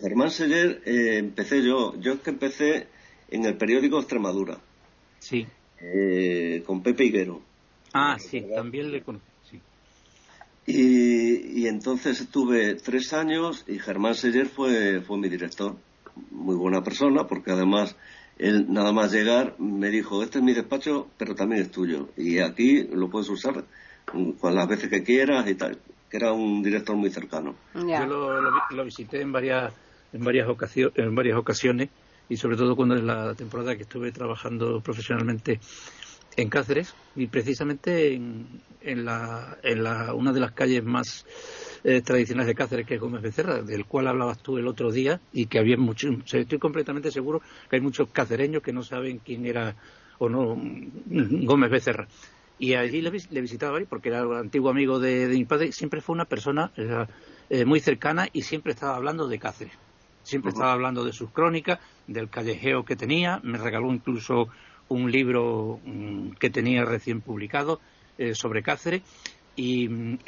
Germán 0.00 0.30
Seller 0.30 0.82
eh, 0.84 1.18
empecé 1.18 1.64
yo, 1.64 1.98
yo 2.00 2.12
es 2.12 2.20
que 2.20 2.30
empecé 2.30 2.86
en 3.30 3.44
el 3.44 3.56
periódico 3.56 3.98
Extremadura. 3.98 4.58
Sí. 5.18 5.46
Eh, 5.80 6.62
con 6.66 6.82
Pepe 6.82 7.04
Higuero. 7.04 7.40
Ah, 7.92 8.16
sí, 8.18 8.44
también 8.54 8.92
le 8.92 9.02
conocí. 9.02 9.24
Y, 10.66 11.62
y, 11.62 11.66
entonces 11.66 12.20
estuve 12.20 12.74
tres 12.74 13.12
años 13.12 13.64
y 13.66 13.78
Germán 13.78 14.14
Seller 14.14 14.46
fue, 14.46 15.00
fue 15.00 15.18
mi 15.18 15.28
director. 15.28 15.76
Muy 16.30 16.54
buena 16.54 16.82
persona 16.82 17.26
porque 17.26 17.52
además 17.52 17.96
él 18.40 18.66
nada 18.72 18.92
más 18.92 19.12
llegar 19.12 19.54
me 19.58 19.90
dijo, 19.90 20.22
este 20.22 20.38
es 20.38 20.44
mi 20.44 20.54
despacho, 20.54 21.08
pero 21.18 21.34
también 21.34 21.62
es 21.62 21.70
tuyo. 21.70 22.08
Y 22.16 22.38
aquí 22.38 22.84
lo 22.84 23.10
puedes 23.10 23.28
usar 23.28 23.64
con 24.06 24.54
las 24.54 24.68
veces 24.68 24.88
que 24.88 25.02
quieras 25.02 25.48
y 25.48 25.54
tal. 25.54 25.78
Que 26.10 26.16
era 26.16 26.32
un 26.32 26.62
director 26.62 26.96
muy 26.96 27.10
cercano. 27.10 27.54
Yo 27.74 28.06
lo, 28.70 28.84
visité 28.84 29.20
en 29.20 29.30
varias, 29.30 29.72
en, 30.12 30.24
varias 30.24 30.48
ocasiones, 30.48 30.92
en 30.96 31.14
varias 31.14 31.38
ocasiones 31.38 31.90
y 32.30 32.36
sobre 32.36 32.56
todo 32.56 32.76
cuando 32.76 32.94
es 32.94 33.02
la 33.02 33.34
temporada 33.34 33.76
que 33.76 33.82
estuve 33.82 34.10
trabajando 34.10 34.80
profesionalmente 34.80 35.60
en 36.36 36.48
Cáceres 36.48 36.94
y 37.16 37.26
precisamente 37.26 38.14
en, 38.14 38.46
en, 38.80 39.04
la, 39.04 39.58
en 39.62 39.82
la, 39.82 40.14
una 40.14 40.32
de 40.32 40.40
las 40.40 40.52
calles 40.52 40.84
más 40.84 41.26
eh, 41.84 42.02
tradicionales 42.02 42.48
de 42.48 42.54
Cáceres, 42.54 42.86
que 42.86 42.94
es 42.94 43.00
Gómez 43.00 43.22
Becerra, 43.22 43.62
del 43.62 43.86
cual 43.86 44.08
hablabas 44.08 44.38
tú 44.38 44.58
el 44.58 44.66
otro 44.66 44.92
día, 44.92 45.20
y 45.32 45.46
que 45.46 45.58
había 45.58 45.76
muchos, 45.76 46.14
estoy 46.32 46.58
completamente 46.58 47.10
seguro 47.10 47.40
que 47.68 47.76
hay 47.76 47.82
muchos 47.82 48.08
cacereños 48.10 48.62
que 48.62 48.72
no 48.72 48.82
saben 48.82 49.18
quién 49.18 49.46
era 49.46 49.74
o 50.18 50.28
no 50.28 50.56
mm, 50.56 51.44
Gómez 51.44 51.70
Becerra. 51.70 52.06
Y 52.58 52.74
allí 52.74 53.00
le, 53.00 53.10
le 53.10 53.40
visitaba 53.40 53.78
porque 53.88 54.10
era 54.10 54.20
antiguo 54.38 54.70
amigo 54.70 54.98
de, 55.00 55.28
mi 55.28 55.46
padre, 55.46 55.72
siempre 55.72 56.02
fue 56.02 56.14
una 56.14 56.26
persona 56.26 56.70
eh, 56.76 57.64
muy 57.64 57.80
cercana 57.80 58.28
y 58.30 58.42
siempre 58.42 58.72
estaba 58.72 58.96
hablando 58.96 59.26
de 59.28 59.38
Cáceres. 59.38 59.72
Siempre 60.22 60.50
estaba 60.50 60.72
hablando 60.72 61.02
de 61.02 61.14
sus 61.14 61.30
crónicas, 61.30 61.78
del 62.06 62.28
callejeo 62.28 62.84
que 62.84 62.96
tenía, 62.96 63.40
me 63.42 63.56
regaló 63.56 63.90
incluso 63.90 64.48
un 64.90 65.10
libro 65.10 65.80
mm, 65.84 66.32
que 66.32 66.50
tenía 66.50 66.84
recién 66.84 67.20
publicado 67.20 67.80
eh, 68.18 68.34
sobre 68.34 68.62
Cáceres 68.62 69.02
y 69.56 69.88
mm, 69.88 70.18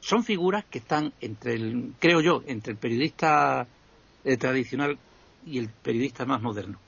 son 0.00 0.24
figuras 0.24 0.64
que 0.66 0.78
están 0.78 1.12
entre 1.20 1.54
el, 1.54 1.94
creo 1.98 2.20
yo, 2.20 2.42
entre 2.46 2.72
el 2.72 2.78
periodista 2.78 3.66
eh, 4.24 4.36
tradicional 4.36 4.98
y 5.46 5.58
el 5.58 5.68
periodista 5.68 6.26
más 6.26 6.42
moderno. 6.42 6.78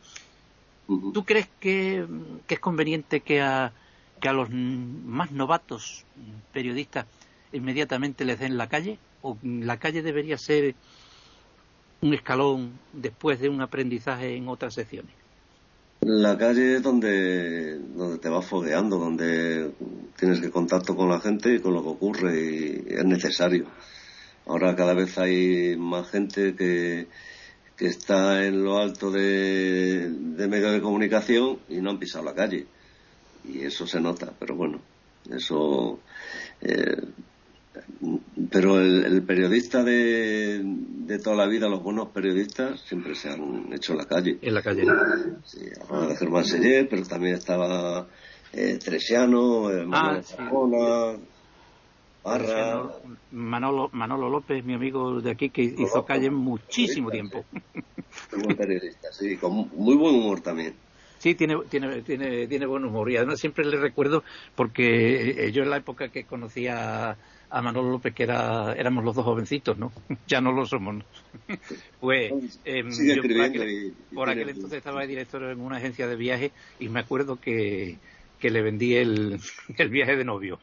¿Tú 0.86 1.24
crees 1.24 1.48
que, 1.58 2.06
es 2.48 2.60
conveniente 2.60 3.20
que 3.20 3.40
a, 3.40 3.72
que 4.20 4.28
a 4.28 4.32
los 4.32 4.50
más 4.50 5.32
novatos 5.32 6.04
periodistas 6.52 7.06
inmediatamente 7.52 8.24
les 8.24 8.38
den 8.38 8.56
la 8.56 8.68
calle? 8.68 8.98
¿O 9.22 9.36
la 9.42 9.78
calle 9.78 10.02
debería 10.02 10.38
ser 10.38 10.76
un 12.02 12.14
escalón 12.14 12.78
después 12.92 13.40
de 13.40 13.48
un 13.48 13.62
aprendizaje 13.62 14.36
en 14.36 14.48
otras 14.48 14.74
secciones? 14.74 15.25
La 16.08 16.38
calle 16.38 16.76
es 16.76 16.82
donde, 16.84 17.80
donde 17.80 18.18
te 18.18 18.28
vas 18.28 18.46
fogueando, 18.46 18.96
donde 18.96 19.72
tienes 20.16 20.40
que 20.40 20.52
contacto 20.52 20.94
con 20.94 21.08
la 21.08 21.18
gente 21.18 21.52
y 21.52 21.58
con 21.58 21.74
lo 21.74 21.82
que 21.82 21.88
ocurre 21.88 22.40
y 22.40 22.94
es 22.94 23.04
necesario. 23.04 23.66
Ahora 24.46 24.76
cada 24.76 24.94
vez 24.94 25.18
hay 25.18 25.76
más 25.76 26.08
gente 26.08 26.54
que, 26.54 27.08
que 27.76 27.86
está 27.86 28.46
en 28.46 28.62
lo 28.62 28.78
alto 28.78 29.10
de, 29.10 30.08
de 30.08 30.46
medios 30.46 30.74
de 30.74 30.80
comunicación 30.80 31.58
y 31.68 31.78
no 31.78 31.90
han 31.90 31.98
pisado 31.98 32.24
la 32.24 32.34
calle. 32.34 32.68
Y 33.44 33.62
eso 33.62 33.84
se 33.84 34.00
nota, 34.00 34.32
pero 34.38 34.54
bueno, 34.54 34.80
eso 35.28 35.98
eh, 36.60 37.02
pero 38.50 38.80
el, 38.80 39.22
periodista 39.22 39.82
de, 39.82 40.62
de, 40.62 41.18
toda 41.18 41.36
la 41.36 41.46
vida, 41.46 41.68
los 41.68 41.82
buenos 41.82 42.08
periodistas, 42.08 42.80
siempre 42.80 43.14
se 43.14 43.30
han 43.30 43.72
hecho 43.72 43.92
en 43.92 43.98
la 43.98 44.04
calle. 44.06 44.38
En 44.42 44.54
la 44.54 44.62
calle. 44.62 44.84
Sí, 45.44 45.60
de 45.60 46.16
Germán 46.16 46.44
Seller, 46.44 46.88
pero 46.88 47.02
también 47.04 47.34
estaba 47.34 48.06
eh, 48.52 48.78
Tresiano, 48.82 49.70
eh, 49.70 49.84
Manuel 49.84 50.24
ah, 50.38 51.16
Barra. 52.24 52.82
Manolo, 53.30 53.88
Manolo 53.92 54.28
López, 54.28 54.64
mi 54.64 54.74
amigo 54.74 55.20
de 55.20 55.30
aquí, 55.30 55.50
que 55.50 55.62
hizo 55.62 56.04
calle 56.04 56.30
muchísimo 56.30 57.10
tiempo. 57.10 57.44
Muy 58.32 58.42
buen 58.44 58.56
periodista, 58.56 59.12
sí, 59.12 59.36
con 59.36 59.68
muy 59.72 59.94
buen 59.94 60.14
humor 60.14 60.40
también. 60.40 60.74
Sí, 61.18 61.34
tiene, 61.34 61.56
tiene, 61.68 62.02
tiene, 62.02 62.46
tiene 62.46 62.66
buen 62.66 62.84
humor 62.84 63.10
y 63.10 63.16
además 63.16 63.40
siempre 63.40 63.64
le 63.64 63.78
recuerdo 63.78 64.22
porque 64.54 65.50
yo 65.52 65.62
en 65.62 65.70
la 65.70 65.78
época 65.78 66.08
que 66.08 66.24
conocía 66.24 67.16
a 67.50 67.62
Manolo 67.62 67.90
López, 67.90 68.14
que 68.14 68.24
era, 68.24 68.72
éramos 68.74 69.04
los 69.04 69.14
dos 69.14 69.24
jovencitos, 69.24 69.78
¿no? 69.78 69.92
ya 70.26 70.40
no 70.40 70.52
lo 70.52 70.66
somos. 70.66 71.04
pues 72.00 72.60
em, 72.64 72.90
yo 72.90 73.22
por, 74.14 74.28
aquel, 74.30 74.48
entonces 74.48 74.78
estaba 74.78 75.02
de 75.02 75.06
director 75.06 75.42
en 75.44 75.60
una 75.60 75.76
agencia 75.76 76.06
de 76.06 76.16
viaje 76.16 76.52
y 76.80 76.88
me 76.88 77.00
acuerdo 77.00 77.40
que, 77.40 77.98
que 78.38 78.50
le 78.50 78.62
vendí 78.62 78.96
el, 78.96 79.40
el 79.76 79.88
viaje 79.88 80.16
de 80.16 80.24
novio 80.24 80.58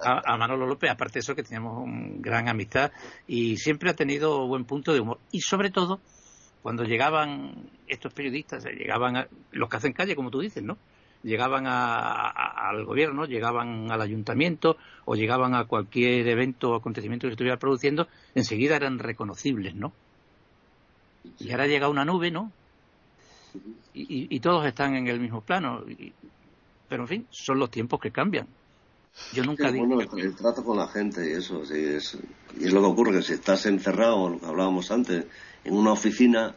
a, 0.00 0.36
Manolo 0.36 0.66
López, 0.66 0.90
aparte 0.90 1.14
de 1.14 1.20
eso 1.20 1.34
que 1.34 1.42
teníamos 1.42 1.82
una 1.84 2.16
gran 2.18 2.48
amistad 2.48 2.92
y 3.26 3.56
siempre 3.56 3.90
ha 3.90 3.94
tenido 3.94 4.46
buen 4.46 4.64
punto 4.64 4.92
de 4.92 5.00
humor. 5.00 5.18
Y 5.30 5.40
sobre 5.40 5.70
todo, 5.70 6.00
cuando 6.62 6.84
llegaban 6.84 7.70
estos 7.86 8.12
periodistas, 8.12 8.64
llegaban 8.64 9.26
los 9.52 9.68
que 9.68 9.76
hacen 9.76 9.92
calle, 9.92 10.16
como 10.16 10.30
tú 10.30 10.40
dices, 10.40 10.62
¿no? 10.62 10.78
Llegaban 11.24 11.64
al 11.66 12.84
gobierno, 12.84 13.24
llegaban 13.24 13.90
al 13.90 14.00
ayuntamiento 14.00 14.76
o 15.06 15.16
llegaban 15.16 15.54
a 15.54 15.64
cualquier 15.64 16.28
evento 16.28 16.70
o 16.70 16.74
acontecimiento 16.76 17.26
que 17.26 17.30
se 17.30 17.34
estuviera 17.34 17.58
produciendo, 17.58 18.06
enseguida 18.34 18.76
eran 18.76 18.98
reconocibles, 18.98 19.74
¿no? 19.74 19.92
Y 21.38 21.50
ahora 21.50 21.66
llega 21.66 21.88
una 21.88 22.04
nube, 22.04 22.30
¿no? 22.30 22.52
Y, 23.94 24.40
todos 24.40 24.66
están 24.66 24.96
en 24.96 25.06
el 25.06 25.20
mismo 25.20 25.40
plano. 25.40 25.84
pero 26.88 27.04
en 27.04 27.08
fin, 27.08 27.26
son 27.30 27.58
los 27.58 27.70
tiempos 27.70 28.00
que 28.00 28.10
cambian. 28.10 28.46
Yo 29.32 29.44
nunca 29.44 29.70
digo. 29.70 29.86
Bueno, 29.86 30.10
el 30.16 30.34
trato 30.34 30.64
con 30.64 30.76
la 30.76 30.88
gente 30.88 31.30
y 31.30 31.34
eso, 31.34 31.64
sí, 31.64 31.78
es, 31.78 32.18
y 32.58 32.64
es 32.64 32.72
lo 32.72 32.80
que 32.80 32.86
ocurre, 32.86 33.12
que 33.12 33.22
si 33.22 33.34
estás 33.34 33.64
encerrado, 33.66 34.28
lo 34.28 34.40
que 34.40 34.46
hablábamos 34.46 34.90
antes, 34.90 35.24
en 35.62 35.74
una 35.74 35.92
oficina, 35.92 36.52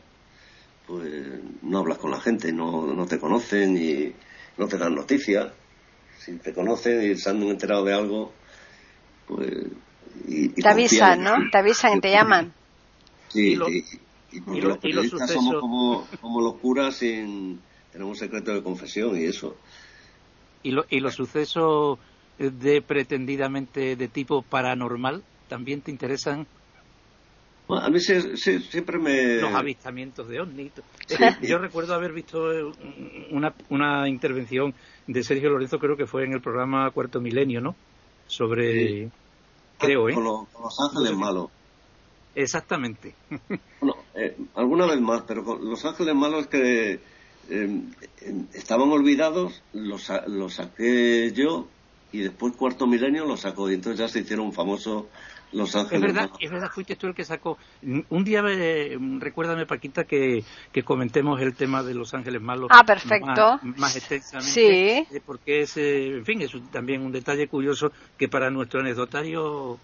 pues 0.87 1.39
no 1.61 1.77
hablas 1.77 1.99
con 1.99 2.09
la 2.09 2.19
gente, 2.19 2.51
no, 2.51 2.87
no 2.87 3.05
te 3.05 3.19
conocen 3.19 3.77
y 3.77 4.11
no 4.57 4.67
te 4.67 4.77
dan 4.77 4.95
noticias. 4.95 5.51
Si 6.19 6.33
te 6.37 6.53
conocen 6.53 7.11
y 7.11 7.15
se 7.15 7.29
han 7.29 7.41
enterado 7.43 7.85
de 7.85 7.93
algo, 7.93 8.33
pues. 9.27 9.49
Y, 10.27 10.49
te 10.49 10.67
avisan, 10.67 11.23
¿no? 11.23 11.35
Te 11.51 11.59
avisan 11.59 11.97
y 11.97 12.01
te 12.01 12.11
llaman. 12.11 12.53
Sí, 13.29 13.57
y, 14.31 14.41
porque 14.41 14.61
los 14.61 14.77
periodistas 14.79 15.31
somos 15.31 15.61
como, 15.61 16.07
como 16.21 16.41
los 16.41 16.55
curas 16.55 16.95
sin. 16.95 17.61
Tenemos 17.91 18.11
un 18.11 18.19
secreto 18.19 18.53
de 18.53 18.61
confesión 18.61 19.17
y 19.17 19.25
eso. 19.25 19.55
¿Y, 20.63 20.71
lo, 20.71 20.85
y 20.89 20.99
los 20.99 21.15
sucesos 21.15 21.99
de 22.37 22.81
pretendidamente 22.81 23.95
de 23.95 24.07
tipo 24.07 24.41
paranormal 24.41 25.23
también 25.47 25.81
te 25.81 25.91
interesan 25.91 26.45
a 27.69 27.89
mí 27.89 27.99
siempre 27.99 28.97
me... 28.97 29.41
Los 29.41 29.53
avistamientos 29.53 30.27
de 30.27 30.39
ovnis. 30.39 30.71
Yo 31.41 31.57
recuerdo 31.57 31.93
haber 31.93 32.13
visto 32.13 32.51
eh, 32.51 32.71
una, 33.31 33.53
una 33.69 34.07
intervención 34.07 34.73
de 35.05 35.23
Sergio 35.23 35.49
Lorenzo, 35.49 35.77
creo 35.77 35.97
que 35.97 36.05
fue 36.05 36.23
en 36.23 36.33
el 36.33 36.41
programa 36.41 36.89
Cuarto 36.91 37.19
Milenio, 37.19 37.59
¿no? 37.59 37.75
Sobre... 38.27 39.09
Creo, 39.79 40.09
¿eh? 40.09 40.13
Con, 40.13 40.23
los, 40.23 40.79
ángeles 40.79 41.17
malos. 41.17 41.49
Exactamente. 42.35 43.15
Bueno, 43.79 43.95
eh, 44.15 44.35
alguna 44.55 44.87
vez 44.87 44.99
más, 44.99 45.21
pero 45.27 45.43
con 45.43 45.63
los 45.63 45.85
ángeles 45.85 46.15
malos 46.15 46.47
que 46.47 46.99
eh, 47.49 47.81
estaban 48.53 48.89
olvidados, 48.89 49.61
los, 49.73 50.11
los 50.27 50.55
saqué 50.55 51.31
yo 51.31 51.67
y 52.11 52.21
después 52.21 52.55
Cuarto 52.55 52.87
Milenio 52.87 53.25
los 53.25 53.41
sacó 53.41 53.69
y 53.69 53.75
entonces 53.75 53.99
ya 53.99 54.07
se 54.07 54.19
hicieron 54.19 54.51
famosos 54.53 55.05
Los 55.51 55.75
Ángeles. 55.75 56.09
Es 56.09 56.13
verdad, 56.13 56.29
es 56.39 56.51
verdad, 56.51 56.69
fuiste 56.73 56.95
tú 56.95 57.07
el 57.07 57.15
que 57.15 57.23
sacó. 57.23 57.57
Un 57.81 58.23
día, 58.23 58.43
eh, 58.47 58.97
recuérdame, 59.19 59.65
Paquita, 59.65 60.03
que, 60.03 60.43
que 60.71 60.83
comentemos 60.83 61.41
el 61.41 61.55
tema 61.55 61.83
de 61.83 61.93
Los 61.93 62.13
Ángeles 62.13 62.41
Malos. 62.41 62.69
Ah, 62.71 62.83
perfecto. 62.83 63.59
Más, 63.77 63.95
extensamente. 63.95 64.51
Sí. 64.51 65.15
Eh, 65.15 65.21
porque 65.25 65.61
es, 65.61 65.77
eh, 65.77 66.17
en 66.17 66.25
fin, 66.25 66.41
es 66.41 66.51
también 66.71 67.01
un 67.01 67.11
detalle 67.11 67.47
curioso 67.47 67.91
que 68.17 68.27
para 68.27 68.49
nuestro 68.49 68.81
anecdotario 68.81 69.79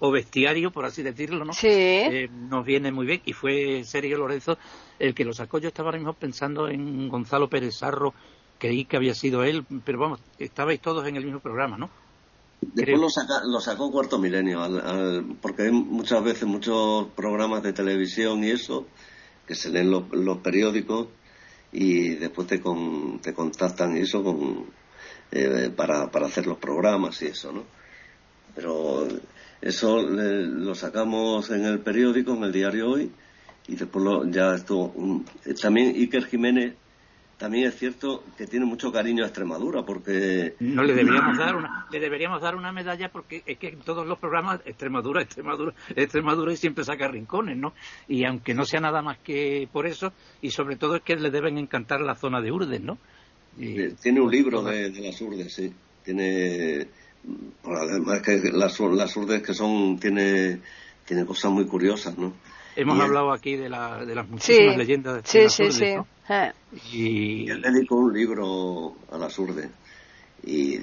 o 0.00 0.10
bestiario, 0.12 0.70
por 0.70 0.84
así 0.84 1.02
decirlo, 1.02 1.44
¿no? 1.44 1.52
Sí. 1.52 2.28
nos 2.48 2.64
viene 2.64 2.92
muy 2.92 3.06
bien. 3.06 3.20
Y 3.24 3.32
fue 3.32 3.82
Sergio 3.84 4.18
Lorenzo 4.18 4.56
el 5.00 5.14
que 5.14 5.24
lo 5.24 5.32
sacó. 5.32 5.58
Yo 5.58 5.68
estaba 5.68 5.88
ahora 5.88 5.98
mismo 5.98 6.12
pensando 6.12 6.68
en 6.68 7.08
Gonzalo 7.08 7.48
Pérez 7.48 7.76
Sarro, 7.76 8.14
creí 8.58 8.84
que 8.84 8.96
había 8.96 9.14
sido 9.14 9.42
él, 9.42 9.64
pero 9.84 9.98
vamos, 9.98 10.20
estabais 10.38 10.80
todos 10.80 11.06
en 11.06 11.16
el 11.16 11.24
mismo 11.24 11.40
programa, 11.40 11.76
¿no? 11.76 11.90
Después 12.60 13.14
lo, 13.44 13.60
sacó 13.60 13.90
Cuarto 13.90 14.18
Milenio, 14.18 14.60
porque 15.40 15.62
hay 15.62 15.70
muchas 15.70 16.22
veces 16.24 16.44
muchos 16.44 17.06
programas 17.14 17.62
de 17.62 17.72
televisión 17.72 18.42
y 18.42 18.50
eso, 18.50 18.86
que 19.46 19.54
se 19.54 19.70
leen 19.70 19.90
los, 19.90 20.38
periódicos 20.38 21.08
y 21.72 22.10
después 22.16 22.48
te, 22.48 22.60
te 23.22 23.34
contactan 23.34 23.96
y 23.96 24.00
eso 24.00 24.24
con, 24.24 24.66
eh, 25.30 25.70
para, 25.74 26.10
para 26.10 26.26
hacer 26.26 26.46
los 26.46 26.58
programas 26.58 27.20
y 27.22 27.26
eso, 27.26 27.52
¿no? 27.52 27.64
Pero 28.54 29.06
eso 29.60 30.02
lo 30.02 30.74
sacamos 30.74 31.50
en 31.50 31.64
el 31.64 31.80
periódico, 31.80 32.34
en 32.34 32.44
el 32.44 32.52
diario 32.52 32.90
Hoy, 32.90 33.12
y 33.68 33.76
después 33.76 34.04
ya 34.30 34.54
esto. 34.54 34.92
también 35.60 35.94
Iker 35.94 36.24
Jiménez 36.26 36.74
también 37.38 37.68
es 37.68 37.78
cierto 37.78 38.24
que 38.36 38.46
tiene 38.46 38.66
mucho 38.66 38.90
cariño 38.90 39.22
a 39.22 39.28
Extremadura 39.28 39.84
porque 39.84 40.56
no 40.58 40.82
le 40.82 40.92
deberíamos 40.92 41.38
dar 41.38 41.54
una 41.54 41.86
le 41.90 42.00
deberíamos 42.00 42.42
dar 42.42 42.56
una 42.56 42.72
medalla 42.72 43.10
porque 43.10 43.42
es 43.46 43.58
que 43.58 43.68
en 43.68 43.78
todos 43.78 44.06
los 44.06 44.18
programas 44.18 44.60
Extremadura 44.64 45.22
Extremadura 45.22 45.72
Extremadura 45.94 46.52
y 46.52 46.56
siempre 46.56 46.84
saca 46.84 47.06
rincones 47.06 47.56
no 47.56 47.74
y 48.08 48.24
aunque 48.24 48.54
no 48.54 48.64
sea 48.64 48.80
nada 48.80 49.02
más 49.02 49.18
que 49.18 49.68
por 49.72 49.86
eso 49.86 50.12
y 50.42 50.50
sobre 50.50 50.76
todo 50.76 50.96
es 50.96 51.02
que 51.02 51.14
le 51.14 51.30
deben 51.30 51.58
encantar 51.58 52.00
la 52.00 52.16
zona 52.16 52.40
de 52.40 52.50
Urdes 52.50 52.80
no 52.80 52.98
tiene 53.56 54.20
un 54.20 54.30
libro 54.30 54.62
de, 54.62 54.90
las 54.90 55.20
Urdes 55.20 55.52
sí. 55.52 55.72
Tiene 56.04 56.86
además 57.64 58.22
que 58.22 58.40
las, 58.52 58.78
las 58.80 59.16
Urdes 59.16 59.42
que 59.42 59.54
son 59.54 59.98
tiene 59.98 60.58
tiene 61.04 61.24
cosas 61.24 61.52
muy 61.52 61.66
curiosas 61.66 62.18
no 62.18 62.32
Hemos 62.80 63.00
hablado 63.00 63.32
aquí 63.32 63.56
de, 63.56 63.68
la, 63.68 64.04
de 64.04 64.14
las 64.14 64.28
muchísimas 64.28 64.76
leyendas 64.76 65.16
de 65.16 65.22
sí, 65.24 65.48
sí, 65.48 65.72
sí. 65.72 65.96
Eh. 66.28 66.52
Y... 66.92 67.50
él 67.50 67.60
dedicó 67.60 67.96
un 67.96 68.12
libro 68.12 68.94
a 69.10 69.18
las 69.18 69.36
urdes. 69.36 69.68
Y 70.44 70.78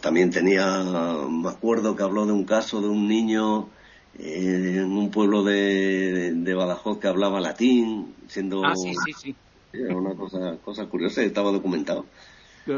también 0.00 0.30
tenía, 0.30 0.84
me 1.28 1.48
acuerdo 1.48 1.96
que 1.96 2.04
habló 2.04 2.24
de 2.24 2.32
un 2.32 2.44
caso 2.44 2.80
de 2.80 2.86
un 2.86 3.08
niño 3.08 3.68
eh, 4.16 4.76
en 4.76 4.92
un 4.92 5.10
pueblo 5.10 5.42
de, 5.42 6.34
de, 6.34 6.54
Badajoz 6.54 7.00
que 7.00 7.08
hablaba 7.08 7.40
latín, 7.40 8.14
siendo... 8.28 8.64
Ah, 8.64 8.76
sí, 8.76 8.92
sí, 9.04 9.12
sí. 9.20 9.36
Era 9.72 9.96
una 9.96 10.14
cosa, 10.14 10.56
cosa 10.64 10.86
curiosa 10.86 11.22
y 11.22 11.26
estaba 11.26 11.50
documentado 11.50 12.06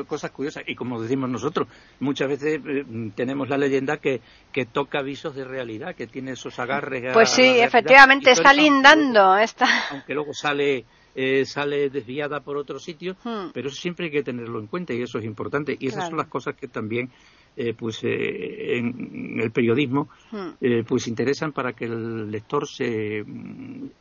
cosas 0.07 0.31
curiosas. 0.31 0.65
Y 0.67 0.75
como 0.75 1.01
decimos 1.01 1.29
nosotros, 1.31 1.69
muchas 2.01 2.29
veces 2.29 2.61
eh, 2.67 2.85
tenemos 3.15 3.49
la 3.49 3.57
leyenda 3.57 3.99
que, 3.99 4.21
que 4.53 4.67
toca 4.67 5.03
visos 5.03 5.35
de 5.35 5.45
realidad, 5.45 5.95
que 5.95 6.07
tiene 6.07 6.33
esos 6.33 6.59
agarres. 6.59 7.13
Pues 7.13 7.31
sí, 7.31 7.61
efectivamente, 7.61 8.31
está 8.31 8.53
lindando. 8.53 9.37
Está... 9.37 9.67
Aunque 9.91 10.15
luego 10.15 10.33
sale. 10.33 10.85
Eh, 11.15 11.45
sale 11.45 11.91
desviada 11.91 12.41
por 12.41 12.57
otro 12.57 12.79
sitio, 12.79 13.19
hmm. 13.23 13.51
pero 13.53 13.69
eso 13.69 13.77
siempre 13.79 14.07
hay 14.07 14.11
que 14.11 14.23
tenerlo 14.23 14.59
en 14.59 14.67
cuenta 14.67 14.95
y 14.95 15.03
eso 15.03 15.19
es 15.19 15.27
importante. 15.27 15.77
Y 15.79 15.89
esas 15.89 16.09
son 16.09 16.17
las 16.17 16.29
cosas 16.29 16.55
que 16.55 16.69
también 16.69 17.11
eh, 17.55 17.75
pues 17.75 18.03
en, 18.03 19.39
el 19.39 19.51
periodismo 19.51 20.09
hmm. 20.31 20.87
pues 20.89 21.09
interesan 21.09 21.53
para 21.53 21.75
que 21.75 21.85
el 21.85 22.31
lector 22.31 22.67
se, 22.67 23.27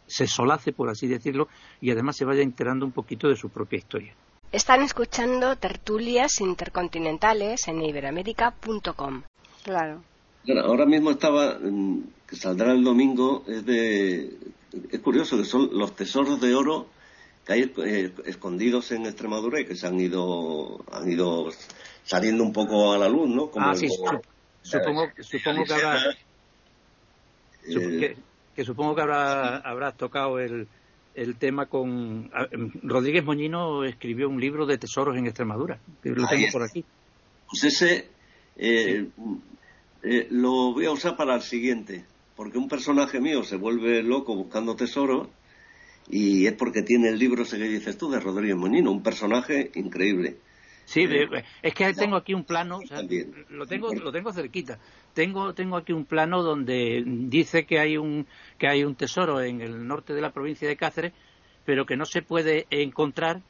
se 0.06 0.26
solace 0.26 0.72
por 0.72 0.88
así 0.88 1.06
decirlo 1.06 1.50
y 1.82 1.92
además 1.92 2.16
se 2.16 2.24
vaya 2.24 2.44
enterando 2.44 2.86
un 2.86 2.94
poquito 2.94 3.28
de 3.28 3.36
su 3.36 3.50
propia 3.50 3.80
historia. 3.80 4.16
Están 4.52 4.82
escuchando 4.82 5.56
tertulias 5.56 6.42
intercontinentales 6.42 7.70
en 7.70 7.82
iberamérica.com. 7.82 9.24
Claro. 9.64 10.04
ahora 10.66 10.86
mismo 10.86 11.12
estaba, 11.12 11.58
mm, 11.58 12.04
que 12.28 12.36
saldrá 12.36 12.74
el 12.74 12.84
domingo, 12.84 13.46
es 13.48 13.66
de. 13.66 14.38
Es 14.92 15.00
curioso 15.00 15.38
que 15.38 15.46
son 15.46 15.70
los 15.72 15.96
tesoros 15.96 16.42
de 16.42 16.54
oro 16.54 16.88
que 17.46 17.54
hay 17.54 17.74
eh, 17.78 18.14
escondidos 18.26 18.92
en 18.92 19.06
Extremadura 19.06 19.60
y 19.62 19.66
que 19.66 19.76
se 19.76 19.88
han 19.88 20.00
ido, 20.00 20.84
han 20.92 21.10
ido 21.10 21.50
saliendo 22.04 22.44
un 22.44 22.52
poco 22.52 22.92
a 22.92 22.98
la 22.98 23.08
luz, 23.08 23.30
¿no? 23.30 23.52
ah, 23.56 23.74
sí, 23.74 23.88
supongo, 24.62 25.10
supongo 25.22 25.64
que 25.64 25.74
habrá. 25.74 26.00
Eh, 27.68 28.18
que, 28.56 28.66
supongo 28.66 28.96
que 28.96 29.02
habrá, 29.02 29.58
habrás 29.58 29.96
tocado 29.96 30.40
el, 30.40 30.68
el 31.16 31.36
tema 31.36 31.66
con 31.66 32.32
em, 32.52 32.72
Rodríguez 32.84 33.24
Moñino 33.24 33.84
escribió 33.84 34.30
un 34.30 34.40
libro 34.40 34.66
de 34.66 34.78
tesoros 34.78 35.18
en 35.18 35.26
Extremadura 35.26 35.80
que 36.02 36.10
lo 36.10 36.28
tengo 36.28 36.48
por 36.52 36.64
aquí. 36.64 36.86
Pues 37.50 37.64
ese 37.66 38.08
eh, 38.58 39.08
eh, 40.04 40.28
lo 40.30 40.74
voy 40.74 40.86
a 40.86 40.92
usar 40.92 41.16
para 41.16 41.36
el 41.36 41.42
siguiente 41.42 42.06
porque 42.36 42.58
un 42.58 42.68
personaje 42.68 43.20
mío 43.20 43.44
se 43.44 43.58
vuelve 43.58 44.02
loco 44.04 44.36
buscando 44.36 44.76
tesoros 44.76 45.28
y 46.10 46.48
es 46.48 46.54
porque 46.54 46.82
tiene 46.82 47.10
el 47.10 47.20
libro 47.20 47.44
ese 47.44 47.58
que 47.58 47.68
dices 47.68 47.98
tú 47.98 48.10
de 48.10 48.20
Rodríguez 48.20 48.56
Moñino 48.56 48.92
un 48.92 49.04
personaje 49.04 49.72
increíble. 49.76 50.38
Sí, 50.86 51.02
eh, 51.04 51.28
es 51.62 51.74
que 51.74 51.94
tengo 51.94 52.18
aquí 52.18 52.34
un 52.34 52.44
plano, 52.44 52.80
lo 53.50 53.66
tengo 53.66 53.94
lo 53.94 54.12
tengo 54.12 54.34
cerquita. 54.34 54.80
Tengo 55.14 55.54
tengo 55.54 55.78
aquí 55.78 55.94
un 55.94 56.06
plano 56.06 56.44
donde 56.44 57.04
dice 57.06 57.66
que 57.66 57.80
hay 57.80 57.98
un 57.98 58.26
que 58.58 58.68
hay 58.68 58.84
un 58.84 58.96
tesoro 58.96 59.42
en 59.42 59.62
el 59.62 59.88
norte 59.88 60.14
de 60.14 60.22
la 60.22 60.32
provincia 60.32 60.68
de 60.68 60.78
Cáceres, 60.78 61.14
pero 61.66 61.86
que 61.86 61.98
no 61.98 62.06
se 62.06 62.22
puede 62.22 62.68
encontrar 62.70 63.42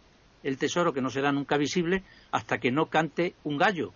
el 0.43 0.57
tesoro 0.57 0.93
que 0.93 1.01
no 1.01 1.09
será 1.09 1.32
nunca 1.32 1.57
visible 1.57 2.03
hasta 2.32 2.59
que 2.59 2.72
no 2.72 2.88
cante 2.88 3.36
un 3.43 3.57
gallo. 3.57 3.93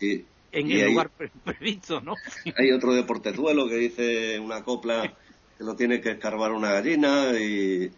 En 0.00 0.70
el 0.70 0.90
lugar 0.90 1.10
previsto, 1.44 2.00
¿no? 2.00 2.14
Hay 2.56 2.70
otro 2.70 2.94
de 2.94 3.04
Portezuelo 3.04 3.68
que 3.68 3.76
dice 3.76 4.38
una 4.38 4.62
copla 4.62 5.14
que 5.56 5.64
lo 5.64 5.76
tiene 5.76 6.00
que 6.00 6.12
escarbar 6.12 6.52
una 6.52 6.72
gallina 6.72 7.32
y... 7.38 7.90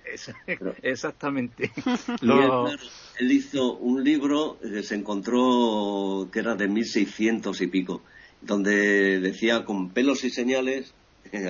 Exactamente. 0.82 1.70
él, 3.18 3.32
hizo 3.32 3.74
un 3.76 4.02
libro 4.04 4.58
que 4.60 4.82
se 4.82 4.94
encontró 4.94 6.28
que 6.32 6.40
era 6.40 6.54
de 6.54 6.68
1600 6.68 7.60
y 7.60 7.66
pico, 7.66 8.02
donde 8.40 9.20
decía 9.20 9.64
con 9.64 9.90
pelos 9.90 10.24
y 10.24 10.30
señales, 10.30 10.94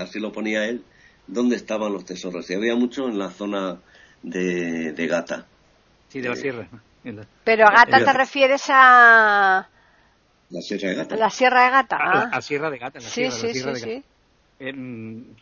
así 0.00 0.20
lo 0.20 0.32
ponía 0.32 0.66
él, 0.66 0.84
dónde 1.26 1.56
estaban 1.56 1.92
los 1.92 2.04
tesoros. 2.04 2.48
Y 2.50 2.54
había 2.54 2.74
mucho 2.74 3.08
en 3.08 3.18
la 3.18 3.30
zona 3.30 3.80
de, 4.22 5.06
Gata. 5.08 5.46
Sí, 6.08 6.20
de 6.20 6.28
la 6.28 6.36
sierra. 6.36 6.68
Pero 7.44 7.66
a 7.66 7.72
Gata 7.72 8.04
te 8.04 8.12
refieres 8.12 8.64
a... 8.68 9.68
La 10.48 10.60
Sierra 10.60 10.90
de 10.90 10.94
Gata. 10.94 11.16
La 11.16 11.30
Sierra 11.30 11.64
de 11.64 11.70
Gata. 11.70 11.96
Ah. 12.00 12.30
A, 12.32 12.40
Sierra 12.40 12.70
de 12.70 12.78
Gata. 12.78 13.00
sí, 13.00 13.30
sí, 13.32 13.52
sí, 13.52 13.74
sí 13.74 14.04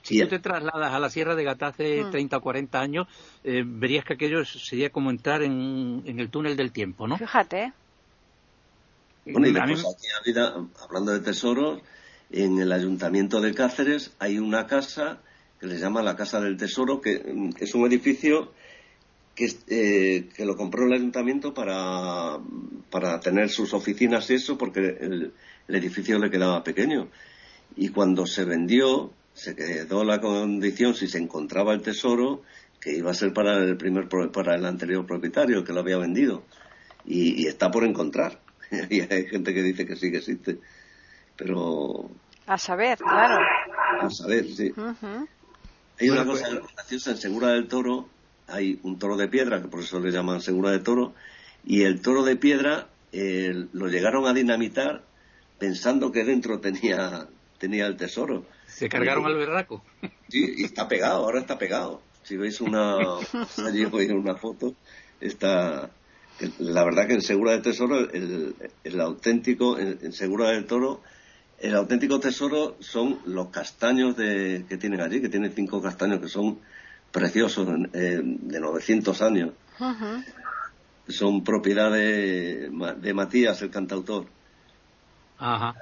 si 0.03 0.20
tú 0.20 0.28
te 0.28 0.38
trasladas 0.40 0.92
a 0.92 0.99
la 0.99 1.09
Sierra 1.09 1.34
de 1.34 1.45
Gata 1.45 1.68
hace 1.68 2.05
30 2.11 2.36
mm. 2.36 2.38
o 2.38 2.42
40 2.42 2.80
años, 2.80 3.07
eh, 3.45 3.62
verías 3.64 4.05
que 4.05 4.14
aquello 4.14 4.45
sería 4.45 4.90
como 4.90 5.11
entrar 5.11 5.42
en, 5.42 6.03
el 6.05 6.30
túnel 6.30 6.57
del 6.57 6.72
tiempo, 6.72 7.07
¿no? 7.07 7.16
Fíjate. 7.16 7.72
Bueno, 9.27 9.49
y 9.49 9.57
aquí, 9.57 9.81
hablando 10.83 11.12
de 11.12 11.20
tesoros, 11.20 11.81
en 12.31 12.59
el 12.59 12.72
ayuntamiento 12.72 13.41
de 13.41 13.55
Cáceres 13.55 14.12
hay 14.18 14.39
una 14.39 14.66
casa 14.66 15.20
que 15.61 15.68
se 15.68 15.79
llama 15.79 16.03
la 16.03 16.16
Casa 16.16 16.41
del 16.41 16.57
Tesoro, 16.57 17.01
que, 17.01 17.22
es 17.59 17.75
un 17.75 17.87
edificio 17.87 18.53
que, 19.35 19.51
eh, 19.68 20.29
que, 20.35 20.45
lo 20.45 20.57
compró 20.57 20.87
el 20.87 20.93
ayuntamiento 20.93 21.55
para, 21.55 22.39
para 22.91 23.20
tener 23.20 23.49
sus 23.49 23.72
oficinas 23.72 24.29
y 24.31 24.35
eso, 24.35 24.59
porque 24.59 24.99
el 25.01 25.33
edificio 25.68 26.18
le 26.18 26.31
quedaba 26.31 26.62
pequeño. 26.62 27.09
Y 27.77 27.89
cuando 27.89 28.27
se 28.27 28.45
vendió 28.45 29.12
se 29.35 29.57
quedó 29.57 30.05
la 30.05 30.20
condición 30.20 30.95
si 30.95 31.09
se 31.09 31.18
encontraba 31.18 31.75
el 31.75 31.83
tesoro 31.83 32.43
que 32.81 32.97
iba 32.97 33.11
a 33.11 33.14
ser 33.14 33.33
para 33.33 33.57
el 33.57 33.77
primer 33.77 34.09
para 34.09 34.55
el 34.55 34.64
anterior 34.64 35.05
propietario 35.07 35.64
que 35.64 35.72
lo 35.72 35.81
había 35.81 35.99
vendido. 35.99 36.45
Y, 37.05 37.47
está 37.47 37.70
por 37.70 37.85
encontrar 37.85 38.41
y 38.91 39.01
hay 39.01 39.27
gente 39.27 39.55
que 39.55 39.62
dice 39.62 39.87
que 39.87 39.97
sí 39.97 40.11
que 40.11 40.18
existe 40.18 40.59
pero 41.37 42.11
a 42.47 42.59
saber 42.59 42.99
claro 42.99 43.45
a 44.01 44.11
saber 44.11 44.47
sí 44.47 44.72
hay 46.01 46.11
una 46.11 46.25
cosa 46.25 46.49
pues- 46.49 46.75
graciosa 46.75 47.11
en 47.12 47.16
Segura 47.18 47.49
del 47.49 47.68
Toro 47.68 48.09
hay 48.47 48.79
un 48.83 48.99
toro 48.99 49.16
de 49.16 49.29
piedra 49.29 49.62
que 49.62 49.68
por 49.68 49.81
eso 49.81 50.01
le 50.01 50.11
llaman 50.11 50.41
Segura 50.41 50.70
del 50.70 50.83
Toro 50.83 51.14
y 51.64 51.83
el 51.83 52.03
toro 52.03 52.25
de 52.25 52.37
piedra 52.37 52.89
eh, 53.12 53.66
lo 53.72 53.89
llegaron 53.89 54.27
a 54.27 54.35
dinamitar 54.35 55.03
pensando 55.59 56.12
que 56.12 56.25
dentro 56.25 56.61
tenía 56.61 57.29
tenía 57.59 57.87
el 57.87 57.97
tesoro. 57.97 58.45
¿Se 58.66 58.89
cargaron 58.89 59.27
al 59.27 59.37
berraco? 59.37 59.83
Sí, 60.29 60.55
y 60.57 60.64
está 60.64 60.89
pegado, 60.89 61.25
ahora 61.25 61.41
está 61.41 61.59
pegado. 61.59 62.03
Si 62.22 62.37
veis 62.37 62.61
una, 62.61 62.97
allí 63.66 63.85
una 63.85 64.35
foto, 64.35 64.75
está, 65.20 65.91
la 66.59 66.85
verdad 66.85 67.07
que 67.07 67.14
en 67.14 67.22
Segura 67.22 67.53
del 67.53 67.62
Tesoro, 67.62 67.99
el, 68.11 68.55
el 68.82 69.01
auténtico, 69.01 69.78
en, 69.78 70.12
Segura 70.12 70.51
del 70.51 70.66
Toro, 70.66 71.01
el 71.59 71.74
auténtico 71.74 72.18
tesoro 72.18 72.76
son 72.80 73.20
los 73.26 73.49
castaños 73.49 74.16
de, 74.16 74.64
que 74.68 74.76
tienen 74.76 75.01
allí, 75.01 75.20
que 75.20 75.28
tienen 75.28 75.53
cinco 75.53 75.80
castaños 75.80 76.20
que 76.20 76.28
son 76.28 76.59
preciosos, 77.12 77.68
eh, 77.93 78.20
de 78.22 78.61
900 78.61 79.22
años. 79.22 79.53
Son 81.09 81.45
propiedad 81.45 81.93
de, 81.93 82.70
de 82.70 83.14
Matías, 83.14 83.62
el 83.62 83.70
cantautor. 83.70 84.26
Ajá. 85.39 85.74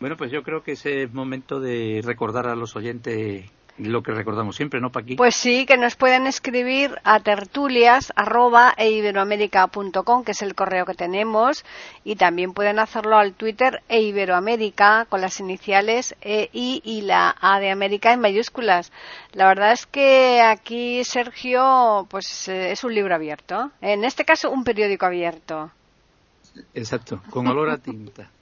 Bueno, 0.00 0.16
pues 0.16 0.30
yo 0.30 0.42
creo 0.42 0.62
que 0.62 0.72
ese 0.72 1.04
es 1.04 1.12
momento 1.12 1.60
de 1.60 2.02
recordar 2.04 2.48
a 2.48 2.56
los 2.56 2.76
oyentes 2.76 3.50
lo 3.78 4.02
que 4.02 4.12
recordamos 4.12 4.56
siempre, 4.56 4.80
¿no, 4.80 4.90
Paqui? 4.90 5.16
Pues 5.16 5.34
sí, 5.34 5.64
que 5.66 5.76
nos 5.76 5.96
pueden 5.96 6.26
escribir 6.26 7.00
a 7.04 7.20
tertulias 7.20 8.12
arroba, 8.16 8.74
e 8.76 8.90
que 8.90 10.32
es 10.32 10.42
el 10.42 10.54
correo 10.54 10.84
que 10.84 10.94
tenemos, 10.94 11.64
y 12.04 12.16
también 12.16 12.52
pueden 12.52 12.78
hacerlo 12.78 13.16
al 13.16 13.32
Twitter 13.34 13.82
e 13.88 14.02
Iberoamérica 14.02 15.06
con 15.08 15.20
las 15.20 15.40
iniciales 15.40 16.14
E, 16.20 16.50
I 16.52 16.82
y 16.84 17.02
la 17.02 17.34
A 17.40 17.60
de 17.60 17.70
América 17.70 18.12
en 18.12 18.20
mayúsculas. 18.20 18.92
La 19.32 19.46
verdad 19.46 19.72
es 19.72 19.86
que 19.86 20.42
aquí, 20.42 21.02
Sergio, 21.04 22.06
pues 22.10 22.48
eh, 22.48 22.72
es 22.72 22.84
un 22.84 22.94
libro 22.94 23.14
abierto. 23.14 23.70
En 23.80 24.04
este 24.04 24.24
caso, 24.24 24.50
un 24.50 24.64
periódico 24.64 25.06
abierto. 25.06 25.70
Exacto, 26.74 27.22
con 27.30 27.46
olor 27.46 27.70
a 27.70 27.78
tinta. 27.78 28.30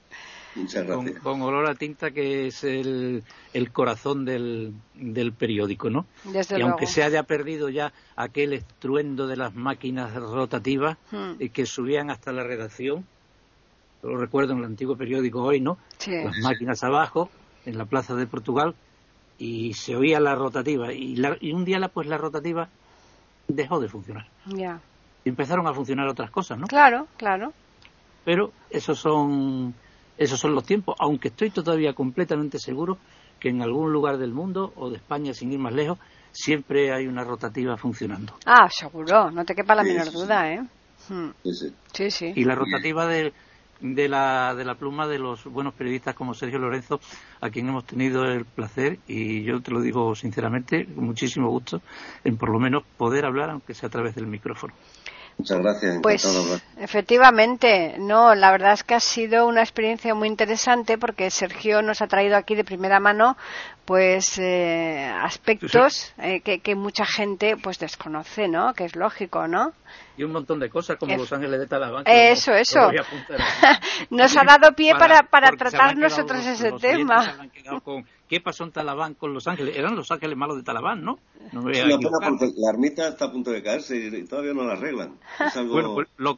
Con, 1.23 1.41
olor 1.41 1.69
a 1.69 1.75
tinta 1.75 2.11
que 2.11 2.47
es 2.47 2.63
el, 2.63 3.23
el 3.53 3.71
corazón 3.71 4.25
del, 4.25 4.73
del, 4.95 5.31
periódico, 5.31 5.89
¿no? 5.89 6.05
y 6.25 6.61
aunque 6.61 6.87
se 6.87 7.03
haya 7.03 7.23
perdido 7.23 7.69
ya 7.69 7.93
aquel 8.17 8.51
estruendo 8.53 9.27
de 9.27 9.37
las 9.37 9.55
máquinas 9.55 10.13
rotativas 10.13 10.97
hmm. 11.11 11.45
que 11.53 11.65
subían 11.65 12.09
hasta 12.09 12.33
la 12.33 12.43
redacción, 12.43 13.05
lo 14.03 14.17
recuerdo 14.17 14.53
en 14.53 14.59
el 14.59 14.65
antiguo 14.65 14.95
periódico 14.95 15.41
hoy, 15.41 15.61
¿no? 15.61 15.77
Las 16.07 16.37
máquinas 16.39 16.83
abajo, 16.83 17.29
en 17.65 17.77
la 17.77 17.85
plaza 17.85 18.15
de 18.15 18.25
Portugal, 18.25 18.75
y 19.37 19.73
se 19.73 19.95
oía 19.95 20.19
la 20.19 20.35
rotativa. 20.35 20.91
Y, 20.93 21.15
y 21.39 21.53
un 21.53 21.65
día 21.65 21.79
la, 21.79 21.89
pues 21.89 22.07
la 22.07 22.17
rotativa 22.17 22.69
dejó 23.47 23.79
de 23.79 23.89
funcionar. 23.89 24.27
Ya. 24.47 24.79
Y 25.23 25.29
empezaron 25.29 25.67
a 25.67 25.73
funcionar 25.73 26.07
otras 26.07 26.31
cosas, 26.31 26.57
¿no? 26.57 26.67
Claro, 26.67 27.07
claro. 27.17 27.53
Pero 28.25 28.51
esos 28.69 28.99
son 28.99 29.73
esos 30.17 30.39
son 30.39 30.53
los 30.53 30.63
tiempos, 30.63 30.95
aunque 30.99 31.29
estoy 31.29 31.49
todavía 31.49 31.93
completamente 31.93 32.59
seguro 32.59 32.97
que 33.39 33.49
en 33.49 33.61
algún 33.61 33.91
lugar 33.91 34.17
del 34.17 34.33
mundo 34.33 34.71
o 34.75 34.89
de 34.89 34.97
España, 34.97 35.33
sin 35.33 35.51
ir 35.51 35.59
más 35.59 35.73
lejos, 35.73 35.97
siempre 36.31 36.93
hay 36.93 37.07
una 37.07 37.23
rotativa 37.23 37.75
funcionando. 37.75 38.33
Ah, 38.45 38.69
seguro, 38.69 39.31
no 39.31 39.43
te 39.43 39.55
quepa 39.55 39.75
la 39.75 39.83
menor 39.83 40.11
duda, 40.11 40.51
¿eh? 40.51 40.61
Hmm. 41.09 41.29
Sí, 41.91 42.11
sí. 42.11 42.31
Y 42.35 42.43
la 42.45 42.53
rotativa 42.53 43.07
de, 43.07 43.33
de, 43.79 44.07
la, 44.07 44.53
de 44.55 44.63
la 44.63 44.75
pluma 44.75 45.07
de 45.07 45.17
los 45.17 45.43
buenos 45.45 45.73
periodistas 45.73 46.15
como 46.15 46.35
Sergio 46.35 46.59
Lorenzo, 46.59 46.99
a 47.41 47.49
quien 47.49 47.67
hemos 47.67 47.85
tenido 47.85 48.23
el 48.25 48.45
placer, 48.45 48.99
y 49.07 49.43
yo 49.43 49.59
te 49.61 49.71
lo 49.71 49.81
digo 49.81 50.13
sinceramente, 50.15 50.85
con 50.85 51.05
muchísimo 51.05 51.49
gusto, 51.49 51.81
en 52.23 52.37
por 52.37 52.49
lo 52.49 52.59
menos 52.59 52.83
poder 52.97 53.25
hablar, 53.25 53.49
aunque 53.49 53.73
sea 53.73 53.87
a 53.87 53.91
través 53.91 54.13
del 54.15 54.27
micrófono. 54.27 54.73
Muchas 55.41 55.59
gracias. 55.59 55.99
Pues 56.03 56.23
efectivamente, 56.77 57.95
no, 57.97 58.35
la 58.35 58.51
verdad 58.51 58.73
es 58.73 58.83
que 58.83 58.93
ha 58.93 58.99
sido 58.99 59.47
una 59.47 59.61
experiencia 59.61 60.13
muy 60.13 60.27
interesante 60.27 60.99
porque 60.99 61.31
Sergio 61.31 61.81
nos 61.81 62.03
ha 62.03 62.07
traído 62.07 62.37
aquí 62.37 62.53
de 62.53 62.63
primera 62.63 62.99
mano 62.99 63.35
pues 63.85 64.37
eh, 64.39 65.05
aspectos 65.05 66.13
eh, 66.17 66.41
que, 66.41 66.75
mucha 66.75 67.05
gente 67.05 67.57
pues 67.57 67.79
desconoce, 67.79 68.47
¿no? 68.47 68.73
Que 68.73 68.85
es 68.85 68.95
lógico, 68.95 69.47
¿no? 69.47 69.73
Y 70.17 70.23
un 70.23 70.31
montón 70.31 70.59
de 70.59 70.69
cosas 70.69 70.97
como 70.97 71.17
Los 71.17 71.31
Ángeles 71.33 71.59
de 71.59 71.67
Talabán. 71.67 72.03
Eso, 72.05 72.53
eso. 72.53 72.91
nos 74.09 74.37
ha 74.37 74.43
dado 74.43 74.73
pie 74.75 74.93
para, 74.95 75.23
para, 75.23 75.51
tratar 75.51 75.97
nosotros 75.97 76.45
ese 76.45 76.71
tema. 76.73 77.49
¿Qué 78.27 78.39
pasó 78.39 78.63
en 78.63 78.71
Talabán 78.71 79.15
con 79.15 79.33
Los 79.33 79.47
Ángeles? 79.47 79.75
Eran 79.75 79.95
Los 79.95 80.11
Ángeles 80.11 80.37
malos 80.37 80.57
de 80.57 80.63
Talabán, 80.63 81.03
¿no? 81.03 81.19
no 81.51 81.61
me 81.61 81.73
la 81.73 82.69
ermita 82.69 83.09
está 83.09 83.25
a 83.25 83.31
punto 83.31 83.51
de 83.51 83.61
caerse 83.61 83.97
y 83.97 84.25
todavía 84.25 84.53
no 84.53 84.63
la 84.63 84.73
arreglan. 84.73 85.17
Bueno, 85.67 85.95
pues 85.95 86.07
lo, 86.17 86.37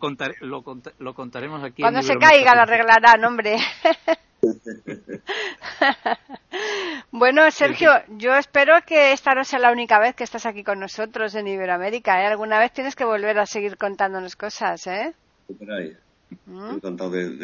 lo, 0.99 1.13
contaremos 1.13 1.63
aquí. 1.63 1.83
Cuando 1.83 2.01
se 2.01 2.17
caiga 2.17 2.55
la 2.55 2.63
arreglarán, 2.63 3.23
hombre. 3.23 3.57
bueno, 7.13 7.49
Sergio, 7.51 7.91
yo 8.17 8.33
espero 8.35 8.73
que 8.87 9.11
esta 9.11 9.35
no 9.35 9.43
sea 9.43 9.59
la 9.59 9.71
única 9.71 9.99
vez 9.99 10.15
que 10.15 10.23
estás 10.23 10.47
aquí 10.47 10.63
con 10.63 10.79
nosotros 10.79 11.35
en 11.35 11.47
Iberoamérica. 11.47 12.19
¿eh? 12.19 12.25
Alguna 12.25 12.57
vez 12.57 12.73
tienes 12.73 12.95
que 12.95 13.05
volver 13.05 13.37
a 13.37 13.45
seguir 13.45 13.77
contándonos 13.77 14.35
cosas, 14.35 14.87
¿eh? 14.87 15.13
¿Mm? 16.47 16.77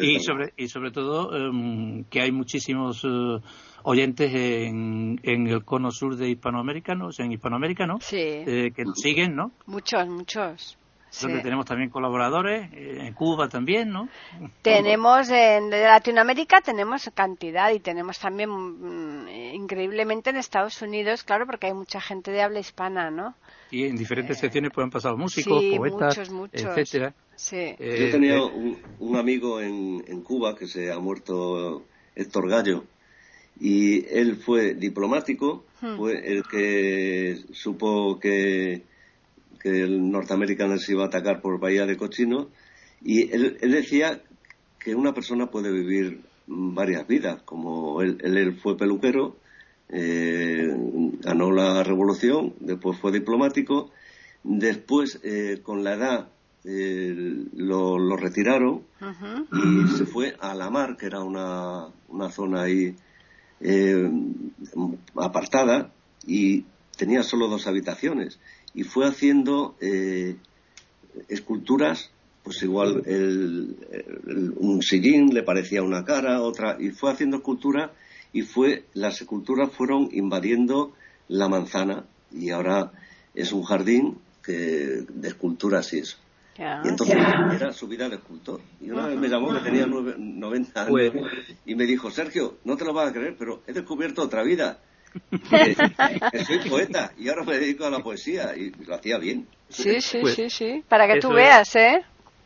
y, 0.02 0.18
sobre, 0.18 0.52
y 0.56 0.66
sobre 0.66 0.90
todo 0.90 1.36
em, 1.36 2.02
que 2.04 2.20
hay 2.20 2.32
muchísimos 2.32 3.04
eh, 3.04 3.38
oyentes 3.84 4.34
en, 4.34 5.20
en, 5.22 5.46
el 5.46 5.64
cono 5.64 5.92
sur 5.92 6.16
de 6.16 6.28
Hispanoamérica, 6.30 6.94
en 7.18 7.30
Hispanoamérica, 7.30 7.86
¿no? 7.86 8.00
Sí. 8.00 8.16
Eh, 8.18 8.72
que 8.74 8.84
nos 8.84 8.98
siguen, 8.98 9.36
¿no? 9.36 9.52
Muchos, 9.66 10.04
muchos 10.08 10.76
donde 11.20 11.40
tenemos 11.40 11.66
también 11.66 11.90
colaboradores, 11.90 12.72
eh, 12.72 12.98
en 13.06 13.14
Cuba 13.14 13.48
también, 13.48 13.90
¿no? 13.90 14.08
Tenemos 14.62 15.28
en 15.30 15.70
Latinoamérica 15.70 16.60
tenemos 16.60 17.10
cantidad 17.14 17.72
y 17.72 17.80
tenemos 17.80 18.18
también 18.18 18.50
mm, 18.50 19.28
increíblemente 19.54 20.30
en 20.30 20.36
Estados 20.36 20.80
Unidos, 20.82 21.24
claro, 21.24 21.46
porque 21.46 21.68
hay 21.68 21.74
mucha 21.74 22.00
gente 22.00 22.30
de 22.30 22.42
habla 22.42 22.60
hispana, 22.60 23.10
¿no? 23.10 23.34
Y 23.70 23.84
en 23.84 23.96
diferentes 23.96 24.36
eh, 24.38 24.40
secciones 24.40 24.72
pueden 24.72 24.90
pasar 24.90 25.16
músicos, 25.16 25.62
poetas, 25.76 26.18
etcétera. 26.52 27.14
Sí. 27.34 27.74
Eh, 27.78 28.06
Yo 28.06 28.10
tenía 28.10 28.42
un, 28.42 29.16
amigo 29.16 29.60
en, 29.60 30.04
en 30.06 30.22
Cuba 30.22 30.54
que 30.56 30.66
se 30.66 30.92
ha 30.92 30.98
muerto, 30.98 31.84
Héctor 32.14 32.48
Gallo, 32.48 32.84
y 33.60 34.06
él 34.06 34.36
fue 34.36 34.74
diplomático, 34.74 35.64
hmm. 35.80 35.96
fue 35.96 36.32
el 36.32 36.44
que 36.44 37.38
supo 37.52 38.18
que 38.18 38.82
que 39.60 39.82
el 39.82 40.10
norteamericano 40.10 40.78
se 40.78 40.92
iba 40.92 41.04
a 41.04 41.08
atacar 41.08 41.40
por 41.40 41.60
Bahía 41.60 41.86
de 41.86 41.96
Cochino, 41.96 42.48
y 43.02 43.30
él, 43.32 43.58
decía 43.60 44.22
que 44.78 44.94
una 44.94 45.12
persona 45.12 45.50
puede 45.50 45.70
vivir 45.70 46.22
varias 46.46 47.06
vidas, 47.06 47.42
como 47.42 48.02
él, 48.02 48.18
él 48.22 48.58
fue 48.60 48.76
peluquero, 48.76 49.36
eh, 49.92 50.68
ganó 51.20 51.50
la 51.50 51.82
revolución, 51.82 52.54
después 52.60 52.98
fue 52.98 53.10
diplomático, 53.10 53.90
después 54.44 55.20
eh, 55.24 55.60
con 55.62 55.82
la 55.82 55.94
edad 55.94 56.28
eh, 56.64 57.44
lo, 57.54 58.16
retiraron 58.16 58.84
y 59.52 59.88
se 59.96 60.06
fue 60.06 60.36
a 60.38 60.54
la 60.54 60.70
mar, 60.70 60.96
que 60.96 61.06
era 61.06 61.22
una, 61.22 61.88
una 62.08 62.30
zona 62.30 62.62
ahí 62.62 62.94
apartada, 65.16 65.92
y 66.24 66.64
tenía 66.96 67.22
solo 67.22 67.48
dos 67.48 67.66
habitaciones 67.66 68.38
y 68.74 68.84
fue 68.84 69.06
haciendo 69.06 69.76
eh, 69.80 70.36
esculturas, 71.28 72.10
pues 72.42 72.62
igual 72.62 73.02
un 74.56 74.82
sillín 74.82 75.34
le 75.34 75.42
parecía 75.42 75.82
una 75.82 76.04
cara, 76.04 76.40
otra, 76.42 76.76
y 76.80 76.90
fue 76.90 77.10
haciendo 77.10 77.38
esculturas 77.38 77.90
y 78.32 78.42
fue, 78.42 78.84
las 78.94 79.20
esculturas 79.20 79.70
fueron 79.72 80.08
invadiendo 80.12 80.92
la 81.28 81.48
manzana 81.48 82.04
y 82.32 82.50
ahora 82.50 82.92
es 83.34 83.52
un 83.52 83.62
jardín 83.62 84.18
que, 84.42 85.04
de 85.08 85.28
esculturas 85.28 85.92
y 85.92 85.98
eso. 85.98 86.16
y 86.56 86.88
entonces 86.88 87.16
era 87.54 87.72
su 87.72 87.88
vida 87.88 88.08
de 88.08 88.16
escultor. 88.16 88.60
Y 88.80 88.90
una 88.90 89.06
vez 89.06 89.18
me 89.18 89.28
llamó 89.28 89.52
que 89.52 89.60
tenía 89.60 89.86
90 89.86 90.80
años 90.80 90.90
pues. 90.90 91.12
y 91.66 91.74
me 91.74 91.84
dijo, 91.84 92.10
Sergio, 92.10 92.58
no 92.64 92.76
te 92.76 92.84
lo 92.84 92.92
vas 92.92 93.10
a 93.10 93.12
creer, 93.12 93.36
pero 93.38 93.62
he 93.66 93.72
descubierto 93.72 94.22
otra 94.22 94.42
vida 94.42 94.80
soy 96.46 96.68
poeta 96.68 97.12
y 97.18 97.28
ahora 97.28 97.44
me 97.44 97.58
dedico 97.58 97.84
a 97.86 97.90
la 97.90 98.00
poesía 98.00 98.56
y 98.56 98.70
lo 98.84 98.94
hacía 98.94 99.18
bien. 99.18 99.46
Sí, 99.68 100.00
sí, 100.00 100.18
pues 100.20 100.34
sí, 100.34 100.50
sí. 100.50 100.84
Para 100.88 101.06
que 101.06 101.20
tú 101.20 101.30
veas, 101.32 101.74
¿eh? 101.76 102.02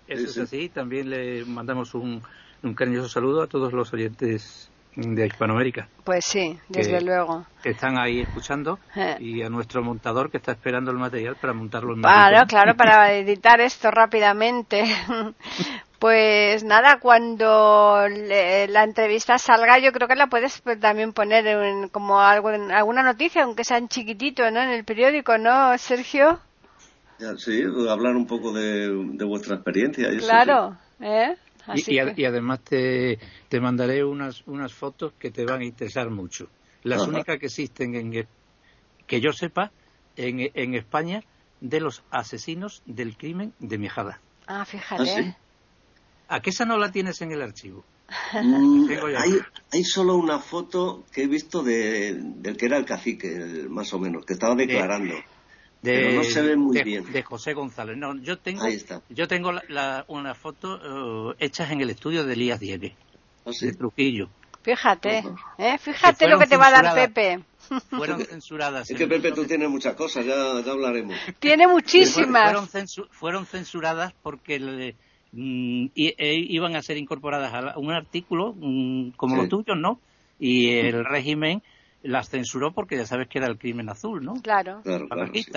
Eso 0.07 0.25
es 0.25 0.39
así. 0.39 0.69
También 0.69 1.11
le 1.11 1.45
mandamos 1.45 1.95
un, 1.95 2.23
un 2.63 2.75
cariñoso 2.75 3.09
saludo 3.09 3.43
a 3.43 3.47
todos 3.47 3.73
los 3.73 3.93
oyentes 3.93 4.71
de 4.97 5.27
Hispanoamérica. 5.27 5.89
Pues 6.05 6.25
sí, 6.25 6.59
desde 6.69 7.01
luego. 7.01 7.47
Que 7.63 7.71
están 7.71 7.99
ahí 7.99 8.21
escuchando 8.21 8.79
eh. 8.95 9.17
y 9.19 9.43
a 9.43 9.49
nuestro 9.49 9.83
montador 9.83 10.31
que 10.31 10.37
está 10.37 10.53
esperando 10.53 10.91
el 10.91 10.99
material 10.99 11.37
para 11.41 11.53
montarlo 11.53 11.95
en 11.95 12.03
Claro, 12.03 12.47
claro, 12.47 12.77
para 12.77 13.13
editar 13.17 13.61
esto 13.61 13.91
rápidamente. 13.91 14.85
Pues 16.05 16.63
nada, 16.65 17.01
cuando 17.01 18.07
la 18.07 18.85
entrevista 18.85 19.39
salga, 19.39 19.79
yo 19.79 19.91
creo 19.91 20.07
que 20.07 20.17
la 20.17 20.27
puedes 20.27 20.61
pues, 20.61 20.79
también 20.79 21.15
poner 21.15 21.47
en, 21.47 21.89
como 21.89 22.21
algo, 22.21 22.51
en 22.51 22.71
alguna 22.71 23.03
noticia, 23.03 23.43
aunque 23.43 23.65
sea 23.65 23.79
en 23.79 23.89
chiquitito, 23.89 24.51
¿no? 24.51 24.61
En 24.61 24.69
el 24.69 24.85
periódico, 24.85 25.39
¿no, 25.39 25.79
Sergio? 25.79 26.41
sí, 27.39 27.63
hablar 27.89 28.17
un 28.17 28.27
poco 28.27 28.53
de, 28.53 29.25
vuestra 29.25 29.55
experiencia. 29.55 30.11
claro, 30.19 30.77
¿eh? 31.01 31.37
y, 31.75 32.25
además 32.27 32.61
te, 32.61 33.19
te 33.49 33.59
mandaré 33.59 34.05
unas, 34.05 34.47
unas 34.47 34.75
fotos 34.75 35.15
que 35.19 35.31
te 35.31 35.47
van 35.47 35.63
a 35.63 35.65
interesar 35.65 36.11
mucho. 36.11 36.51
Las 36.83 37.09
únicas 37.09 37.39
que 37.39 37.47
existen, 37.47 37.95
en, 37.95 38.29
que 39.07 39.21
yo 39.23 39.33
sepa, 39.33 39.73
en, 40.17 40.51
en 40.53 40.75
España, 40.75 41.23
de 41.63 41.81
los 41.81 42.05
asesinos 42.11 42.83
del 42.85 43.17
crimen 43.17 43.55
de 43.59 43.79
Mijada. 43.79 44.21
Ah, 44.47 44.67
fíjate. 44.67 45.35
¿Ah, 45.35 45.44
¿A 46.29 46.41
qué 46.41 46.51
esa 46.51 46.65
no 46.65 46.79
la 46.79 46.91
tienes 46.91 47.21
en 47.23 47.33
el 47.33 47.43
archivo? 47.43 47.85
Mm, 48.33 48.89
hay, 49.17 49.39
hay, 49.73 49.85
solo 49.85 50.17
una 50.17 50.39
foto 50.39 51.05
que 51.13 51.23
he 51.23 51.27
visto 51.27 51.63
de, 51.63 52.15
del 52.15 52.57
que 52.57 52.67
era 52.67 52.77
el 52.77 52.85
cacique, 52.85 53.67
más 53.69 53.93
o 53.95 53.99
menos, 53.99 54.25
que 54.25 54.35
estaba 54.35 54.55
declarando. 54.55 55.15
De, 55.83 55.93
pero 55.93 56.13
no 56.13 56.25
se 56.25 56.43
ve 56.43 56.57
muy 56.57 56.83
bien. 56.83 57.11
De 57.13 57.23
José 57.23 57.55
González. 57.55 57.97
No, 57.97 58.17
yo 58.17 58.39
tengo, 58.39 58.63
Yo 59.11 59.29
tengo 59.29 59.53
una 60.09 60.35
foto 60.35 60.77
uh, 60.77 61.35
hechas 61.39 61.71
en 61.71 61.81
el 61.81 61.91
estudio 61.91 62.25
de 62.25 62.33
Elías 62.35 62.61
Diegues, 62.61 62.93
¿Ah, 63.45 63.51
de 63.61 63.73
Trujillo. 63.73 64.29
Fíjate, 64.63 65.23
¿eh? 65.59 65.77
fíjate 65.79 66.27
lo 66.27 66.39
que 66.39 66.47
te 66.47 66.57
va 66.57 66.69
a 66.69 66.83
dar 66.83 66.95
Pepe. 66.95 67.45
Fueron 67.91 68.25
censuradas. 68.25 68.91
Es 68.91 68.97
que 68.97 69.07
Pepe, 69.07 69.33
tú 69.33 69.45
tienes 69.45 69.69
muchas 69.69 69.95
cosas, 69.95 70.25
ya, 70.25 70.61
ya 70.65 70.73
hablaremos. 70.73 71.17
Tiene 71.39 71.67
muchísimas. 71.67 72.53
Fueron, 72.71 73.09
fueron 73.11 73.47
censuradas 73.47 74.15
porque 74.23 74.95
mm, 75.35 75.87
e, 75.95 76.35
iban 76.49 76.77
a 76.77 76.83
ser 76.83 76.97
incorporadas 76.97 77.53
a 77.53 77.79
un 77.79 77.93
artículo 77.93 78.55
mm, 78.57 79.11
como 79.17 79.37
los 79.37 79.49
tuyos, 79.49 79.77
¿no? 79.77 80.01
Y 80.39 80.73
el 80.73 81.05
régimen 81.05 81.63
las 82.03 82.29
censuró 82.29 82.73
porque 82.73 82.97
ya 82.97 83.07
sabes 83.07 83.29
que 83.29 83.39
era 83.39 83.49
el 83.49 83.59
crimen 83.59 83.89
azul, 83.89 84.25
¿no? 84.25 84.35
Claro. 84.35 84.83
claro, 84.83 85.07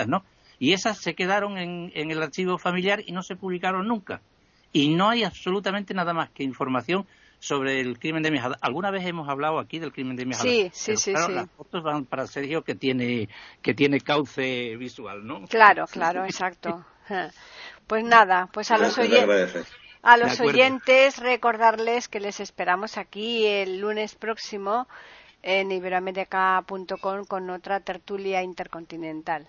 ¿no? 0.06 0.24
Y 0.58 0.72
esas 0.72 0.98
se 0.98 1.14
quedaron 1.14 1.58
en, 1.58 1.92
en 1.94 2.10
el 2.10 2.22
archivo 2.22 2.58
familiar 2.58 3.02
y 3.06 3.12
no 3.12 3.22
se 3.22 3.36
publicaron 3.36 3.86
nunca. 3.86 4.20
Y 4.72 4.94
no 4.94 5.08
hay 5.08 5.22
absolutamente 5.24 5.94
nada 5.94 6.12
más 6.12 6.30
que 6.30 6.42
información 6.42 7.06
sobre 7.38 7.80
el 7.80 7.98
crimen 7.98 8.22
de 8.22 8.30
Mijada. 8.30 8.56
Alguna 8.60 8.90
vez 8.90 9.06
hemos 9.06 9.28
hablado 9.28 9.58
aquí 9.58 9.78
del 9.78 9.92
crimen 9.92 10.16
de 10.16 10.26
Mijada. 10.26 10.48
Sí, 10.48 10.70
sí, 10.72 10.96
sí, 10.96 11.12
claro, 11.12 11.34
Las 11.34 11.50
fotos 11.50 11.82
van 11.82 12.04
para 12.04 12.26
Sergio 12.26 12.62
que 12.62 12.74
tiene 12.74 13.28
que 13.62 13.74
tiene 13.74 14.00
cauce 14.00 14.76
visual, 14.76 15.26
¿no? 15.26 15.46
Claro, 15.46 15.86
claro, 15.86 16.24
exacto. 16.24 16.84
Pues 17.88 18.04
nada, 18.04 18.48
pues 18.52 18.70
a 18.70 18.78
los 18.78 18.96
oyentes. 18.98 19.66
A 20.02 20.16
los 20.16 20.38
oyentes 20.40 21.18
recordarles 21.18 22.06
que 22.08 22.20
les 22.20 22.38
esperamos 22.38 22.96
aquí 22.98 23.46
el 23.46 23.80
lunes 23.80 24.14
próximo 24.14 24.86
en 25.42 25.72
iberoamerica.com 25.72 27.24
con 27.26 27.50
otra 27.50 27.80
tertulia 27.80 28.42
intercontinental. 28.42 29.48